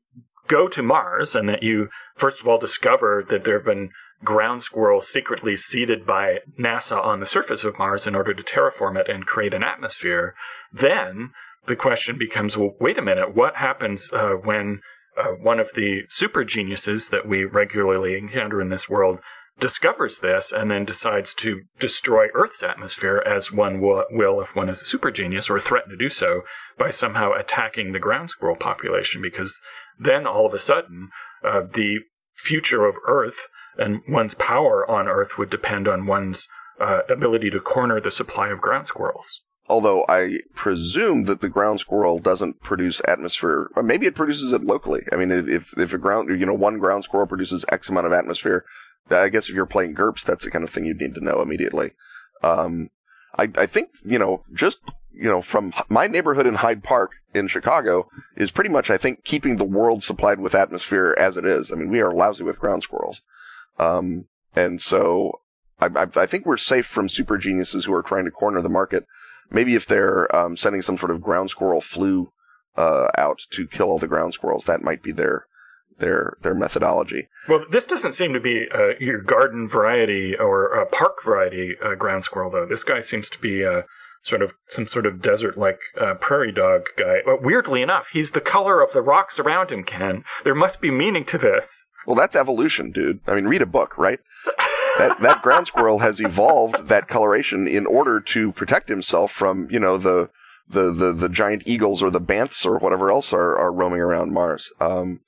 go 0.48 0.66
to 0.68 0.82
Mars 0.82 1.34
and 1.34 1.48
that 1.48 1.62
you 1.62 1.88
first 2.16 2.40
of 2.40 2.48
all 2.48 2.58
discover 2.58 3.24
that 3.28 3.44
there 3.44 3.54
have 3.54 3.64
been 3.64 3.90
ground 4.24 4.62
squirrels 4.62 5.08
secretly 5.08 5.56
seeded 5.56 6.06
by 6.06 6.38
NASA 6.58 7.02
on 7.02 7.20
the 7.20 7.26
surface 7.26 7.64
of 7.64 7.78
Mars 7.78 8.06
in 8.06 8.14
order 8.14 8.34
to 8.34 8.42
terraform 8.42 8.98
it 8.98 9.08
and 9.08 9.26
create 9.26 9.54
an 9.54 9.64
atmosphere, 9.64 10.34
then 10.72 11.30
the 11.66 11.76
question 11.76 12.18
becomes 12.18 12.56
well, 12.56 12.74
wait 12.80 12.98
a 12.98 13.02
minute, 13.02 13.34
what 13.34 13.56
happens 13.56 14.08
uh, 14.12 14.32
when 14.42 14.80
uh, 15.16 15.32
one 15.40 15.60
of 15.60 15.70
the 15.74 16.02
super 16.08 16.44
geniuses 16.44 17.08
that 17.08 17.26
we 17.26 17.44
regularly 17.44 18.16
encounter 18.16 18.60
in 18.60 18.70
this 18.70 18.88
world 18.88 19.18
discovers 19.60 20.18
this 20.18 20.50
and 20.50 20.70
then 20.70 20.84
decides 20.84 21.34
to 21.34 21.60
destroy 21.78 22.26
Earth's 22.34 22.62
atmosphere 22.62 23.22
as 23.26 23.52
one 23.52 23.80
will 23.80 24.40
if 24.40 24.56
one 24.56 24.68
is 24.68 24.80
a 24.80 24.84
super 24.86 25.10
genius 25.10 25.50
or 25.50 25.60
threaten 25.60 25.90
to 25.90 25.96
do 25.96 26.08
so 26.08 26.42
by 26.78 26.90
somehow 26.90 27.32
attacking 27.32 27.92
the 27.92 27.98
ground 27.98 28.30
squirrel 28.30 28.56
population 28.56 29.20
because 29.20 29.60
then 29.98 30.26
all 30.26 30.46
of 30.46 30.54
a 30.54 30.58
sudden 30.58 31.10
uh, 31.44 31.60
the 31.60 31.98
future 32.34 32.86
of 32.86 32.96
Earth 33.06 33.46
and 33.78 34.02
one's 34.08 34.34
power 34.34 34.88
on 34.90 35.08
Earth 35.08 35.38
would 35.38 35.50
depend 35.50 35.88
on 35.88 36.06
one's 36.06 36.48
uh, 36.80 37.00
ability 37.08 37.50
to 37.50 37.60
corner 37.60 38.00
the 38.00 38.10
supply 38.10 38.48
of 38.48 38.60
ground 38.60 38.86
squirrels. 38.88 39.40
Although 39.68 40.04
I 40.08 40.40
presume 40.54 41.24
that 41.24 41.40
the 41.40 41.48
ground 41.48 41.80
squirrel 41.80 42.18
doesn't 42.18 42.60
produce 42.60 43.00
atmosphere, 43.06 43.70
or 43.76 43.82
maybe 43.82 44.06
it 44.06 44.14
produces 44.14 44.52
it 44.52 44.64
locally. 44.64 45.02
I 45.12 45.16
mean, 45.16 45.30
if 45.30 45.66
if 45.76 45.92
a 45.92 45.98
ground, 45.98 46.28
you 46.38 46.46
know, 46.46 46.52
one 46.54 46.78
ground 46.78 47.04
squirrel 47.04 47.26
produces 47.26 47.64
X 47.68 47.88
amount 47.88 48.06
of 48.06 48.12
atmosphere, 48.12 48.64
I 49.10 49.28
guess 49.28 49.48
if 49.48 49.54
you're 49.54 49.66
playing 49.66 49.94
GURPS, 49.94 50.24
that's 50.24 50.44
the 50.44 50.50
kind 50.50 50.64
of 50.64 50.70
thing 50.70 50.84
you'd 50.84 51.00
need 51.00 51.14
to 51.14 51.24
know 51.24 51.40
immediately. 51.40 51.92
Um, 52.42 52.90
I, 53.38 53.48
I 53.56 53.66
think, 53.66 53.90
you 54.04 54.18
know, 54.18 54.44
just, 54.52 54.78
you 55.12 55.28
know, 55.28 55.42
from 55.42 55.72
my 55.88 56.06
neighborhood 56.06 56.46
in 56.46 56.54
Hyde 56.56 56.82
Park 56.82 57.12
in 57.32 57.48
Chicago 57.48 58.08
is 58.36 58.50
pretty 58.50 58.70
much, 58.70 58.90
I 58.90 58.98
think, 58.98 59.24
keeping 59.24 59.56
the 59.56 59.64
world 59.64 60.02
supplied 60.02 60.40
with 60.40 60.54
atmosphere 60.54 61.14
as 61.18 61.36
it 61.36 61.44
is. 61.44 61.70
I 61.70 61.76
mean, 61.76 61.90
we 61.90 62.00
are 62.00 62.12
lousy 62.12 62.42
with 62.42 62.58
ground 62.58 62.82
squirrels. 62.82 63.20
Um, 63.78 64.26
and 64.54 64.80
so 64.80 65.40
I, 65.80 65.86
I, 65.86 66.06
I 66.14 66.26
think 66.26 66.46
we're 66.46 66.56
safe 66.56 66.86
from 66.86 67.08
super 67.08 67.38
geniuses 67.38 67.84
who 67.84 67.94
are 67.94 68.02
trying 68.02 68.24
to 68.24 68.30
corner 68.30 68.62
the 68.62 68.68
market. 68.68 69.04
Maybe 69.50 69.74
if 69.74 69.86
they're 69.86 70.34
um, 70.34 70.56
sending 70.56 70.82
some 70.82 70.98
sort 70.98 71.10
of 71.10 71.20
ground 71.20 71.50
squirrel 71.50 71.80
flu 71.80 72.32
uh, 72.76 73.08
out 73.18 73.38
to 73.52 73.66
kill 73.66 73.86
all 73.86 73.98
the 73.98 74.06
ground 74.06 74.34
squirrels, 74.34 74.64
that 74.66 74.82
might 74.82 75.02
be 75.02 75.12
their 75.12 75.46
their 75.98 76.38
their 76.42 76.54
methodology. 76.54 77.28
Well, 77.48 77.64
this 77.70 77.84
doesn't 77.84 78.14
seem 78.14 78.32
to 78.32 78.40
be 78.40 78.66
uh, 78.74 78.98
your 78.98 79.20
garden 79.20 79.68
variety 79.68 80.34
or 80.38 80.80
uh, 80.80 80.84
park 80.86 81.22
variety 81.24 81.74
uh, 81.84 81.94
ground 81.96 82.24
squirrel, 82.24 82.50
though. 82.50 82.66
This 82.66 82.82
guy 82.82 83.02
seems 83.02 83.28
to 83.28 83.38
be 83.38 83.64
uh, 83.64 83.82
sort 84.24 84.42
of 84.42 84.52
some 84.68 84.86
sort 84.86 85.04
of 85.04 85.20
desert-like 85.20 85.80
uh, 86.00 86.14
prairie 86.14 86.52
dog 86.52 86.82
guy. 86.96 87.16
But 87.24 87.42
weirdly 87.42 87.82
enough, 87.82 88.06
he's 88.12 88.30
the 88.30 88.40
color 88.40 88.80
of 88.80 88.92
the 88.92 89.02
rocks 89.02 89.38
around 89.38 89.70
him. 89.70 89.84
Ken, 89.84 90.24
there 90.44 90.54
must 90.54 90.80
be 90.80 90.90
meaning 90.90 91.24
to 91.26 91.38
this. 91.38 91.68
Well, 92.06 92.16
that's 92.16 92.36
evolution, 92.36 92.92
dude. 92.92 93.20
I 93.26 93.34
mean, 93.34 93.44
read 93.44 93.62
a 93.62 93.66
book, 93.66 93.96
right? 93.96 94.20
that 94.98 95.20
that 95.22 95.42
ground 95.42 95.66
squirrel 95.66 96.00
has 96.00 96.20
evolved 96.20 96.88
that 96.88 97.08
coloration 97.08 97.66
in 97.66 97.86
order 97.86 98.20
to 98.20 98.52
protect 98.52 98.88
himself 98.88 99.32
from, 99.32 99.68
you 99.70 99.80
know, 99.80 99.98
the 99.98 100.28
the 100.68 100.92
the, 100.92 101.12
the 101.12 101.28
giant 101.28 101.62
eagles 101.66 102.02
or 102.02 102.10
the 102.10 102.20
banths 102.20 102.64
or 102.64 102.78
whatever 102.78 103.10
else 103.10 103.32
are, 103.32 103.58
are 103.58 103.72
roaming 103.72 104.00
around 104.00 104.32
Mars. 104.32 104.70
Um, 104.80 105.20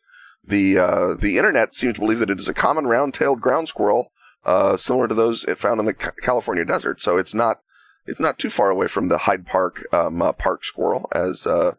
the 0.46 0.78
uh, 0.78 1.14
the 1.14 1.38
internet 1.38 1.74
seems 1.74 1.94
to 1.94 2.00
believe 2.00 2.18
that 2.18 2.30
it 2.30 2.40
is 2.40 2.48
a 2.48 2.54
common 2.54 2.86
round-tailed 2.86 3.40
ground 3.40 3.68
squirrel, 3.68 4.10
uh, 4.44 4.76
similar 4.76 5.08
to 5.08 5.14
those 5.14 5.44
found 5.58 5.80
in 5.80 5.86
the 5.86 5.94
California 5.94 6.64
desert. 6.64 7.00
So 7.00 7.16
it's 7.16 7.34
not 7.34 7.60
it's 8.06 8.20
not 8.20 8.38
too 8.38 8.50
far 8.50 8.70
away 8.70 8.88
from 8.88 9.08
the 9.08 9.18
Hyde 9.18 9.46
Park 9.46 9.86
um, 9.92 10.20
uh, 10.20 10.32
park 10.32 10.64
squirrel 10.64 11.08
as, 11.12 11.46
uh, 11.46 11.72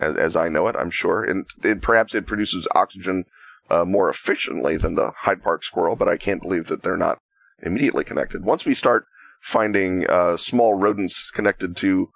as, 0.00 0.16
as 0.16 0.36
I 0.36 0.48
know 0.48 0.66
it. 0.68 0.76
I'm 0.76 0.90
sure, 0.90 1.22
and 1.22 1.44
it, 1.62 1.82
perhaps 1.82 2.14
it 2.14 2.26
produces 2.26 2.66
oxygen 2.74 3.26
uh, 3.70 3.84
more 3.84 4.08
efficiently 4.08 4.76
than 4.76 4.94
the 4.94 5.12
Hyde 5.22 5.42
Park 5.42 5.64
squirrel. 5.64 5.96
But 5.96 6.08
I 6.08 6.16
can't 6.16 6.42
believe 6.42 6.68
that 6.68 6.82
they're 6.82 6.96
not 6.96 7.18
immediately 7.62 8.04
connected. 8.04 8.44
Once 8.44 8.64
we 8.64 8.74
start 8.74 9.06
finding 9.42 10.06
uh, 10.08 10.36
small 10.36 10.74
rodents 10.74 11.30
connected 11.34 11.76
to 11.76 12.08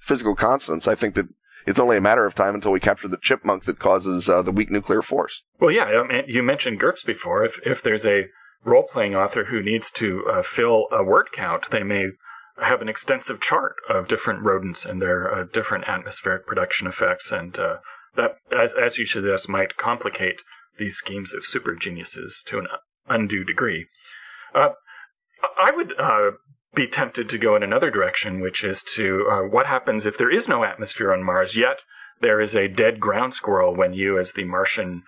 physical 0.00 0.34
constants, 0.34 0.86
I 0.86 0.94
think 0.94 1.14
that 1.14 1.26
it's 1.66 1.78
only 1.78 1.96
a 1.96 2.00
matter 2.00 2.26
of 2.26 2.34
time 2.34 2.54
until 2.54 2.72
we 2.72 2.80
capture 2.80 3.08
the 3.08 3.18
chipmunk 3.22 3.64
that 3.64 3.78
causes 3.78 4.28
uh, 4.28 4.42
the 4.42 4.50
weak 4.50 4.70
nuclear 4.70 5.02
force. 5.02 5.42
Well, 5.60 5.70
yeah, 5.70 5.84
I 5.84 6.06
mean, 6.06 6.24
you 6.26 6.42
mentioned 6.42 6.80
GURPS 6.80 7.04
before. 7.04 7.44
If 7.44 7.60
if 7.64 7.82
there's 7.82 8.06
a 8.06 8.26
role 8.64 8.86
playing 8.90 9.14
author 9.14 9.44
who 9.44 9.62
needs 9.62 9.90
to 9.92 10.24
uh, 10.30 10.42
fill 10.42 10.86
a 10.90 11.04
word 11.04 11.28
count, 11.32 11.70
they 11.70 11.82
may 11.82 12.06
have 12.60 12.82
an 12.82 12.88
extensive 12.88 13.40
chart 13.40 13.76
of 13.88 14.08
different 14.08 14.42
rodents 14.42 14.84
and 14.84 15.00
their 15.00 15.32
uh, 15.32 15.44
different 15.52 15.84
atmospheric 15.88 16.46
production 16.46 16.86
effects, 16.86 17.30
and 17.30 17.58
uh, 17.58 17.76
that, 18.16 18.36
as, 18.56 18.72
as 18.72 18.98
you 18.98 19.06
suggest, 19.06 19.48
might 19.48 19.76
complicate 19.76 20.40
these 20.78 20.96
schemes 20.96 21.32
of 21.34 21.44
super 21.44 21.74
geniuses 21.74 22.42
to 22.46 22.58
an 22.58 22.66
undue 23.08 23.44
degree. 23.44 23.86
Uh, 24.54 24.70
I 25.62 25.70
would 25.70 25.98
uh, 25.98 26.32
be 26.74 26.86
tempted 26.86 27.28
to 27.28 27.38
go 27.38 27.56
in 27.56 27.62
another 27.62 27.90
direction, 27.90 28.40
which 28.40 28.64
is 28.64 28.82
to 28.94 29.26
uh, 29.30 29.40
what 29.42 29.66
happens 29.66 30.06
if 30.06 30.18
there 30.18 30.30
is 30.30 30.48
no 30.48 30.64
atmosphere 30.64 31.12
on 31.12 31.22
Mars, 31.22 31.56
yet 31.56 31.78
there 32.20 32.40
is 32.40 32.54
a 32.54 32.68
dead 32.68 33.00
ground 33.00 33.34
squirrel 33.34 33.74
when 33.74 33.92
you, 33.92 34.18
as 34.18 34.32
the 34.32 34.44
Martian 34.44 35.02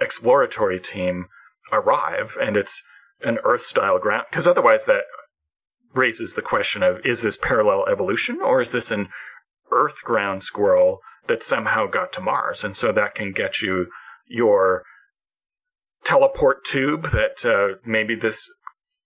exploratory 0.00 0.80
team, 0.80 1.26
arrive, 1.72 2.36
and 2.40 2.56
it's 2.56 2.82
an 3.22 3.38
Earth 3.44 3.66
style 3.66 3.98
ground. 3.98 4.26
Because 4.30 4.46
otherwise, 4.46 4.84
that 4.86 5.02
raises 5.94 6.34
the 6.34 6.42
question 6.42 6.82
of 6.82 7.04
is 7.04 7.22
this 7.22 7.36
parallel 7.36 7.86
evolution, 7.90 8.40
or 8.40 8.60
is 8.60 8.72
this 8.72 8.90
an 8.90 9.08
Earth 9.72 10.00
ground 10.04 10.44
squirrel 10.44 11.00
that 11.28 11.42
somehow 11.42 11.86
got 11.86 12.12
to 12.14 12.20
Mars? 12.20 12.64
And 12.64 12.76
so 12.76 12.92
that 12.92 13.14
can 13.14 13.32
get 13.32 13.60
you 13.60 13.86
your 14.28 14.82
teleport 16.04 16.64
tube 16.64 17.10
that 17.12 17.44
uh, 17.44 17.78
maybe 17.84 18.14
this 18.14 18.46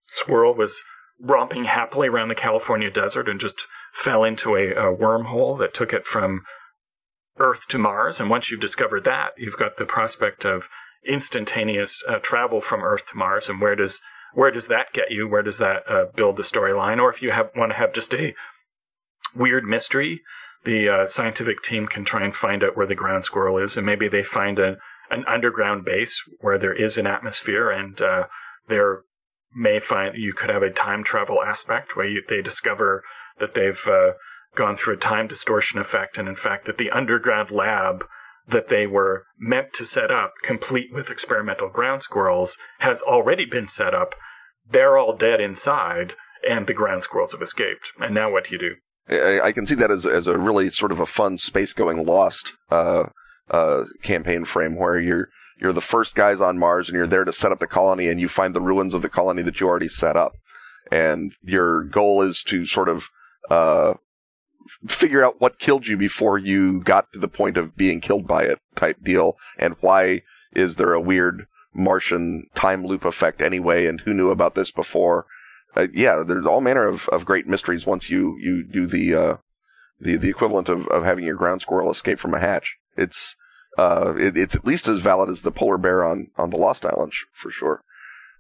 squirrel 0.09 0.55
was 0.55 0.81
romping 1.21 1.65
happily 1.65 2.09
around 2.09 2.29
the 2.29 2.35
California 2.35 2.91
desert 2.91 3.29
and 3.29 3.41
just 3.41 3.67
fell 3.93 4.25
into 4.25 4.55
a, 4.55 4.71
a 4.71 4.97
wormhole 4.97 5.59
that 5.59 5.75
took 5.75 5.93
it 5.93 6.07
from 6.07 6.43
Earth 7.39 7.67
to 7.69 7.79
Mars. 7.79 8.21
And 8.21 8.31
once 8.31 8.51
you've 8.51 8.61
discovered 8.61 9.05
that, 9.05 9.31
you've 9.37 9.57
got 9.59 9.77
the 9.77 9.85
prospect 9.85 10.45
of 10.45 10.65
instantaneous 11.07 12.03
uh, 12.09 12.19
travel 12.19 12.61
from 12.61 12.83
Earth 12.83 13.07
to 13.11 13.17
Mars. 13.17 13.49
And 13.49 13.61
where 13.61 13.77
does 13.77 14.01
where 14.33 14.51
does 14.51 14.69
that 14.69 14.93
get 14.93 15.11
you? 15.11 15.29
Where 15.29 15.43
does 15.43 15.59
that 15.59 15.83
uh, 15.89 16.05
build 16.15 16.37
the 16.37 16.45
storyline? 16.45 16.99
Or 16.99 17.13
if 17.13 17.21
you 17.21 17.33
have 17.33 17.51
want 17.57 17.73
to 17.73 17.79
have 17.79 17.93
just 17.93 18.15
a 18.15 18.35
weird 19.35 19.65
mystery, 19.65 20.21
the 20.65 20.89
uh, 20.89 21.07
scientific 21.07 21.63
team 21.63 21.87
can 21.87 22.05
try 22.05 22.25
and 22.25 22.35
find 22.35 22.63
out 22.63 22.77
where 22.77 22.87
the 22.87 22.95
ground 22.95 23.25
squirrel 23.25 23.59
is, 23.59 23.77
and 23.77 23.87
maybe 23.87 24.09
they 24.09 24.23
find 24.23 24.59
a, 24.59 24.77
an 25.11 25.25
underground 25.27 25.85
base 25.85 26.23
where 26.41 26.59
there 26.59 26.75
is 26.75 26.97
an 26.97 27.07
atmosphere, 27.07 27.71
and 27.71 28.01
uh, 28.01 28.25
they're 28.69 29.03
may 29.55 29.81
find 29.81 30.17
you 30.17 30.33
could 30.33 30.51
have 30.51 30.63
a 30.63 30.71
time 30.71 31.03
travel 31.03 31.43
aspect 31.43 31.97
where 31.97 32.07
you, 32.07 32.23
they 32.29 32.41
discover 32.41 33.03
that 33.39 33.55
they've 33.55 33.87
uh, 33.87 34.13
gone 34.57 34.77
through 34.77 34.95
a 34.95 34.99
time 34.99 35.27
distortion 35.27 35.81
effect, 35.81 36.19
and 36.19 36.29
in 36.29 36.37
fact, 36.37 36.67
that 36.67 36.79
the 36.79 36.91
underground 36.91 37.51
lab 37.51 38.05
that 38.47 38.69
they 38.69 38.87
were 38.87 39.25
meant 39.39 39.73
to 39.73 39.85
set 39.85 40.11
up, 40.11 40.33
complete 40.43 40.93
with 40.93 41.11
experimental 41.11 41.69
ground 41.69 42.03
squirrels, 42.03 42.57
has 42.79 43.01
already 43.01 43.45
been 43.45 43.69
set 43.69 43.95
up. 43.95 44.15
They're 44.69 44.99
all 44.99 45.17
dead 45.17 45.41
inside, 45.41 46.15
and 46.49 46.67
the 46.67 46.75
ground 46.75 47.03
squirrels 47.03 47.33
have 47.33 47.43
escaped. 47.43 47.89
And 48.01 48.15
now 48.15 48.31
what 48.31 48.45
do 48.47 48.53
you 48.53 48.59
do? 48.59 48.75
I, 49.09 49.41
I 49.41 49.53
can 49.53 49.67
see 49.67 49.75
that 49.77 49.91
as 49.91 50.07
as 50.07 50.27
a 50.27 50.39
really 50.39 50.71
sort 50.71 50.93
of 50.93 51.01
a 51.01 51.07
fun 51.07 51.39
space 51.39 51.73
going 51.73 52.05
lost 52.05 52.53
uh, 52.71 53.05
uh, 53.51 53.85
campaign 54.03 54.45
frame 54.45 54.77
where 54.77 54.99
you're 54.99 55.29
you're 55.61 55.73
the 55.73 55.81
first 55.81 56.15
guys 56.15 56.41
on 56.41 56.59
Mars 56.59 56.89
and 56.89 56.97
you're 56.97 57.07
there 57.07 57.25
to 57.25 57.33
set 57.33 57.53
up 57.53 57.61
the 57.61 57.67
colony 57.67 58.09
and 58.09 58.21
you 58.21 58.29
find 58.29 58.55
the 58.55 58.61
ruins 58.61 58.95
of 58.95 59.03
the 59.03 59.09
colony 59.09 59.43
that 59.43 59.61
you 59.61 59.67
already 59.67 59.89
set 59.89 60.17
up, 60.17 60.33
and 60.91 61.33
your 61.43 61.85
goal 61.85 62.23
is 62.23 62.43
to 62.49 62.67
sort 62.67 62.89
of 62.89 63.03
uh, 63.51 63.95
figure 64.89 65.25
out 65.25 65.41
what 65.41 65.59
killed 65.59 65.87
you 65.87 65.97
before 65.97 66.39
you 66.39 66.81
got 66.83 67.13
to 67.13 67.19
the 67.19 67.29
point 67.29 67.57
of 67.57 67.77
being 67.77 68.01
killed 68.01 68.27
by 68.27 68.45
it 68.45 68.59
type 68.77 69.03
deal, 69.03 69.37
and 69.59 69.77
why 69.81 70.23
is 70.55 70.77
there 70.77 70.93
a 70.93 71.01
weird 71.01 71.47
Martian 71.75 72.47
time 72.55 72.85
loop 72.85 73.05
effect 73.05 73.41
anyway, 73.41 73.87
and 73.87 74.01
who 74.01 74.15
knew 74.15 74.31
about 74.31 74.55
this 74.55 74.71
before? 74.71 75.27
Uh, 75.77 75.87
yeah, 75.93 76.23
there's 76.27 76.47
all 76.47 76.61
manner 76.61 76.87
of, 76.87 77.09
of 77.11 77.25
great 77.25 77.47
mysteries 77.47 77.87
once 77.87 78.11
you, 78.11 78.37
you 78.41 78.65
do 78.65 78.87
the 78.87 79.15
uh, 79.15 79.37
the 80.01 80.17
the 80.17 80.29
equivalent 80.29 80.69
of, 80.69 80.87
of 80.89 81.05
having 81.05 81.25
your 81.25 81.37
ground 81.37 81.61
squirrel 81.61 81.91
escape 81.91 82.19
from 82.19 82.35
a 82.35 82.41
hatch. 82.41 82.77
It's 82.97 83.37
uh, 83.79 84.15
it, 84.17 84.37
it's 84.37 84.55
at 84.55 84.65
least 84.65 84.89
as 84.89 85.01
valid 85.01 85.31
as 85.31 85.43
the 85.43 85.51
polar 85.51 85.79
bear 85.79 86.05
on, 86.05 86.29
on 86.37 86.51
the 86.51 86.57
Lost 86.57 86.85
Island 86.85 87.13
for 87.41 87.51
sure. 87.51 87.83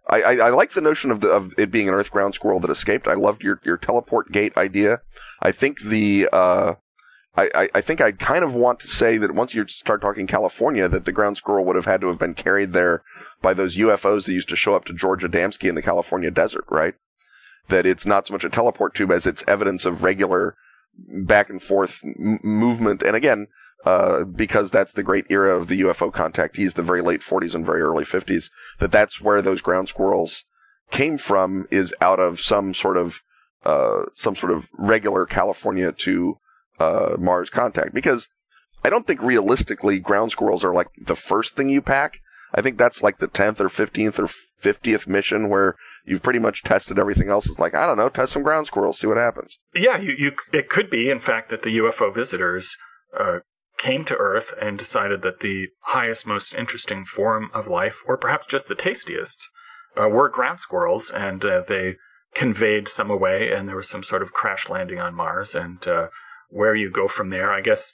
I, 0.08 0.22
I, 0.22 0.32
I, 0.36 0.50
like 0.50 0.72
the 0.72 0.80
notion 0.80 1.10
of 1.10 1.20
the 1.20 1.28
of 1.28 1.52
it 1.56 1.70
being 1.70 1.88
an 1.88 1.94
Earth 1.94 2.10
ground 2.10 2.34
squirrel 2.34 2.60
that 2.60 2.70
escaped. 2.70 3.06
I 3.06 3.14
loved 3.14 3.42
your 3.42 3.60
your 3.64 3.76
teleport 3.76 4.32
gate 4.32 4.56
idea. 4.56 5.00
I 5.40 5.52
think 5.52 5.80
the 5.82 6.28
uh, 6.32 6.74
I, 7.36 7.68
I 7.74 7.80
think 7.80 8.00
I 8.00 8.12
kind 8.12 8.44
of 8.44 8.52
want 8.52 8.80
to 8.80 8.88
say 8.88 9.16
that 9.18 9.34
once 9.34 9.54
you 9.54 9.66
start 9.68 10.02
talking 10.02 10.26
California, 10.26 10.88
that 10.88 11.04
the 11.04 11.12
ground 11.12 11.36
squirrel 11.36 11.64
would 11.64 11.76
have 11.76 11.84
had 11.84 12.00
to 12.00 12.08
have 12.08 12.18
been 12.18 12.34
carried 12.34 12.72
there 12.72 13.02
by 13.40 13.54
those 13.54 13.76
UFOs 13.76 14.26
that 14.26 14.32
used 14.32 14.48
to 14.48 14.56
show 14.56 14.74
up 14.74 14.84
to 14.86 14.92
George 14.92 15.22
Adamski 15.22 15.68
in 15.68 15.74
the 15.74 15.82
California 15.82 16.30
desert, 16.30 16.64
right? 16.70 16.94
That 17.70 17.86
it's 17.86 18.06
not 18.06 18.26
so 18.26 18.34
much 18.34 18.44
a 18.44 18.50
teleport 18.50 18.94
tube 18.94 19.10
as 19.10 19.26
it's 19.26 19.42
evidence 19.46 19.84
of 19.84 20.02
regular 20.02 20.56
back 21.08 21.48
and 21.48 21.62
forth 21.62 21.96
m- 22.04 22.40
movement. 22.42 23.02
And 23.02 23.16
again, 23.16 23.46
uh, 23.84 24.24
because 24.24 24.70
that's 24.70 24.92
the 24.92 25.02
great 25.02 25.24
era 25.30 25.58
of 25.58 25.68
the 25.68 25.80
UFO 25.80 26.12
contactees, 26.12 26.74
the 26.74 26.82
very 26.82 27.02
late 27.02 27.22
40s 27.22 27.54
and 27.54 27.64
very 27.64 27.80
early 27.80 28.04
50s, 28.04 28.50
that 28.78 28.92
that's 28.92 29.20
where 29.20 29.40
those 29.40 29.60
ground 29.60 29.88
squirrels 29.88 30.44
came 30.90 31.16
from 31.16 31.66
is 31.70 31.94
out 32.00 32.20
of 32.20 32.40
some 32.40 32.74
sort 32.74 32.96
of, 32.96 33.14
uh, 33.64 34.02
some 34.14 34.36
sort 34.36 34.52
of 34.52 34.66
regular 34.76 35.24
California 35.24 35.92
to, 35.92 36.38
uh, 36.78 37.16
Mars 37.18 37.48
contact. 37.50 37.94
Because 37.94 38.28
I 38.84 38.90
don't 38.90 39.06
think 39.06 39.22
realistically 39.22 39.98
ground 39.98 40.32
squirrels 40.32 40.64
are 40.64 40.74
like 40.74 40.88
the 40.98 41.16
first 41.16 41.54
thing 41.56 41.68
you 41.68 41.80
pack. 41.80 42.18
I 42.54 42.62
think 42.62 42.76
that's 42.76 43.02
like 43.02 43.18
the 43.18 43.28
10th 43.28 43.60
or 43.60 43.68
15th 43.68 44.18
or 44.18 44.30
50th 44.62 45.06
mission 45.06 45.48
where 45.48 45.76
you've 46.04 46.22
pretty 46.22 46.38
much 46.38 46.62
tested 46.62 46.98
everything 46.98 47.28
else. 47.28 47.48
It's 47.48 47.58
like, 47.58 47.74
I 47.74 47.86
don't 47.86 47.96
know, 47.98 48.08
test 48.08 48.32
some 48.32 48.42
ground 48.42 48.66
squirrels, 48.66 48.98
see 48.98 49.06
what 49.06 49.16
happens. 49.16 49.58
Yeah, 49.74 49.98
you, 49.98 50.12
you, 50.18 50.32
it 50.52 50.68
could 50.68 50.90
be, 50.90 51.10
in 51.10 51.20
fact, 51.20 51.50
that 51.50 51.62
the 51.62 51.78
UFO 51.78 52.14
visitors, 52.14 52.76
uh, 53.18 53.40
came 53.80 54.04
to 54.04 54.16
Earth 54.16 54.52
and 54.60 54.78
decided 54.78 55.22
that 55.22 55.40
the 55.40 55.68
highest, 55.80 56.26
most 56.26 56.52
interesting 56.52 57.04
form 57.04 57.50
of 57.54 57.66
life, 57.66 58.02
or 58.06 58.18
perhaps 58.18 58.46
just 58.46 58.68
the 58.68 58.74
tastiest, 58.74 59.38
uh, 59.96 60.08
were 60.08 60.28
ground 60.28 60.60
squirrels, 60.60 61.10
and 61.10 61.44
uh, 61.44 61.62
they 61.66 61.96
conveyed 62.34 62.88
some 62.88 63.10
away, 63.10 63.50
and 63.50 63.68
there 63.68 63.76
was 63.76 63.88
some 63.88 64.02
sort 64.02 64.22
of 64.22 64.32
crash 64.32 64.68
landing 64.68 65.00
on 65.00 65.14
Mars. 65.14 65.54
And 65.54 65.86
uh, 65.88 66.08
where 66.50 66.74
you 66.74 66.90
go 66.90 67.08
from 67.08 67.30
there, 67.30 67.52
I 67.52 67.62
guess 67.62 67.92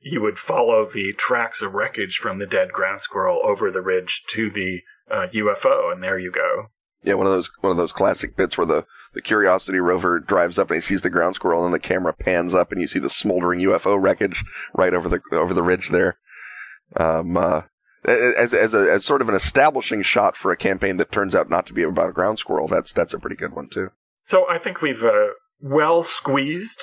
you 0.00 0.20
would 0.20 0.38
follow 0.38 0.88
the 0.92 1.12
tracks 1.16 1.62
of 1.62 1.74
wreckage 1.74 2.16
from 2.16 2.38
the 2.38 2.46
dead 2.46 2.72
ground 2.72 3.00
squirrel 3.00 3.40
over 3.44 3.70
the 3.70 3.80
ridge 3.80 4.22
to 4.30 4.50
the 4.50 4.80
UFO, 5.10 5.88
uh, 5.88 5.92
and 5.92 6.02
there 6.02 6.18
you 6.18 6.32
go. 6.32 6.66
Yeah, 7.04 7.14
one 7.14 7.26
of 7.26 7.32
those 7.32 7.50
one 7.60 7.70
of 7.70 7.76
those 7.76 7.92
classic 7.92 8.36
bits 8.36 8.56
where 8.56 8.66
the, 8.66 8.84
the 9.14 9.22
Curiosity 9.22 9.78
rover 9.78 10.20
drives 10.20 10.58
up 10.58 10.70
and 10.70 10.80
he 10.80 10.86
sees 10.86 11.00
the 11.00 11.10
ground 11.10 11.34
squirrel 11.34 11.64
and 11.64 11.72
then 11.72 11.80
the 11.80 11.86
camera 11.88 12.12
pans 12.12 12.54
up 12.54 12.70
and 12.70 12.80
you 12.80 12.86
see 12.86 13.00
the 13.00 13.10
smoldering 13.10 13.60
UFO 13.60 14.00
wreckage 14.00 14.44
right 14.74 14.94
over 14.94 15.08
the 15.08 15.20
over 15.36 15.54
the 15.54 15.62
ridge 15.62 15.88
there. 15.90 16.16
Um, 16.96 17.36
uh, 17.36 17.62
as 18.04 18.52
as 18.52 18.74
a 18.74 18.92
as 18.92 19.04
sort 19.04 19.22
of 19.22 19.28
an 19.28 19.34
establishing 19.34 20.02
shot 20.02 20.36
for 20.36 20.52
a 20.52 20.56
campaign 20.56 20.96
that 20.96 21.12
turns 21.12 21.34
out 21.34 21.50
not 21.50 21.66
to 21.66 21.72
be 21.72 21.82
about 21.82 22.10
a 22.10 22.12
ground 22.12 22.38
squirrel, 22.38 22.68
that's 22.68 22.92
that's 22.92 23.14
a 23.14 23.18
pretty 23.18 23.36
good 23.36 23.54
one 23.54 23.68
too. 23.72 23.88
So 24.26 24.48
I 24.48 24.58
think 24.58 24.80
we've 24.80 25.02
uh, 25.02 25.28
well 25.60 26.04
squeezed 26.04 26.80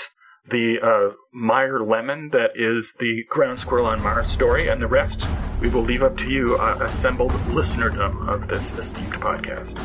the 0.49 0.77
uh, 0.81 1.15
Meyer 1.33 1.79
lemon 1.83 2.29
that 2.31 2.51
is 2.55 2.93
the 2.99 3.23
ground 3.29 3.59
squirrel 3.59 3.85
on 3.85 4.01
Mars 4.01 4.31
story, 4.31 4.69
and 4.69 4.81
the 4.81 4.87
rest 4.87 5.21
we 5.61 5.69
will 5.69 5.83
leave 5.83 6.03
up 6.03 6.17
to 6.17 6.29
you, 6.29 6.57
uh, 6.57 6.77
assembled 6.81 7.31
listenerdom 7.49 8.27
of 8.27 8.47
this 8.47 8.69
esteemed 8.71 9.13
podcast. 9.13 9.75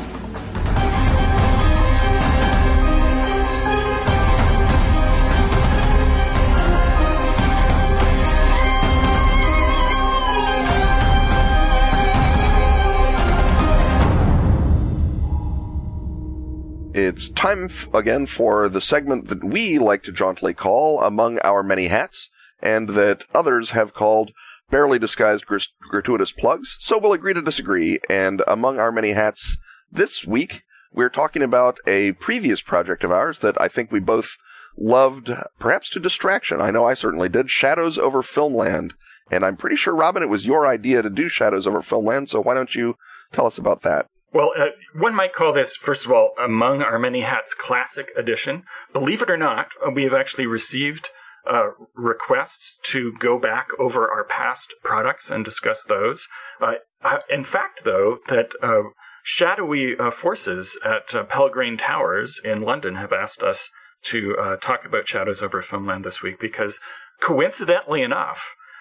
It's 16.97 17.29
time 17.31 17.65
f- 17.65 17.93
again 17.93 18.25
for 18.25 18.69
the 18.69 18.79
segment 18.79 19.27
that 19.27 19.43
we 19.43 19.77
like 19.79 20.03
to 20.03 20.13
jauntily 20.13 20.55
call 20.55 21.01
Among 21.01 21.39
Our 21.39 21.61
Many 21.61 21.89
Hats, 21.89 22.29
and 22.61 22.89
that 22.95 23.25
others 23.33 23.71
have 23.71 23.93
called 23.93 24.31
Barely 24.75 24.99
Disguised 24.99 25.45
gr- 25.45 25.59
Gratuitous 25.89 26.33
Plugs, 26.33 26.75
so 26.81 26.97
we'll 26.97 27.13
agree 27.13 27.33
to 27.33 27.41
disagree. 27.41 27.97
And 28.09 28.43
among 28.45 28.77
our 28.77 28.91
many 28.91 29.13
hats 29.13 29.55
this 29.89 30.25
week, 30.25 30.63
we're 30.91 31.07
talking 31.07 31.41
about 31.41 31.77
a 31.87 32.11
previous 32.11 32.59
project 32.59 33.05
of 33.05 33.09
ours 33.09 33.39
that 33.39 33.55
I 33.57 33.69
think 33.69 33.89
we 33.89 34.01
both 34.01 34.31
loved, 34.77 35.29
perhaps 35.61 35.89
to 35.91 36.01
distraction. 36.01 36.59
I 36.59 36.71
know 36.71 36.83
I 36.83 36.93
certainly 36.93 37.29
did. 37.29 37.49
Shadows 37.49 37.97
over 37.97 38.21
Filmland. 38.21 38.91
And 39.31 39.45
I'm 39.45 39.55
pretty 39.55 39.77
sure, 39.77 39.95
Robin, 39.95 40.21
it 40.21 40.29
was 40.29 40.43
your 40.43 40.67
idea 40.67 41.01
to 41.01 41.09
do 41.09 41.29
Shadows 41.29 41.65
over 41.65 41.81
Filmland, 41.81 42.27
so 42.27 42.41
why 42.41 42.53
don't 42.53 42.75
you 42.75 42.95
tell 43.31 43.47
us 43.47 43.57
about 43.57 43.83
that? 43.83 44.07
Well, 44.33 44.51
uh, 44.59 44.71
one 44.93 45.15
might 45.15 45.33
call 45.33 45.53
this, 45.53 45.77
first 45.77 46.03
of 46.03 46.11
all, 46.11 46.31
Among 46.37 46.81
Our 46.81 46.99
Many 46.99 47.21
Hats 47.21 47.53
Classic 47.57 48.07
Edition. 48.17 48.63
Believe 48.91 49.21
it 49.21 49.29
or 49.29 49.37
not, 49.37 49.67
we 49.93 50.03
have 50.03 50.13
actually 50.13 50.47
received 50.47 51.07
uh, 51.47 51.69
requests 51.95 52.79
to 52.83 53.13
go 53.19 53.39
back 53.39 53.67
over 53.79 54.09
our 54.09 54.23
past 54.23 54.73
products 54.83 55.29
and 55.29 55.45
discuss 55.45 55.83
those. 55.87 56.27
Uh, 56.61 57.17
in 57.29 57.43
fact, 57.43 57.81
though, 57.83 58.17
that 58.27 58.49
uh, 58.61 58.89
shadowy 59.23 59.95
uh, 59.97 60.11
forces 60.11 60.77
at 60.83 61.07
Pelgrane 61.29 61.77
Towers 61.77 62.39
in 62.43 62.61
London 62.61 62.95
have 62.95 63.13
asked 63.13 63.41
us 63.41 63.69
to 64.03 64.35
talk 64.61 64.85
about 64.85 65.07
Shadows 65.07 65.41
over 65.41 65.63
Filmland 65.63 66.03
this 66.03 66.21
week 66.21 66.39
because, 66.39 66.79
coincidentally 67.21 68.03
enough, 68.03 68.39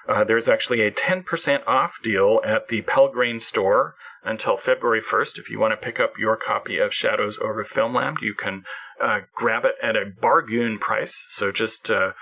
uh, 0.08 0.24
there's 0.24 0.48
actually 0.48 0.82
a 0.82 0.90
10% 0.90 1.66
off 1.66 1.98
deal 2.02 2.40
at 2.44 2.68
the 2.68 2.82
Pelgrane 2.82 3.40
store 3.40 3.94
until 4.22 4.56
February 4.56 5.00
1st. 5.00 5.38
If 5.38 5.48
you 5.48 5.58
want 5.58 5.72
to 5.72 5.84
pick 5.84 5.98
up 5.98 6.18
your 6.18 6.36
copy 6.36 6.78
of 6.78 6.92
Shadows 6.92 7.38
over 7.38 7.64
Filmland, 7.64 8.16
you 8.20 8.34
can 8.34 8.64
uh, 9.02 9.20
grab 9.34 9.64
it 9.64 9.74
at 9.82 9.96
a 9.96 10.04
bargain 10.20 10.78
price. 10.78 11.14
So 11.30 11.52
just 11.52 11.90
uh, 11.90 12.12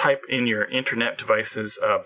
type 0.00 0.22
in 0.30 0.46
your 0.46 0.64
internet 0.64 1.18
devices 1.18 1.78
uh, 1.82 1.98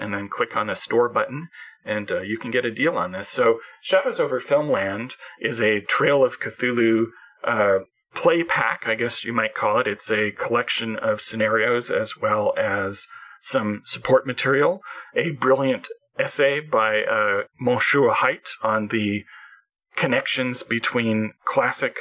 and 0.00 0.14
then 0.14 0.28
click 0.28 0.56
on 0.56 0.68
the 0.68 0.74
store 0.74 1.08
button 1.08 1.48
and 1.84 2.10
uh, 2.10 2.20
you 2.20 2.38
can 2.38 2.50
get 2.50 2.64
a 2.64 2.70
deal 2.70 2.96
on 2.96 3.12
this. 3.12 3.28
So 3.28 3.58
Shadows 3.82 4.18
over 4.18 4.40
Filmland 4.40 5.12
is 5.40 5.60
a 5.60 5.80
Trail 5.80 6.24
of 6.24 6.40
Cthulhu 6.40 7.06
uh, 7.44 7.78
play 8.14 8.42
pack, 8.42 8.82
I 8.86 8.94
guess 8.94 9.24
you 9.24 9.32
might 9.32 9.54
call 9.54 9.80
it. 9.80 9.86
It's 9.86 10.10
a 10.10 10.30
collection 10.30 10.96
of 10.96 11.20
scenarios 11.20 11.90
as 11.90 12.16
well 12.16 12.54
as 12.58 13.06
some 13.42 13.82
support 13.84 14.26
material, 14.26 14.80
a 15.14 15.30
brilliant 15.30 15.88
essay 16.18 16.60
by 16.60 17.02
uh, 17.02 17.42
Monsieur 17.60 18.10
Hite 18.10 18.48
on 18.62 18.88
the 18.88 19.24
connections 19.96 20.62
between 20.62 21.32
classic 21.44 21.96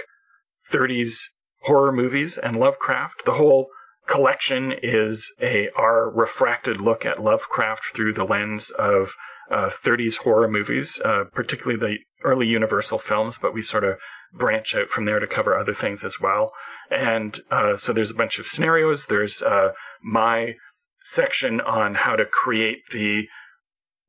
30s 0.72 1.18
horror 1.64 1.92
movies 1.92 2.38
and 2.38 2.56
Lovecraft. 2.56 3.24
The 3.26 3.34
whole 3.34 3.68
collection 4.08 4.74
is 4.82 5.32
a 5.42 5.70
our 5.78 6.10
refracted 6.10 6.82
look 6.82 7.06
at 7.06 7.22
Lovecraft 7.22 7.84
through 7.94 8.14
the 8.14 8.24
lens 8.24 8.72
of 8.78 9.14
uh, 9.52 9.70
30s 9.70 10.18
horror 10.18 10.50
movies, 10.50 11.00
uh, 11.06 11.24
particularly 11.34 11.80
the 11.80 11.98
early 12.24 12.48
Universal 12.48 13.00
films, 13.00 13.38
but 13.42 13.54
we 13.54 13.62
sort 13.62 13.84
of 13.84 13.98
branch 14.34 14.76
out 14.76 14.90
from 14.90 15.06
there 15.06 15.20
to 15.20 15.28
cover 15.28 15.58
other 15.58 15.74
things 15.74 16.04
as 16.04 16.20
well. 16.20 16.52
And 16.92 17.40
uh, 17.50 17.78
so 17.78 17.94
there's 17.94 18.12
a 18.12 18.16
bunch 18.16 18.40
of 18.40 18.46
scenarios. 18.46 19.06
There's 19.06 19.42
uh, 19.42 19.70
my 20.04 20.56
section 21.04 21.62
on 21.62 21.96
how 21.96 22.16
to 22.16 22.26
create 22.26 22.80
the 22.92 23.24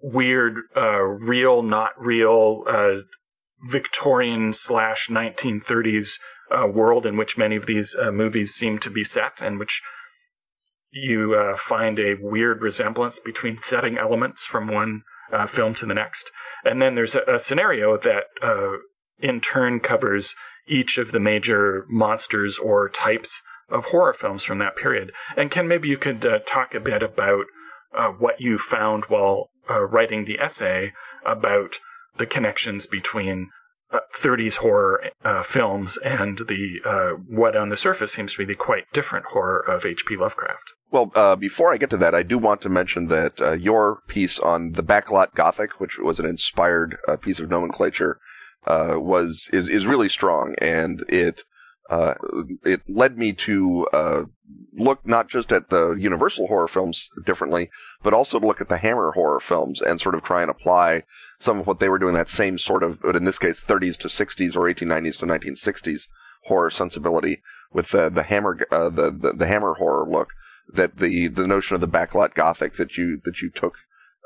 weird, 0.01 0.57
uh, 0.77 1.03
real, 1.03 1.63
not 1.63 1.91
real, 1.99 2.65
uh, 2.69 3.03
Victorian 3.69 4.53
slash 4.53 5.09
1930s 5.11 6.11
uh, 6.51 6.67
world 6.67 7.07
in 7.07 7.17
which 7.17 7.39
many 7.39 7.57
of 7.57 7.67
these 7.67 7.95
uh, 7.95 8.11
movies 8.11 8.55
seem 8.55 8.79
to 8.81 8.91
be 8.91 9.05
set, 9.05 9.33
and 9.41 9.59
which 9.59 9.83
you 10.91 11.35
uh, 11.35 11.57
find 11.57 11.99
a 11.99 12.17
weird 12.21 12.63
resemblance 12.63 13.19
between 13.19 13.59
setting 13.61 13.99
elements 13.99 14.45
from 14.45 14.69
one 14.69 15.03
uh, 15.33 15.47
film 15.47 15.75
to 15.75 15.87
the 15.87 15.95
next. 15.95 16.31
And 16.65 16.81
then 16.81 16.95
there's 16.95 17.15
a, 17.15 17.23
a 17.35 17.39
scenario 17.39 17.99
that 17.99 18.25
uh, 18.43 18.79
in 19.19 19.41
turn 19.41 19.81
covers 19.81 20.35
each 20.67 20.99
of 20.99 21.13
the 21.13 21.21
major 21.21 21.85
monsters 21.89 22.59
or 22.59 22.89
types 22.89 23.43
of 23.71 23.87
horror 23.87 24.15
films 24.15 24.45
from 24.45 24.59
that 24.59 24.77
period. 24.77 25.13
And 25.37 25.51
Ken, 25.51 25.69
maybe 25.69 25.89
you 25.89 25.99
could 25.99 26.25
uh, 26.25 26.39
talk 26.47 26.75
a 26.75 26.81
bit 26.81 27.03
about 27.03 27.45
what 28.19 28.39
you 28.39 28.59
found 28.59 29.05
while 29.07 29.51
writing 29.69 30.25
the 30.25 30.39
essay 30.39 30.93
about 31.25 31.79
the 32.17 32.27
connections 32.27 32.87
between 32.87 33.51
30s 33.93 34.59
uh, 34.59 34.61
horror 34.61 35.11
uh, 35.25 35.43
films 35.43 35.97
and 36.05 36.39
the 36.49 36.81
uh, 36.85 37.11
what 37.29 37.57
on 37.57 37.69
the 37.71 37.77
surface 37.77 38.13
seems 38.13 38.33
to 38.33 38.39
be 38.39 38.45
the 38.45 38.55
quite 38.55 38.85
different 38.93 39.27
horror 39.27 39.61
of 39.61 39.85
H.P. 39.85 40.17
Lovecraft. 40.17 40.73
Well, 40.91 41.11
uh, 41.15 41.37
before 41.37 41.73
I 41.73 41.77
get 41.77 41.91
to 41.91 41.97
that, 41.99 42.15
I 42.15 42.23
do 42.23 42.39
want 42.39 42.63
to 42.63 42.69
mention 42.69 43.09
that 43.09 43.41
uh, 43.41 43.53
your 43.53 44.03
piece 44.09 44.39
on 44.39 44.73
the 44.73 44.83
backlot 44.83 45.35
Gothic, 45.35 45.81
which 45.81 45.99
was 46.03 46.19
an 46.19 46.27
inspired 46.27 46.97
piece 47.21 47.39
of 47.39 47.51
nomenclature, 47.51 48.19
was 48.67 49.49
is 49.53 49.69
is 49.69 49.87
really 49.87 50.09
strong, 50.09 50.55
and 50.59 51.05
it 51.09 51.43
uh, 51.89 52.15
it 52.65 52.83
led 52.89 53.17
me 53.17 53.33
to 53.33 53.87
uh, 53.93 54.23
look 54.77 55.07
not 55.07 55.29
just 55.29 55.51
at 55.51 55.71
the 55.71 55.97
Universal 55.99 56.47
horror 56.49 56.69
films 56.69 57.09
differently, 57.25 57.71
but 58.03 58.13
also 58.13 58.39
to 58.39 58.47
look 58.47 58.61
at 58.61 58.69
the 58.69 58.79
Hammer 58.79 59.13
horror 59.13 59.41
films 59.41 59.81
and 59.81 60.01
sort 60.01 60.15
of 60.15 60.23
try 60.23 60.43
and 60.43 60.51
apply 60.51 61.05
some 61.41 61.61
of 61.61 61.67
what 61.67 61.81
they 61.81 61.89
were 61.89 61.99
doing, 61.99 62.15
that 62.15 62.29
same 62.29 62.59
sort 62.59 62.83
of, 62.83 63.01
but 63.01 63.17
in 63.17 63.25
this 63.25 63.39
case, 63.39 63.59
30s 63.67 63.97
to 63.99 64.09
60s 64.09 64.57
or 64.57 64.73
1890s 64.73 65.19
to 65.19 65.27
1960s 65.27 66.03
horror 66.45 66.71
sensibility 66.71 67.41
with 67.73 67.91
the 67.91 68.09
the 68.09 68.23
Hammer 68.23 68.59
uh, 68.71 68.89
the, 68.89 69.11
the, 69.11 69.33
the 69.37 69.47
Hammer 69.47 69.75
horror 69.75 70.09
look. 70.09 70.31
That 70.75 70.99
the 70.99 71.29
the 71.29 71.47
notion 71.47 71.77
of 71.77 71.81
the 71.81 71.89
backlot 71.89 72.35
Gothic 72.35 72.77
that 72.77 72.99
you 72.99 73.23
that 73.25 73.41
you 73.41 73.51
took 73.51 73.75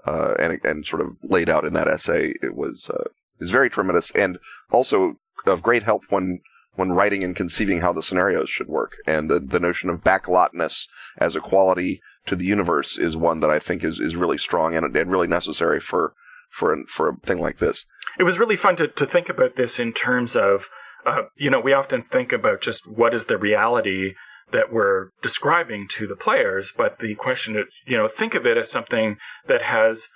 uh, 0.05 0.35
and 0.41 0.59
and 0.65 0.85
sort 0.85 1.01
of 1.03 1.17
laid 1.23 1.49
out 1.49 1.65
in 1.65 1.73
that 1.75 1.87
essay, 1.87 2.35
it 2.43 2.57
was 2.57 2.91
uh, 2.93 3.05
is 3.39 3.51
very 3.51 3.71
tremendous 3.71 4.11
and 4.13 4.39
also 4.71 5.19
of 5.47 5.63
great 5.63 5.85
help 5.85 6.03
when 6.09 6.41
when 6.75 6.93
writing 6.93 7.23
and 7.23 7.37
conceiving 7.37 7.81
how 7.81 7.93
the 7.93 8.03
scenarios 8.03 8.49
should 8.49 8.69
work. 8.69 8.93
And 9.07 9.29
the, 9.29 9.41
the 9.41 9.61
notion 9.61 9.91
of 9.91 10.03
backlotness 10.03 10.89
as 11.19 11.37
a 11.37 11.41
quality 11.41 12.01
to 12.27 12.37
the 12.37 12.45
universe 12.45 12.99
is 12.99 13.17
one 13.17 13.41
that 13.41 13.51
I 13.51 13.59
think 13.59 13.85
is, 13.85 13.99
is 13.99 14.17
really 14.17 14.39
strong 14.39 14.75
and, 14.75 14.97
and 14.97 15.11
really 15.11 15.27
necessary 15.27 15.81
for, 15.81 16.15
for, 16.51 16.77
for 16.95 17.11
a 17.11 17.17
thing 17.27 17.41
like 17.41 17.59
this. 17.59 17.85
It 18.19 18.25
was 18.25 18.39
really 18.39 18.57
fun 18.57 18.77
to, 18.77 18.89
to 18.89 19.07
think 19.07 19.29
about 19.29 19.57
this 19.57 19.79
in 19.79 19.93
terms 19.93 20.37
of, 20.37 20.67
uh, 21.05 21.23
you 21.37 21.51
know, 21.51 21.61
we 21.61 21.73
often 21.73 22.03
think 22.03 22.33
about 22.33 22.61
just 22.61 22.87
what 22.87 23.15
is 23.15 23.27
the 23.27 23.39
reality 23.39 24.13
that 24.53 24.73
we're 24.73 25.09
describing 25.23 25.89
to 25.89 26.07
the 26.07 26.17
players, 26.17 26.73
but 26.77 26.99
the 26.99 27.15
question, 27.15 27.65
you 27.87 27.97
know, 27.97 28.07
think 28.07 28.35
of 28.35 28.47
it 28.47 28.57
as 28.57 28.71
something 28.71 29.17
that 29.49 29.63
has 29.63 30.09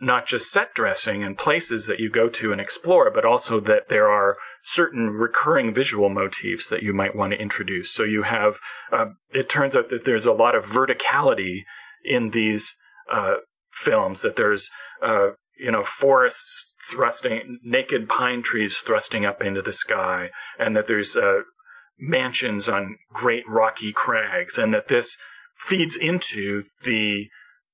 not 0.00 0.26
just 0.26 0.50
set 0.50 0.74
dressing 0.74 1.24
and 1.24 1.36
places 1.36 1.86
that 1.86 1.98
you 1.98 2.10
go 2.10 2.28
to 2.28 2.52
and 2.52 2.60
explore, 2.60 3.10
but 3.10 3.24
also 3.24 3.60
that 3.60 3.88
there 3.88 4.08
are 4.08 4.36
certain 4.62 5.10
recurring 5.10 5.74
visual 5.74 6.08
motifs 6.08 6.68
that 6.68 6.82
you 6.82 6.92
might 6.92 7.16
want 7.16 7.32
to 7.32 7.40
introduce. 7.40 7.92
So 7.92 8.04
you 8.04 8.22
have, 8.22 8.54
uh, 8.92 9.06
it 9.30 9.48
turns 9.48 9.74
out 9.74 9.88
that 9.90 10.04
there's 10.04 10.26
a 10.26 10.32
lot 10.32 10.54
of 10.54 10.64
verticality 10.64 11.62
in 12.04 12.30
these 12.30 12.74
uh, 13.12 13.36
films, 13.72 14.20
that 14.22 14.36
there's, 14.36 14.68
uh, 15.02 15.30
you 15.58 15.72
know, 15.72 15.84
forests 15.84 16.74
thrusting, 16.90 17.58
naked 17.62 18.08
pine 18.08 18.42
trees 18.42 18.76
thrusting 18.76 19.26
up 19.26 19.42
into 19.42 19.62
the 19.62 19.72
sky, 19.72 20.30
and 20.58 20.76
that 20.76 20.86
there's 20.86 21.16
uh, 21.16 21.40
mansions 21.98 22.68
on 22.68 22.96
great 23.12 23.44
rocky 23.48 23.92
crags, 23.92 24.56
and 24.56 24.72
that 24.72 24.88
this 24.88 25.16
feeds 25.56 25.96
into 25.96 26.62
the 26.84 27.26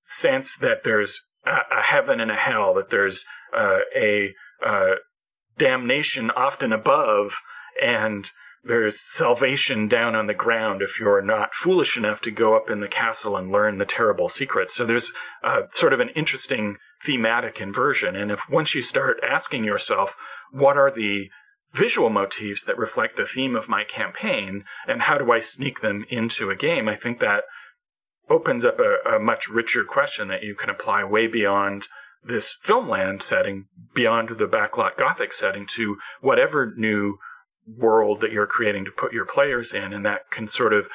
sense 0.07 0.57
that 0.61 0.85
there's 0.85 1.21
a, 1.47 1.83
heaven 1.83 2.21
and 2.21 2.31
a 2.31 2.37
hell, 2.37 2.75
that 2.75 2.91
there's 2.91 3.25
uh, 3.57 3.79
a 3.97 4.35
uh, 4.65 4.95
damnation 5.59 6.31
often 6.31 6.73
above, 6.73 7.35
and 7.83 8.31
there's 8.65 8.99
salvation 9.01 9.89
down 9.89 10.15
on 10.15 10.27
the 10.27 10.35
ground 10.35 10.81
if 10.81 10.99
you're 10.99 11.21
not 11.21 11.55
foolish 11.55 11.97
enough 11.97 12.21
to 12.23 12.31
go 12.31 12.57
up 12.57 12.71
in 12.71 12.81
the 12.81 12.89
castle 12.89 13.37
and 13.37 13.53
learn 13.53 13.79
the 13.79 13.85
terrible 13.85 14.29
secrets. 14.29 14.75
So 14.75 14.87
there's 14.87 15.11
uh, 15.43 15.63
sort 15.73 15.93
of 15.93 16.01
an 16.01 16.09
interesting 16.17 16.77
thematic 17.05 17.61
inversion. 17.61 18.17
And 18.17 18.31
if 18.31 18.41
once 18.51 18.75
you 18.75 18.81
start 18.81 19.19
asking 19.23 19.65
yourself, 19.65 20.15
what 20.51 20.79
are 20.79 20.91
the 20.91 21.29
visual 21.75 22.09
motifs 22.09 22.65
that 22.65 22.79
reflect 22.79 23.17
the 23.17 23.27
theme 23.27 23.57
of 23.57 23.69
my 23.69 23.85
campaign, 23.85 24.65
and 24.87 25.03
how 25.03 25.19
do 25.19 25.31
I 25.33 25.41
sneak 25.41 25.81
them 25.81 26.07
into 26.09 26.51
a 26.51 26.57
game? 26.57 26.89
I 26.89 26.97
think 26.97 27.21
that 27.21 27.43
opens 28.31 28.65
up 28.65 28.79
a, 28.81 29.17
a 29.17 29.19
much 29.19 29.49
richer 29.49 29.85
question 29.85 30.29
that 30.29 30.43
you 30.43 30.55
can 30.55 30.71
apply 30.71 31.05
way 31.05 31.27
beyond 31.27 31.87
this 32.23 32.57
filmland 32.65 33.23
setting, 33.23 33.67
beyond 33.95 34.31
the 34.31 34.47
backlot 34.47 34.97
gothic 34.97 35.33
setting, 35.33 35.67
to 35.67 35.97
whatever 36.21 36.73
new 36.77 37.19
world 37.67 38.21
that 38.21 38.33
you're 38.33 38.47
creating 38.47 38.85
to 38.85 38.91
put 38.91 39.13
your 39.13 39.27
players 39.27 39.73
in, 39.73 39.93
and 39.93 40.05
that 40.05 40.31
can 40.31 40.49
sort 40.49 40.73
of 40.73 40.89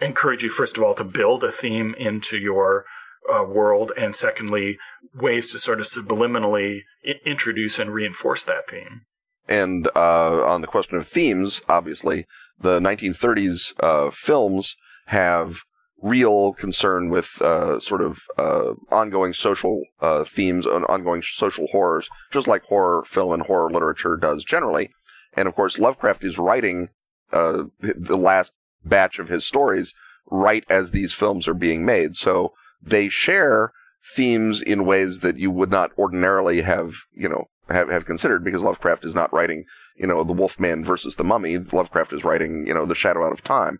encourage 0.00 0.42
you 0.42 0.50
first 0.50 0.76
of 0.76 0.82
all 0.82 0.94
to 0.94 1.04
build 1.04 1.42
a 1.44 1.50
theme 1.50 1.94
into 1.98 2.36
your 2.36 2.84
uh, 3.32 3.44
world, 3.44 3.92
and 3.96 4.14
secondly, 4.14 4.78
ways 5.14 5.50
to 5.50 5.58
sort 5.58 5.80
of 5.80 5.86
subliminally 5.86 6.80
I- 7.06 7.28
introduce 7.28 7.78
and 7.78 7.92
reinforce 7.92 8.44
that 8.44 8.68
theme. 8.70 9.02
And 9.46 9.88
uh, 9.96 10.42
on 10.44 10.60
the 10.60 10.66
question 10.66 10.98
of 10.98 11.08
themes, 11.08 11.62
obviously, 11.68 12.26
the 12.60 12.80
1930s 12.80 13.72
uh, 13.80 14.10
films 14.14 14.74
have 15.06 15.56
real 16.02 16.52
concern 16.52 17.10
with 17.10 17.26
uh, 17.40 17.80
sort 17.80 18.00
of 18.00 18.18
uh, 18.38 18.72
ongoing 18.90 19.32
social 19.32 19.82
uh, 20.00 20.24
themes 20.24 20.64
and 20.66 20.84
ongoing 20.86 21.22
social 21.34 21.66
horrors, 21.72 22.08
just 22.32 22.46
like 22.46 22.62
horror 22.64 23.04
film 23.10 23.32
and 23.32 23.42
horror 23.42 23.70
literature 23.70 24.16
does 24.16 24.44
generally. 24.44 24.90
And 25.34 25.48
of 25.48 25.54
course, 25.54 25.78
Lovecraft 25.78 26.24
is 26.24 26.38
writing 26.38 26.88
uh, 27.32 27.64
the 27.80 28.16
last 28.16 28.52
batch 28.84 29.18
of 29.18 29.28
his 29.28 29.44
stories 29.44 29.92
right 30.30 30.64
as 30.68 30.90
these 30.90 31.14
films 31.14 31.48
are 31.48 31.54
being 31.54 31.84
made. 31.84 32.16
So 32.16 32.52
they 32.82 33.08
share 33.08 33.72
themes 34.16 34.62
in 34.62 34.86
ways 34.86 35.18
that 35.20 35.38
you 35.38 35.50
would 35.50 35.70
not 35.70 35.90
ordinarily 35.98 36.62
have, 36.62 36.92
you 37.14 37.28
know, 37.28 37.48
have, 37.68 37.88
have 37.88 38.06
considered 38.06 38.44
because 38.44 38.62
Lovecraft 38.62 39.04
is 39.04 39.14
not 39.14 39.32
writing, 39.32 39.64
you 39.96 40.06
know, 40.06 40.24
the 40.24 40.32
Wolfman 40.32 40.84
versus 40.84 41.16
the 41.16 41.24
Mummy. 41.24 41.58
Lovecraft 41.58 42.12
is 42.12 42.24
writing, 42.24 42.64
you 42.66 42.74
know, 42.74 42.86
The 42.86 42.94
Shadow 42.94 43.26
Out 43.26 43.32
of 43.32 43.44
Time. 43.44 43.78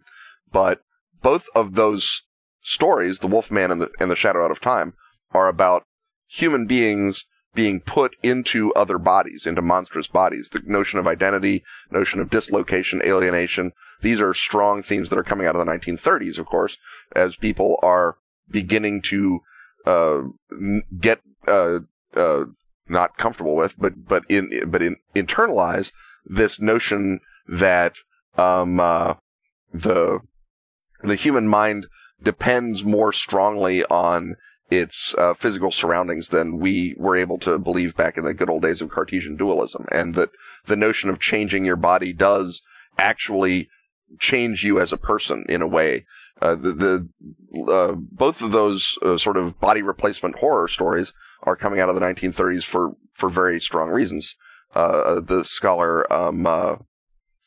But 0.52 0.82
both 1.22 1.44
of 1.54 1.74
those 1.74 2.22
stories, 2.62 3.18
The 3.18 3.26
Wolfman 3.26 3.70
and 3.70 3.80
the, 3.80 3.88
and 3.98 4.10
the 4.10 4.16
Shadow 4.16 4.44
Out 4.44 4.50
of 4.50 4.60
Time, 4.60 4.94
are 5.32 5.48
about 5.48 5.84
human 6.26 6.66
beings 6.66 7.24
being 7.54 7.80
put 7.80 8.14
into 8.22 8.72
other 8.74 8.98
bodies, 8.98 9.46
into 9.46 9.62
monstrous 9.62 10.06
bodies. 10.06 10.50
The 10.52 10.60
notion 10.64 10.98
of 10.98 11.06
identity, 11.06 11.64
notion 11.90 12.20
of 12.20 12.30
dislocation, 12.30 13.00
alienation, 13.02 13.72
these 14.02 14.20
are 14.20 14.34
strong 14.34 14.82
themes 14.82 15.08
that 15.08 15.18
are 15.18 15.24
coming 15.24 15.46
out 15.46 15.56
of 15.56 15.64
the 15.64 15.72
1930s, 15.72 16.38
of 16.38 16.46
course, 16.46 16.76
as 17.16 17.36
people 17.36 17.78
are 17.82 18.16
beginning 18.50 19.02
to 19.02 19.40
uh, 19.86 20.20
get 21.00 21.20
uh, 21.46 21.80
uh, 22.14 22.44
not 22.88 23.16
comfortable 23.16 23.56
with, 23.56 23.74
but 23.78 24.06
but 24.06 24.22
in 24.28 24.70
but 24.70 24.82
in 24.82 24.96
internalize 25.16 25.90
this 26.24 26.60
notion 26.60 27.20
that 27.48 27.94
um, 28.36 28.78
uh, 28.78 29.14
the 29.72 30.20
the 31.02 31.16
human 31.16 31.46
mind 31.46 31.86
depends 32.22 32.82
more 32.82 33.12
strongly 33.12 33.84
on 33.84 34.36
its 34.70 35.14
uh, 35.16 35.34
physical 35.34 35.70
surroundings 35.70 36.28
than 36.28 36.58
we 36.58 36.94
were 36.98 37.16
able 37.16 37.38
to 37.38 37.58
believe 37.58 37.96
back 37.96 38.18
in 38.18 38.24
the 38.24 38.34
good 38.34 38.50
old 38.50 38.62
days 38.62 38.80
of 38.80 38.90
Cartesian 38.90 39.36
dualism, 39.36 39.86
and 39.90 40.14
that 40.14 40.30
the 40.66 40.76
notion 40.76 41.08
of 41.08 41.20
changing 41.20 41.64
your 41.64 41.76
body 41.76 42.12
does 42.12 42.62
actually 42.98 43.68
change 44.18 44.64
you 44.64 44.80
as 44.80 44.92
a 44.92 44.96
person 44.96 45.44
in 45.48 45.62
a 45.62 45.66
way. 45.66 46.04
Uh, 46.40 46.54
the, 46.54 47.08
the 47.54 47.72
uh, 47.72 47.94
both 47.96 48.40
of 48.42 48.52
those 48.52 48.96
uh, 49.04 49.16
sort 49.16 49.36
of 49.36 49.58
body 49.58 49.82
replacement 49.82 50.36
horror 50.36 50.68
stories 50.68 51.12
are 51.42 51.56
coming 51.56 51.80
out 51.80 51.88
of 51.88 51.94
the 51.94 52.00
1930s 52.00 52.64
for 52.64 52.92
for 53.14 53.30
very 53.30 53.60
strong 53.60 53.88
reasons. 53.88 54.34
Uh, 54.74 55.20
the 55.20 55.44
scholar, 55.44 56.10
um, 56.12 56.46
uh, 56.46 56.76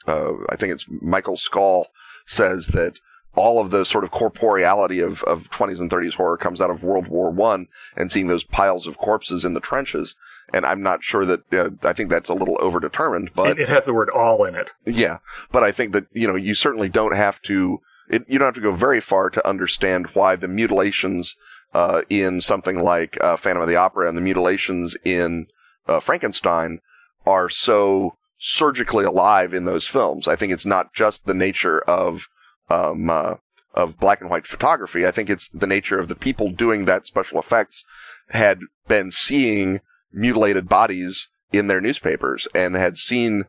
I 0.07 0.55
think 0.57 0.73
it's 0.73 0.85
Michael 0.89 1.37
Schall, 1.37 1.87
says 2.25 2.67
that 2.67 2.93
all 3.35 3.63
of 3.63 3.71
the 3.71 3.85
sort 3.85 4.03
of 4.03 4.11
corporeality 4.11 4.99
of, 4.99 5.23
of 5.23 5.49
20s 5.51 5.79
and 5.79 5.89
30s 5.89 6.13
horror 6.13 6.37
comes 6.37 6.59
out 6.59 6.69
of 6.69 6.83
World 6.83 7.07
War 7.07 7.29
One 7.29 7.67
and 7.95 8.11
seeing 8.11 8.27
those 8.27 8.43
piles 8.43 8.87
of 8.87 8.97
corpses 8.97 9.45
in 9.45 9.53
the 9.53 9.59
trenches. 9.59 10.15
And 10.53 10.65
I'm 10.65 10.83
not 10.83 11.01
sure 11.01 11.25
that 11.25 11.53
uh, 11.53 11.69
I 11.87 11.93
think 11.93 12.09
that's 12.09 12.29
a 12.29 12.33
little 12.33 12.57
overdetermined, 12.57 13.29
but 13.33 13.51
it, 13.51 13.59
it, 13.59 13.69
has 13.69 13.85
the 13.85 13.93
word 13.93 14.09
"all" 14.09 14.43
in 14.43 14.55
it. 14.55 14.69
Yeah, 14.85 15.19
but 15.51 15.63
I 15.63 15.71
think 15.71 15.93
that 15.93 16.07
you 16.11 16.27
know 16.27 16.35
you 16.35 16.53
certainly 16.53 16.89
don't 16.89 17.15
have 17.15 17.41
to. 17.43 17.79
It, 18.09 18.25
you 18.27 18.37
don't 18.37 18.47
have 18.47 18.55
to 18.55 18.61
go 18.61 18.75
very 18.75 18.99
far 18.99 19.29
to 19.29 19.47
understand 19.47 20.07
why 20.13 20.35
the 20.35 20.49
mutilations 20.49 21.35
uh, 21.73 22.01
in 22.09 22.41
something 22.41 22.83
like 22.83 23.17
uh, 23.21 23.37
Phantom 23.37 23.61
of 23.61 23.69
the 23.69 23.77
Opera 23.77 24.09
and 24.09 24.17
the 24.17 24.21
mutilations 24.21 24.93
in 25.05 25.47
uh, 25.87 26.01
Frankenstein 26.01 26.81
are 27.25 27.49
so 27.49 28.17
surgically 28.37 29.05
alive 29.05 29.53
in 29.53 29.63
those 29.63 29.87
films. 29.87 30.27
I 30.27 30.35
think 30.35 30.51
it's 30.51 30.65
not 30.65 30.93
just 30.93 31.25
the 31.25 31.33
nature 31.33 31.79
of 31.79 32.27
um, 32.71 33.09
uh, 33.09 33.33
of 33.73 33.99
black 33.99 34.21
and 34.21 34.29
white 34.29 34.47
photography. 34.47 35.05
I 35.05 35.11
think 35.11 35.29
it's 35.29 35.49
the 35.53 35.67
nature 35.67 35.99
of 35.99 36.07
the 36.07 36.15
people 36.15 36.51
doing 36.51 36.85
that 36.85 37.07
special 37.07 37.39
effects 37.39 37.83
had 38.29 38.59
been 38.87 39.11
seeing 39.11 39.79
mutilated 40.11 40.67
bodies 40.67 41.27
in 41.51 41.67
their 41.67 41.81
newspapers 41.81 42.47
and 42.53 42.75
had 42.75 42.97
seen 42.97 43.45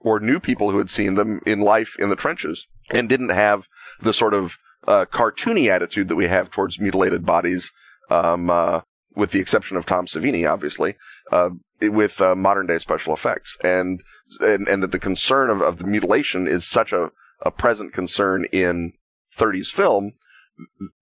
or 0.00 0.20
knew 0.20 0.38
people 0.38 0.70
who 0.70 0.78
had 0.78 0.90
seen 0.90 1.14
them 1.14 1.40
in 1.46 1.60
life 1.60 1.96
in 1.98 2.10
the 2.10 2.16
trenches 2.16 2.66
and 2.90 3.08
didn't 3.08 3.30
have 3.30 3.64
the 4.02 4.12
sort 4.12 4.34
of 4.34 4.52
uh, 4.86 5.06
cartoony 5.12 5.70
attitude 5.70 6.08
that 6.08 6.16
we 6.16 6.26
have 6.26 6.50
towards 6.50 6.78
mutilated 6.78 7.24
bodies, 7.24 7.70
um, 8.10 8.50
uh, 8.50 8.80
with 9.16 9.30
the 9.30 9.40
exception 9.40 9.76
of 9.76 9.86
Tom 9.86 10.06
Savini, 10.06 10.50
obviously, 10.50 10.96
uh, 11.32 11.48
with 11.80 12.20
uh, 12.20 12.34
modern 12.34 12.66
day 12.66 12.78
special 12.78 13.14
effects, 13.14 13.56
and 13.62 14.02
and, 14.40 14.68
and 14.68 14.82
that 14.82 14.90
the 14.90 14.98
concern 14.98 15.48
of, 15.50 15.60
of 15.60 15.78
the 15.78 15.84
mutilation 15.84 16.46
is 16.46 16.68
such 16.68 16.92
a, 16.92 17.10
a 17.44 17.50
present 17.50 17.92
concern 17.92 18.46
in 18.52 18.92
30s 19.38 19.68
film 19.68 20.12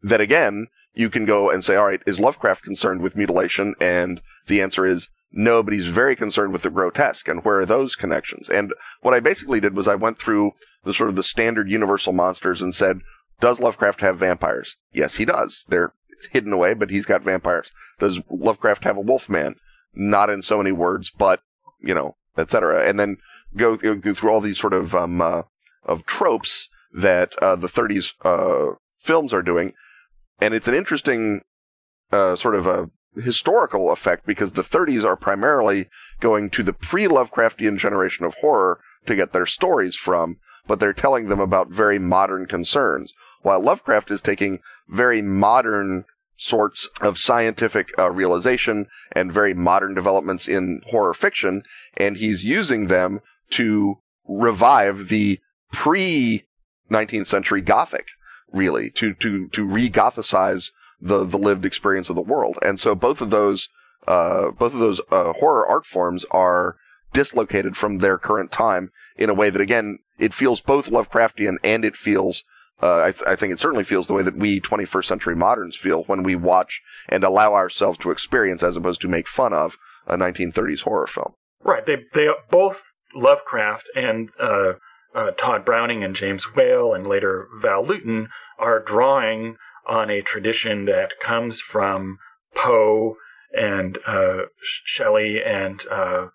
that 0.02 0.20
again 0.20 0.66
you 0.94 1.08
can 1.08 1.24
go 1.24 1.50
and 1.50 1.64
say, 1.64 1.74
all 1.74 1.86
right, 1.86 2.02
is 2.06 2.20
Lovecraft 2.20 2.62
concerned 2.62 3.00
with 3.00 3.16
mutilation? 3.16 3.74
And 3.80 4.20
the 4.46 4.60
answer 4.60 4.86
is 4.86 5.08
no, 5.32 5.62
but 5.62 5.72
he's 5.72 5.88
very 5.88 6.14
concerned 6.14 6.52
with 6.52 6.62
the 6.62 6.70
grotesque. 6.70 7.26
And 7.28 7.44
where 7.44 7.60
are 7.60 7.66
those 7.66 7.94
connections? 7.94 8.48
And 8.48 8.72
what 9.00 9.14
I 9.14 9.20
basically 9.20 9.60
did 9.60 9.74
was 9.74 9.88
I 9.88 9.94
went 9.94 10.18
through 10.18 10.52
the 10.84 10.92
sort 10.92 11.08
of 11.08 11.16
the 11.16 11.22
standard 11.22 11.70
universal 11.70 12.12
monsters 12.12 12.60
and 12.60 12.74
said, 12.74 13.00
does 13.40 13.58
Lovecraft 13.58 14.00
have 14.02 14.18
vampires? 14.18 14.76
Yes, 14.92 15.16
he 15.16 15.24
does. 15.24 15.64
They're 15.68 15.94
hidden 16.30 16.52
away, 16.52 16.74
but 16.74 16.90
he's 16.90 17.06
got 17.06 17.24
vampires. 17.24 17.68
Does 17.98 18.18
Lovecraft 18.30 18.84
have 18.84 18.96
a 18.96 19.00
wolf 19.00 19.28
man? 19.28 19.56
Not 19.94 20.30
in 20.30 20.42
so 20.42 20.58
many 20.58 20.72
words, 20.72 21.10
but, 21.16 21.40
you 21.80 21.94
know, 21.94 22.16
etc. 22.36 22.88
And 22.88 23.00
then 23.00 23.16
go, 23.56 23.76
go, 23.76 24.14
through 24.14 24.30
all 24.30 24.40
these 24.40 24.60
sort 24.60 24.72
of, 24.72 24.94
um, 24.94 25.20
uh, 25.20 25.42
of 25.84 26.06
tropes 26.06 26.68
that, 26.92 27.32
uh, 27.40 27.56
the 27.56 27.68
30s, 27.68 28.12
uh, 28.24 28.76
films 29.02 29.32
are 29.32 29.42
doing. 29.42 29.72
And 30.40 30.54
it's 30.54 30.68
an 30.68 30.74
interesting, 30.74 31.42
uh, 32.10 32.36
sort 32.36 32.54
of 32.54 32.66
a 32.66 32.90
historical 33.20 33.90
effect 33.90 34.26
because 34.26 34.52
the 34.52 34.64
30s 34.64 35.04
are 35.04 35.16
primarily 35.16 35.88
going 36.20 36.50
to 36.50 36.62
the 36.62 36.72
pre-Lovecraftian 36.72 37.78
generation 37.78 38.24
of 38.24 38.34
horror 38.40 38.80
to 39.06 39.16
get 39.16 39.32
their 39.32 39.46
stories 39.46 39.96
from, 39.96 40.38
but 40.66 40.80
they're 40.80 40.92
telling 40.92 41.28
them 41.28 41.40
about 41.40 41.68
very 41.68 41.98
modern 41.98 42.46
concerns. 42.46 43.12
While 43.42 43.62
Lovecraft 43.62 44.10
is 44.10 44.20
taking 44.20 44.60
very 44.88 45.20
modern 45.20 46.04
sorts 46.36 46.88
of 47.00 47.18
scientific 47.18 47.88
uh, 47.98 48.10
realization 48.10 48.86
and 49.12 49.32
very 49.32 49.54
modern 49.54 49.94
developments 49.94 50.48
in 50.48 50.80
horror 50.90 51.14
fiction, 51.14 51.62
and 51.96 52.16
he's 52.16 52.44
using 52.44 52.86
them 52.86 53.20
to 53.50 53.98
revive 54.26 55.08
the 55.08 55.40
pre 55.72 56.44
19th 56.90 57.26
century 57.26 57.60
Gothic, 57.60 58.06
really, 58.52 58.90
to, 58.96 59.14
to, 59.14 59.48
to 59.48 59.64
re-Gothicize 59.64 60.70
the 61.02 61.24
the 61.24 61.38
lived 61.38 61.64
experience 61.64 62.08
of 62.08 62.16
the 62.16 62.22
world. 62.22 62.58
And 62.62 62.78
so 62.78 62.94
both 62.94 63.20
of 63.20 63.30
those 63.30 63.68
uh, 64.06 64.50
both 64.50 64.72
of 64.72 64.80
those 64.80 65.00
uh, 65.10 65.32
horror 65.34 65.66
art 65.66 65.84
forms 65.84 66.24
are 66.30 66.76
dislocated 67.12 67.76
from 67.76 67.98
their 67.98 68.18
current 68.18 68.50
time 68.50 68.90
in 69.16 69.28
a 69.28 69.34
way 69.34 69.50
that 69.50 69.60
again 69.60 69.98
it 70.18 70.32
feels 70.32 70.60
both 70.60 70.86
Lovecraftian 70.86 71.56
and 71.62 71.84
it 71.84 71.96
feels 71.96 72.44
uh, 72.82 73.00
I, 73.00 73.12
th- 73.12 73.24
I, 73.28 73.36
think 73.36 73.52
it 73.52 73.60
certainly 73.60 73.84
feels 73.84 74.08
the 74.08 74.12
way 74.12 74.24
that 74.24 74.36
we 74.36 74.60
21st 74.60 75.04
century 75.04 75.36
moderns 75.36 75.76
feel 75.76 76.02
when 76.04 76.24
we 76.24 76.34
watch 76.34 76.80
and 77.08 77.22
allow 77.22 77.54
ourselves 77.54 77.98
to 77.98 78.10
experience 78.10 78.62
as 78.64 78.76
opposed 78.76 79.00
to 79.02 79.08
make 79.08 79.28
fun 79.28 79.52
of 79.52 79.74
a 80.06 80.16
1930s 80.16 80.80
horror 80.80 81.06
film. 81.06 81.34
Right. 81.62 81.86
They 81.86 81.96
they 82.14 82.28
both 82.50 82.82
Lovecraft 83.14 83.88
and 83.94 84.30
uh, 84.40 84.72
uh, 85.14 85.30
Tod 85.38 85.64
Browning 85.64 86.02
and 86.02 86.16
James 86.16 86.44
Whale 86.54 86.94
and 86.94 87.06
later 87.06 87.48
Val 87.60 87.84
Lewton 87.84 88.28
are 88.58 88.80
drawing 88.80 89.56
on 89.86 90.10
a 90.10 90.22
tradition 90.22 90.84
that 90.86 91.10
comes 91.20 91.60
from 91.60 92.18
Poe 92.54 93.16
and 93.52 93.98
uh, 94.06 94.44
Shelley 94.84 95.40
and 95.44 95.84
uh, 95.90 96.26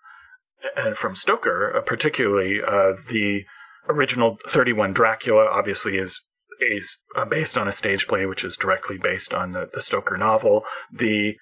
and 0.76 0.98
from 0.98 1.16
Stoker, 1.16 1.76
uh, 1.76 1.82
particularly 1.82 2.60
uh, 2.66 2.94
the 3.10 3.42
original 3.88 4.38
31 4.50 4.94
Dracula. 4.94 5.46
Obviously, 5.46 5.98
is 5.98 6.22
is 6.60 6.98
uh, 7.16 7.26
based 7.26 7.58
on 7.58 7.68
a 7.68 7.72
stage 7.72 8.08
play, 8.08 8.26
which 8.26 8.44
is 8.44 8.58
directly 8.58 8.98
based 8.98 9.34
on 9.34 9.52
the, 9.52 9.70
the 9.74 9.82
Stoker 9.82 10.18
novel. 10.18 10.64
The 10.92 11.34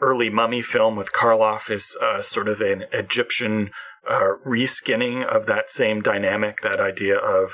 early 0.00 0.28
Mummy 0.28 0.60
film 0.60 0.96
with 0.96 1.12
Karloff 1.12 1.70
is 1.70 1.94
sort 2.26 2.48
of 2.48 2.60
an 2.60 2.84
Egyptian 2.92 3.70
reskinning 4.10 5.24
of 5.24 5.46
that 5.46 5.70
same 5.70 6.02
dynamic, 6.02 6.60
that 6.62 6.80
idea 6.80 7.16
of 7.16 7.52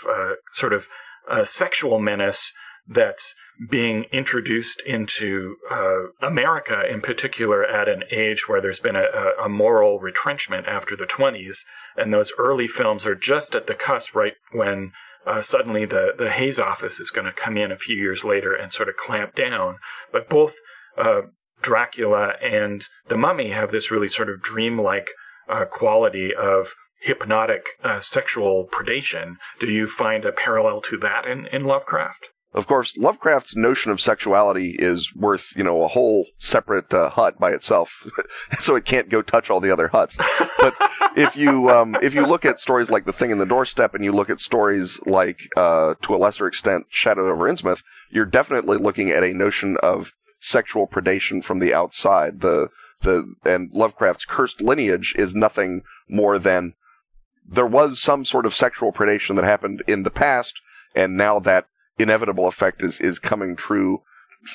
sort 0.55 0.72
of 0.72 0.88
a 1.30 1.46
sexual 1.46 2.01
menace 2.01 2.53
that's 2.88 3.34
being 3.70 4.05
introduced 4.12 4.80
into 4.86 5.57
uh, 5.70 6.26
America 6.26 6.82
in 6.90 7.01
particular 7.01 7.64
at 7.64 7.88
an 7.88 8.05
age 8.11 8.49
where 8.49 8.61
there's 8.61 8.78
been 8.78 8.96
a, 8.96 9.07
a, 9.44 9.49
moral 9.49 9.99
retrenchment 9.99 10.66
after 10.66 10.96
the 10.96 11.07
20s, 11.07 11.57
and 11.96 12.14
those 12.14 12.30
early 12.38 12.68
films 12.68 13.05
are 13.05 13.16
just 13.16 13.57
at 13.57 13.66
the 13.66 13.74
cusp 13.74 14.14
right 14.14 14.34
when 14.53 14.92
uh, 15.26 15.42
suddenly 15.42 15.84
the, 15.84 16.12
the 16.16 16.30
Hays 16.30 16.59
office 16.59 17.01
is 17.01 17.11
going 17.11 17.26
to 17.26 17.32
come 17.32 17.57
in 17.57 17.72
a 17.72 17.76
few 17.76 17.96
years 17.96 18.22
later 18.22 18.55
and 18.55 18.72
sort 18.72 18.88
of 18.88 18.96
clamp 18.96 19.34
down. 19.34 19.78
But 20.12 20.28
both 20.28 20.55
uh, 20.96 21.22
Dracula 21.61 22.34
and 22.40 22.84
The 23.09 23.16
Mummy 23.16 23.51
have 23.51 23.72
this 23.72 23.90
really 23.90 24.09
sort 24.09 24.30
of 24.30 24.40
dreamlike 24.40 25.09
uh, 25.49 25.64
quality 25.64 26.34
of 26.34 26.74
hypnotic 27.01 27.64
uh, 27.82 28.01
sexual 28.01 28.68
predation. 28.72 29.36
Do 29.61 29.68
you 29.68 29.86
find 29.86 30.24
a 30.24 30.32
parallel 30.32 30.80
to 30.82 30.99
that 30.99 31.26
in, 31.26 31.46
in 31.46 31.64
Lovecraft? 31.64 32.26
Of 32.55 32.66
course, 32.66 32.94
Lovecraft's 32.96 33.55
notion 33.55 33.92
of 33.92 34.01
sexuality 34.01 34.74
is 34.78 35.12
worth, 35.14 35.44
you 35.55 35.62
know, 35.62 35.82
a 35.82 35.88
whole 35.88 36.26
separate 36.38 36.92
uh, 36.94 37.11
hut 37.11 37.38
by 37.38 37.53
itself, 37.53 37.90
so 38.62 38.74
it 38.74 38.86
can't 38.86 39.11
go 39.11 39.20
touch 39.20 39.51
all 39.51 39.61
the 39.61 39.70
other 39.70 39.88
huts. 39.88 40.16
But 40.59 40.74
if 41.16 41.36
you 41.36 41.68
um, 41.68 41.94
if 42.01 42.14
you 42.14 42.26
look 42.26 42.46
at 42.46 42.59
stories 42.59 42.88
like 42.88 43.05
The 43.05 43.12
Thing 43.12 43.30
in 43.30 43.38
the 43.38 43.44
Doorstep, 43.44 43.94
and 43.94 44.03
you 44.03 44.12
look 44.12 44.30
at 44.30 44.40
stories 44.40 44.99
like, 45.05 45.38
uh, 45.59 45.94
to 46.03 46.14
a 46.14 46.16
lesser 46.16 46.46
extent, 46.46 46.86
Shadow 46.88 47.30
over 47.30 47.53
Innsmouth, 47.53 47.82
you're 48.11 48.24
definitely 48.24 48.78
looking 48.78 49.11
at 49.11 49.22
a 49.22 49.34
notion 49.34 49.76
of 49.82 50.12
sexual 50.40 50.88
predation 50.88 51.44
from 51.44 51.59
the 51.59 51.74
outside. 51.74 52.40
The 52.40 52.68
the 53.03 53.34
and 53.44 53.70
Lovecraft's 53.72 54.24
cursed 54.24 54.61
lineage 54.61 55.14
is 55.16 55.34
nothing 55.34 55.82
more 56.09 56.38
than 56.38 56.74
there 57.51 57.66
was 57.66 58.01
some 58.01 58.24
sort 58.24 58.46
of 58.46 58.55
sexual 58.55 58.92
predation 58.92 59.36
that 59.36 59.44
happened 59.44 59.82
in 59.86 60.03
the 60.03 60.11
past, 60.11 60.55
and 60.94 61.16
now 61.16 61.38
that 61.40 61.66
inevitable 61.99 62.46
effect 62.46 62.82
is, 62.82 63.01
is 63.01 63.18
coming 63.18 63.57
true 63.57 64.03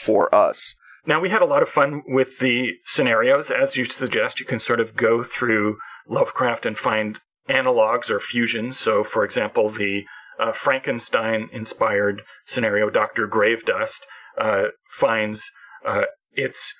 for 0.04 0.34
us. 0.34 0.76
Now, 1.06 1.20
we 1.20 1.30
had 1.30 1.42
a 1.42 1.46
lot 1.46 1.64
of 1.64 1.70
fun 1.70 2.04
with 2.08 2.40
the 2.40 2.74
scenarios. 2.86 3.52
As 3.52 3.76
you 3.76 3.86
suggest, 3.86 4.40
you 4.40 4.46
can 4.46 4.60
sort 4.60 4.80
of 4.80 4.96
go 4.96 5.24
through 5.24 5.78
Lovecraft 6.08 6.66
and 6.66 6.78
find 6.78 7.20
analogs 7.50 8.10
or 8.10 8.20
fusions. 8.22 8.80
So, 8.80 9.04
for 9.04 9.26
example, 9.26 9.70
the 9.70 10.04
uh, 10.40 10.54
Frankenstein 10.54 11.50
inspired 11.52 12.22
scenario, 12.46 12.90
Dr. 12.90 13.28
Gravedust, 13.28 14.00
uh, 14.38 14.70
finds 14.90 15.44
uh, 15.86 16.04
its 16.32 16.74